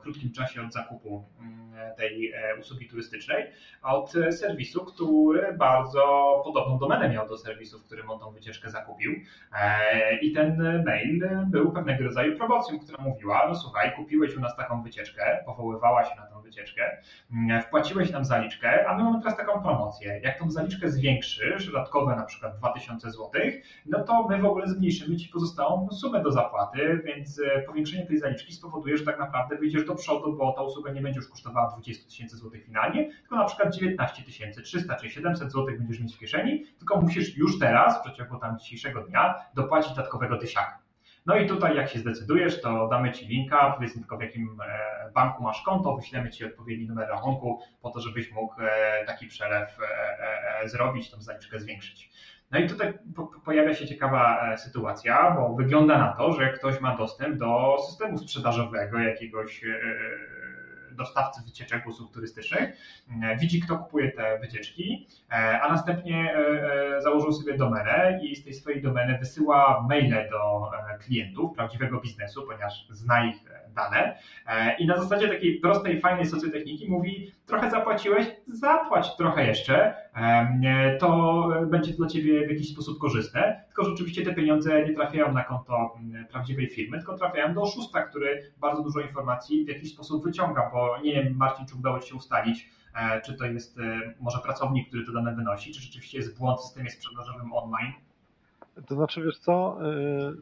[0.00, 3.46] krótkim czasie od zakupu mm, tej e, usługi turystycznej
[3.82, 6.02] od serwisu, który bardzo
[6.44, 9.12] podobną domenę miał do serwisu, w którym on tą wycieczkę zakupił.
[9.52, 14.56] E, I ten mail był pewnego rodzaju promocją, która mówiła: No słuchaj, kupiłeś u nas
[14.56, 17.02] taką wycieczkę, powoływała się na tą wycieczkę,
[17.32, 20.20] mm, wpłaciłeś nam zaliczkę, a my mamy teraz taką promocję.
[20.24, 23.30] Jak tą zaliczkę zwiększysz, dodatkowe na przykład 2000 zł,
[23.86, 28.18] no to my w ogóle zmniejszymy ci pozostałą sumę do zapłaty, więc e, powiększenie tej
[28.18, 31.67] zaliczki spowoduje, że tak naprawdę wyjdziesz do przodu, bo ta usługa nie będzie już kosztowała
[31.68, 34.22] 20 tysięcy złotych finalnie, tylko na przykład 19
[34.62, 38.58] 300 czy 700 złotych będziesz mieć w kieszeni, tylko musisz już teraz, w przeciągu tam
[38.58, 40.78] dzisiejszego dnia, dopłacić dodatkowego tysiaka.
[41.26, 45.10] No i tutaj jak się zdecydujesz, to damy Ci linka, powiedzmy tylko w jakim e,
[45.14, 49.78] banku masz konto, wyślemy Ci odpowiedni numer rachunku po to, żebyś mógł e, taki przelew
[50.64, 52.10] zrobić, tą zaliczkę zwiększyć.
[52.50, 52.98] No i tutaj
[53.44, 58.18] pojawia się ciekawa e, sytuacja, bo wygląda na to, że ktoś ma dostęp do systemu
[58.18, 59.68] sprzedażowego jakiegoś e,
[60.92, 62.76] dostawcy wycieczek usług turystycznych,
[63.22, 65.06] e, widzi kto kupuje te wycieczki,
[65.62, 66.34] a następnie
[66.98, 70.70] założył sobie domenę i z tej swojej domeny wysyła maile do
[71.00, 73.36] klientów prawdziwego biznesu, ponieważ zna ich
[73.74, 74.18] dane.
[74.78, 79.94] I na zasadzie takiej prostej, fajnej socjotechniki mówi trochę zapłaciłeś, zapłać trochę jeszcze,
[81.00, 85.32] to będzie dla Ciebie w jakiś sposób korzystne, tylko że oczywiście te pieniądze nie trafiają
[85.32, 85.96] na konto
[86.30, 90.98] prawdziwej firmy, tylko trafiają do oszusta, który bardzo dużo informacji w jakiś sposób wyciąga, bo
[91.02, 94.88] nie wiem Marcin, czy udało Ci się ustalić, e, czy to jest e, może pracownik,
[94.88, 97.92] który to dane wynosi, czy rzeczywiście jest błąd w systemie sprzedażowym online.
[98.86, 100.32] To znaczy, wiesz co, e,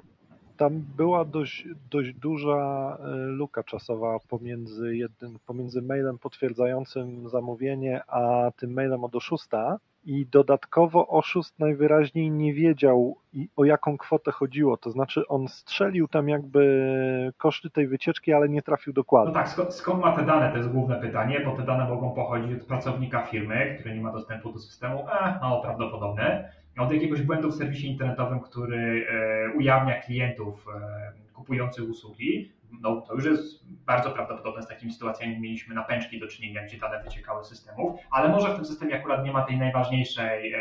[0.57, 8.51] tam była dość, dość duża e, luka czasowa pomiędzy, jednym, pomiędzy mailem potwierdzającym zamówienie, a
[8.57, 9.79] tym mailem od oszusta.
[10.07, 13.17] I dodatkowo oszust najwyraźniej nie wiedział,
[13.57, 14.77] o jaką kwotę chodziło.
[14.77, 19.33] To znaczy, on strzelił tam jakby koszty tej wycieczki, ale nie trafił dokładnie.
[19.33, 20.51] No tak, skąd, skąd ma te dane?
[20.51, 24.13] To jest główne pytanie, bo te dane mogą pochodzić od pracownika firmy, który nie ma
[24.13, 24.99] dostępu do systemu.
[24.99, 31.91] E, mało prawdopodobne od jakiegoś błędu w serwisie internetowym, który e, ujawnia klientów e, kupujących
[31.91, 36.63] usługi, no to już jest bardzo prawdopodobne z takimi sytuacjami mieliśmy na pęczki do czynienia,
[36.63, 40.53] gdzie dane wyciekały z systemów, ale może w tym systemie akurat nie ma tej najważniejszej
[40.53, 40.61] e,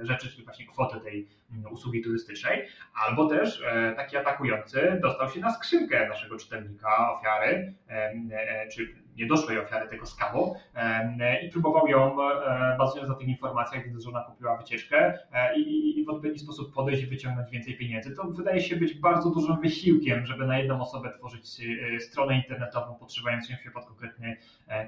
[0.00, 2.66] rzeczy, czyli właśnie kwoty tej mm, usługi turystycznej,
[3.06, 3.62] albo też
[3.96, 7.74] taki atakujący dostał się na skrzynkę naszego czytelnika, ofiary,
[8.72, 10.56] czy niedoszłej ofiary tego skamu
[11.42, 16.04] i próbował ją, e, bazując na tych informacjach, widząc, że ona kupiła wycieczkę e, i,
[16.04, 18.16] w odpowiedni sposób podejść i wyciągnąć więcej pieniędzy.
[18.16, 21.60] To wydaje się być bardzo dużym wysiłkiem, żeby na jedną osobę tworzyć
[21.94, 24.36] e, stronę internetową podszywającą się pod konkretny,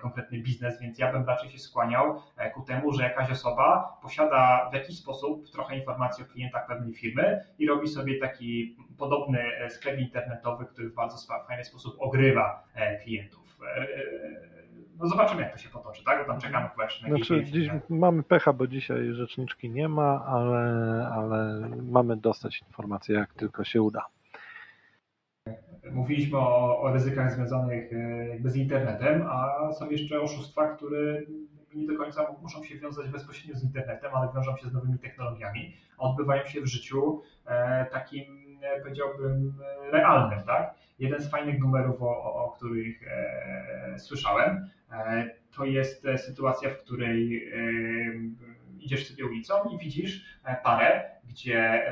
[0.01, 2.23] konkretny biznes, więc ja bym raczej się skłaniał
[2.55, 7.45] ku temu, że jakaś osoba posiada w jakiś sposób trochę informacji o klientach pewnej firmy
[7.59, 9.39] i robi sobie taki podobny
[9.69, 11.17] sklep internetowy, który w bardzo
[11.47, 12.65] fajny sposób ogrywa
[13.03, 13.40] klientów.
[13.63, 13.87] E,
[14.99, 16.19] no zobaczymy, jak to się potoczy, tak?
[16.19, 20.25] Bo tam czekamy chyba jeszcze na znaczy, dziś Mamy pecha, bo dzisiaj rzeczniczki nie ma,
[20.27, 24.07] ale, ale mamy dostać informacje, jak tylko się uda.
[25.93, 27.93] Mówiliśmy o, o ryzykach związanych
[28.45, 31.23] e, z internetem, a są jeszcze oszustwa, które
[31.75, 35.77] nie do końca muszą się wiązać bezpośrednio z internetem, ale wiążą się z nowymi technologiami,
[35.99, 38.25] a odbywają się w życiu e, takim,
[38.83, 39.55] powiedziałbym,
[39.93, 40.75] realnym, tak?
[41.01, 46.71] Jeden z fajnych numerów, o, o, o których e, słyszałem, e, to jest e, sytuacja,
[46.71, 47.57] w której e,
[48.81, 51.83] idziesz sobie ulicą i widzisz e, parę, gdzie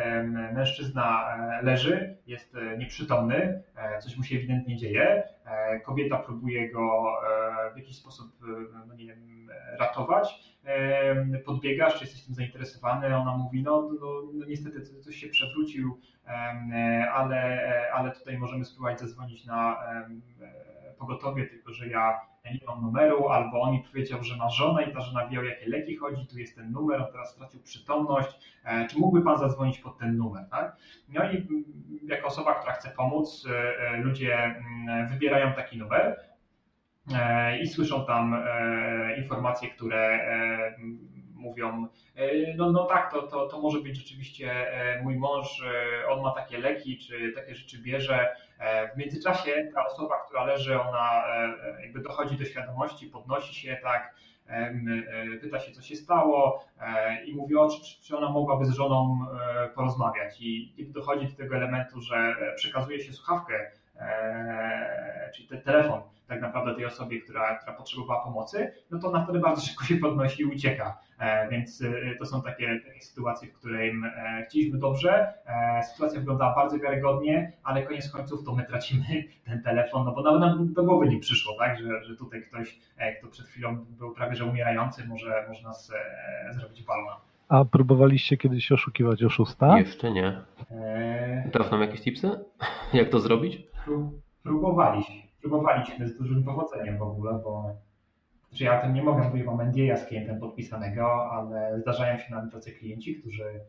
[0.54, 3.62] mężczyzna e, leży, jest nieprzytomny,
[4.00, 5.22] coś mu się ewidentnie dzieje.
[5.84, 7.14] Kobieta próbuje go
[7.74, 8.32] w jakiś sposób
[8.86, 9.48] no nie wiem,
[9.78, 10.58] ratować.
[11.44, 16.00] Podbiegasz, czy jesteś tym zainteresowany, ona mówi, no, no, no niestety coś się przewrócił,
[17.12, 19.76] ale, ale tutaj możemy spróbować zadzwonić na
[20.98, 22.20] pogotowie, tylko że ja
[22.52, 25.42] nie mam numeru, albo on mi powiedział, że ma żonę i ta żona wie o
[25.42, 29.38] jakie leki chodzi, tu jest ten numer, on teraz stracił przytomność, e, czy mógłby Pan
[29.38, 30.76] zadzwonić pod ten numer, tak?
[31.08, 31.64] No i mm,
[32.02, 36.28] jako osoba, która chce pomóc, e, e, ludzie mm, wybierają taki numer
[37.62, 38.44] i słyszą tam
[39.18, 40.20] informacje, które
[41.38, 41.88] mówią,
[42.56, 44.66] no, no tak, to, to, to może być rzeczywiście
[45.02, 45.62] mój mąż,
[46.08, 48.28] on ma takie leki, czy takie rzeczy bierze,
[48.58, 53.78] E, w międzyczasie ta osoba, która leży, ona e, jakby dochodzi do świadomości, podnosi się
[53.82, 54.14] tak,
[55.40, 56.64] pyta się, co się stało
[57.26, 59.18] i mówi, o, czy, czy ona mogłaby z żoną
[59.74, 60.40] porozmawiać.
[60.40, 63.70] I kiedy dochodzi do tego elementu, że przekazuje się słuchawkę,
[65.34, 69.38] czyli ten telefon tak naprawdę tej osobie, która, która potrzebowała pomocy, no to ona wtedy
[69.38, 70.98] bardzo szybko się podnosi i ucieka.
[71.18, 75.32] E, więc e, to są takie, takie sytuacje, w którym e, chcieliśmy dobrze,
[75.92, 79.04] sytuacja wyglądała bardzo wiarygodnie, ale koniec końców to my tracimy
[79.46, 82.78] ten telefon, no bo nawet nam do głowy nie przyszło, tak, że, że tutaj ktoś,
[83.18, 85.92] kto przed chwilą był prawie że umierający, może, może nas
[86.50, 87.16] zrobić balona.
[87.48, 89.78] A próbowaliście kiedyś oszukiwać oszusta?
[89.78, 90.38] Jeszcze nie.
[91.52, 92.30] Trafną jakieś tipsy?
[92.92, 93.67] Jak to zrobić?
[94.42, 97.76] Próbowaliśmy próbowaliśmy z dużym powodzeniem w ogóle, bo
[98.48, 102.50] znaczy ja tym nie mogę mówić, mam NDA z klientem podpisanego, ale zdarzają się nam
[102.50, 103.60] tacy klienci, którzy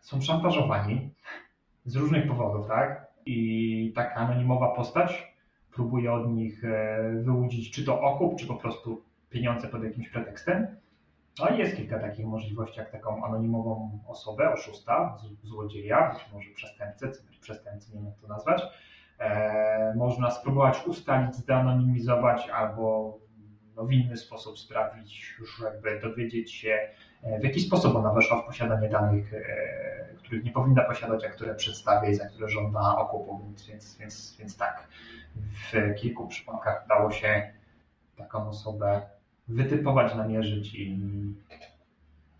[0.00, 1.10] są szantażowani
[1.84, 3.12] z różnych powodów, tak?
[3.26, 5.32] I taka anonimowa postać
[5.72, 10.66] próbuje od nich e, wyłudzić czy to okup, czy po prostu pieniądze pod jakimś pretekstem.
[11.38, 17.12] No i jest kilka takich możliwości, jak taką anonimową osobę, oszusta, złodzieja, być może przestępcę,
[17.40, 18.62] przestępcy, nie wiem jak to nazwać,
[19.22, 23.18] E, można spróbować ustalić, zdeanonimizować albo
[23.76, 26.88] no, w inny sposób sprawić, jakby dowiedzieć się,
[27.22, 31.28] e, w jaki sposób ona weszła w posiadanie danych, e, których nie powinna posiadać, a
[31.28, 33.40] które przedstawia i za które żąda okupu.
[33.68, 34.88] Więc, więc, więc tak,
[35.36, 37.52] w kilku przypadkach udało się
[38.16, 39.02] taką osobę
[39.54, 40.98] wytypować, namierzyć i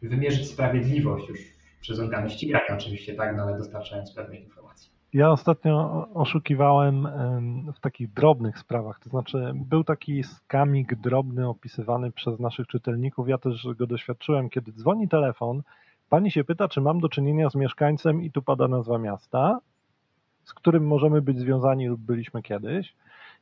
[0.02, 1.38] wymierzyć sprawiedliwość już
[1.80, 4.92] przez organy ścigania oczywiście, tak, no ale dostarczając pewnej informacji.
[5.12, 7.08] Ja ostatnio oszukiwałem
[7.74, 13.38] w takich drobnych sprawach, to znaczy był taki skamik drobny opisywany przez naszych czytelników, ja
[13.38, 15.62] też go doświadczyłem, kiedy dzwoni telefon,
[16.08, 19.60] pani się pyta, czy mam do czynienia z mieszkańcem i tu pada nazwa miasta,
[20.44, 22.94] z którym możemy być związani lub byliśmy kiedyś.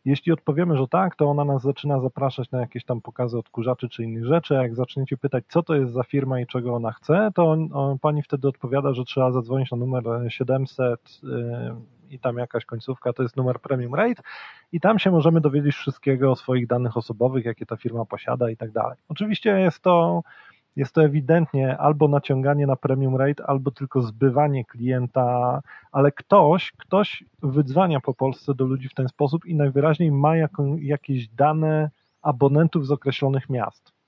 [0.05, 4.05] Jeśli odpowiemy, że tak, to ona nas zaczyna zapraszać na jakieś tam pokazy odkurzaczy czy
[4.05, 4.55] innych rzeczy.
[4.55, 7.99] Jak zaczniecie pytać, co to jest za firma i czego ona chce, to on, on,
[7.99, 11.75] pani wtedy odpowiada, że trzeba zadzwonić na numer 700 yy,
[12.11, 14.23] i tam jakaś końcówka to jest numer Premium Rate
[14.73, 18.57] i tam się możemy dowiedzieć wszystkiego o swoich danych osobowych, jakie ta firma posiada i
[18.57, 18.99] tak dalej.
[19.09, 20.23] Oczywiście jest to
[20.77, 25.61] jest to ewidentnie albo naciąganie na premium rate, albo tylko zbywanie klienta,
[25.93, 30.33] ale ktoś, ktoś wydzwania po Polsce do ludzi w ten sposób i najwyraźniej ma
[30.79, 31.91] jakieś dane
[32.23, 34.00] abonentów z określonych miast.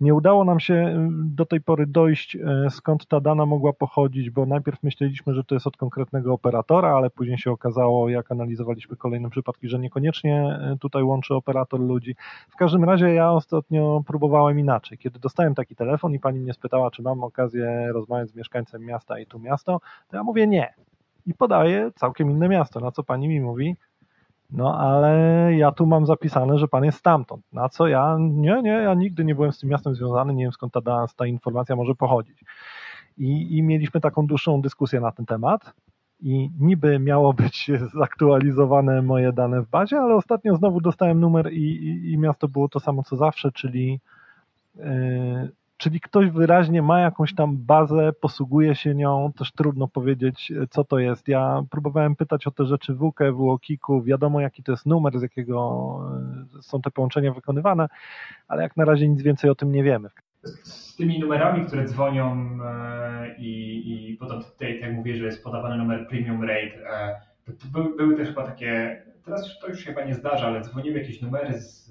[0.00, 4.30] Nie udało nam się y, do tej pory dojść, y, skąd ta dana mogła pochodzić,
[4.30, 8.96] bo najpierw myśleliśmy, że to jest od konkretnego operatora, ale później się okazało, jak analizowaliśmy
[8.96, 12.16] kolejne przypadki, że niekoniecznie y, tutaj łączy operator ludzi.
[12.48, 14.98] W każdym razie ja ostatnio próbowałem inaczej.
[14.98, 19.18] Kiedy dostałem taki telefon i pani mnie spytała, czy mam okazję rozmawiać z mieszkańcem miasta
[19.18, 20.74] i tu miasto, to ja mówię nie.
[21.26, 23.76] I podaję całkiem inne miasto, na co pani mi mówi,
[24.50, 27.44] no ale ja tu mam zapisane, że pan jest stamtąd.
[27.52, 30.52] Na co ja, nie, nie, ja nigdy nie byłem z tym miastem związany, nie wiem
[30.52, 32.44] skąd ta, ta informacja może pochodzić.
[33.18, 35.72] I, I mieliśmy taką dłuższą dyskusję na ten temat
[36.20, 37.70] i niby miało być
[38.00, 42.68] zaktualizowane moje dane w bazie, ale ostatnio znowu dostałem numer i, i, i miasto było
[42.68, 44.00] to samo co zawsze, czyli
[44.76, 44.84] yy,
[45.78, 50.98] Czyli ktoś wyraźnie ma jakąś tam bazę, posługuje się nią, też trudno powiedzieć, co to
[50.98, 51.28] jest.
[51.28, 55.18] Ja próbowałem pytać o te rzeczy w UKE, w Kiku, wiadomo jaki to jest numer,
[55.18, 55.56] z jakiego
[56.58, 57.88] e, są te połączenia wykonywane,
[58.48, 60.08] ale jak na razie nic więcej o tym nie wiemy.
[60.42, 65.76] Z tymi numerami, które dzwonią e, i, i potem tutaj, jak mówię, że jest podawany
[65.76, 67.20] numer premium rate, e,
[67.96, 71.90] były też chyba takie, teraz to już chyba nie zdarza, ale dzwoniły jakieś numery z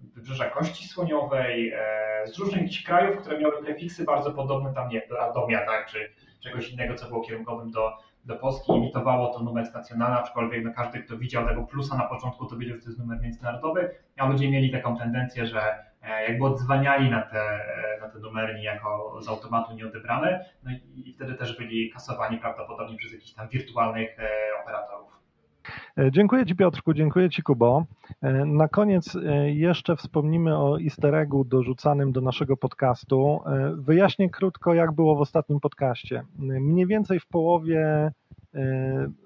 [0.00, 5.02] Wybrzeża Kości Słoniowej, e, z różnych jakichś krajów, które miały prefiksy bardzo podobne tam, nie
[5.08, 7.92] do Radomia, tak, czy czegoś innego, co było kierunkowym do,
[8.24, 8.72] do Polski.
[8.72, 12.76] Imitowało to numer stacjonarny, aczkolwiek no, każdy, kto widział tego plusa na początku, to wiedział,
[12.76, 17.22] że to jest numer międzynarodowy, a ludzie mieli taką tendencję, że e, jakby odzwaniali na
[17.22, 21.90] te, e, na te numery niejako z automatu nieodebrane, no i, i wtedy też byli
[21.90, 24.16] kasowani prawdopodobnie przez jakichś tam wirtualnych
[24.62, 25.25] operatorów.
[25.98, 27.84] E, dziękuję Ci Piotrku, dziękuję Ci Kubo.
[28.22, 33.40] E, na koniec e, jeszcze wspomnimy o easter eggu dorzucanym do naszego podcastu.
[33.76, 36.22] Wyjaśnię krótko, jak było w ostatnim podcaście.
[36.38, 38.10] Mniej więcej w połowie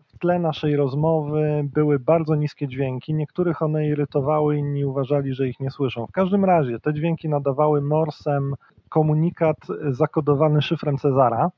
[0.06, 3.14] w tle naszej rozmowy były bardzo niskie dźwięki.
[3.14, 6.06] Niektórych one irytowały, inni uważali, że ich nie słyszą.
[6.06, 8.54] W każdym razie te dźwięki nadawały morsem
[8.88, 9.56] komunikat
[9.90, 11.50] zakodowany szyfrem Cezara.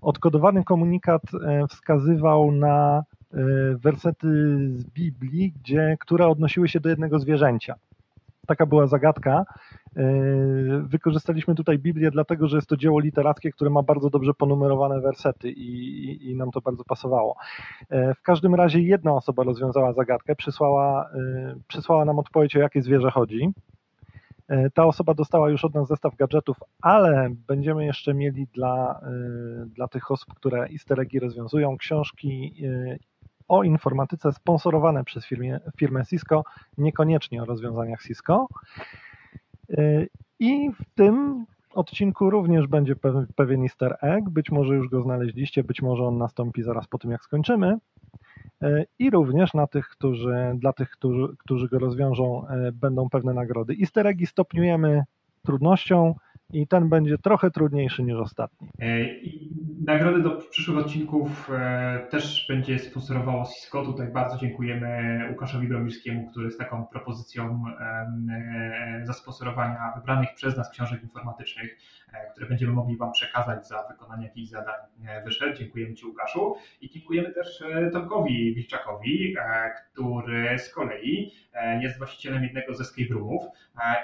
[0.00, 1.22] Odkodowany komunikat
[1.68, 3.02] wskazywał na
[3.78, 4.28] wersety
[4.70, 7.74] z Biblii, gdzie, które odnosiły się do jednego zwierzęcia.
[8.46, 9.44] Taka była zagadka.
[9.96, 10.04] E,
[10.84, 15.50] wykorzystaliśmy tutaj Biblię, dlatego że jest to dzieło literackie, które ma bardzo dobrze ponumerowane wersety
[15.50, 15.70] i,
[16.04, 17.36] i, i nam to bardzo pasowało.
[17.90, 21.10] E, w każdym razie jedna osoba rozwiązała zagadkę, przysłała,
[21.68, 23.52] przysłała nam odpowiedź, o jakie zwierzę chodzi.
[24.48, 29.66] E, ta osoba dostała już od nas zestaw gadżetów, ale będziemy jeszcze mieli dla, e,
[29.66, 32.96] dla tych osób, które easter rozwiązują, książki e,
[33.48, 36.44] o informatyce sponsorowane przez firmę, firmę Cisco,
[36.78, 38.46] niekoniecznie o rozwiązaniach Cisco.
[40.38, 42.96] I w tym odcinku również będzie
[43.36, 47.10] pewien easter egg, być może już go znaleźliście, być może on nastąpi zaraz po tym,
[47.10, 47.78] jak skończymy.
[48.62, 53.34] E, i również na tych, którzy, dla tych, którzy, którzy go rozwiążą, e, będą pewne
[53.34, 53.76] nagrody.
[53.80, 55.04] Easter eggi stopniujemy
[55.42, 56.14] trudnością
[56.52, 58.68] i ten będzie trochę trudniejszy niż ostatni.
[58.80, 58.86] E,
[59.84, 61.50] nagrody do przyszłych odcinków
[62.10, 63.84] też będzie sponsorowało Cisco.
[63.84, 67.64] Tutaj bardzo dziękujemy Łukaszowi Bromirskiemu, który z taką propozycją
[69.02, 74.48] zasponsorowania wybranych przez nas książek informatycznych E, które będziemy mogli Wam przekazać za wykonanie jakichś
[74.48, 75.56] zadań e, wyszedł.
[75.56, 79.36] Dziękujemy Ci Łukaszu i dziękujemy też e, Tomkowi Wilczakowi,
[79.92, 81.32] który z kolei
[81.80, 83.42] jest właścicielem jednego z escape roomów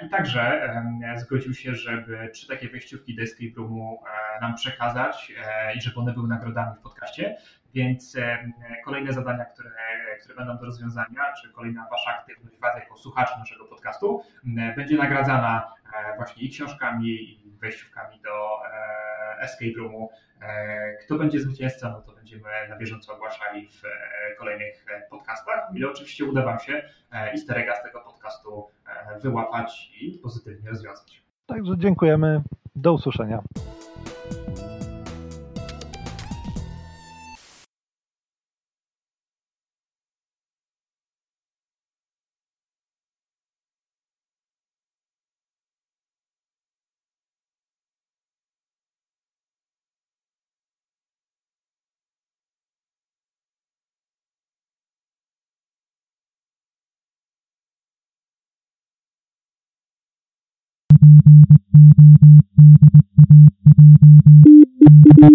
[0.01, 0.73] i także
[1.15, 3.99] zgodził się, żeby trzy takie wejściówki do escape roomu
[4.41, 5.33] nam przekazać
[5.75, 7.37] i żeby one były nagrodami w podcaście.
[7.73, 8.17] Więc
[8.85, 9.71] kolejne zadania, które,
[10.23, 14.23] które będą do rozwiązania, czy kolejna Wasza aktywność Was jako słuchaczy naszego podcastu
[14.75, 15.73] będzie nagradzana
[16.17, 20.09] właśnie i książkami, i wejściówkami do e, escape roomu.
[20.41, 25.69] E, kto będzie zwycięzcą, no to będziemy na bieżąco ogłaszali w e, kolejnych podcastach.
[25.75, 28.67] Ile oczywiście uda Wam się easter z tego podcastu
[29.21, 31.23] wyłapać i pozytywnie rozwiązać.
[31.45, 32.41] Także dziękujemy.
[32.75, 33.41] Do usłyszenia.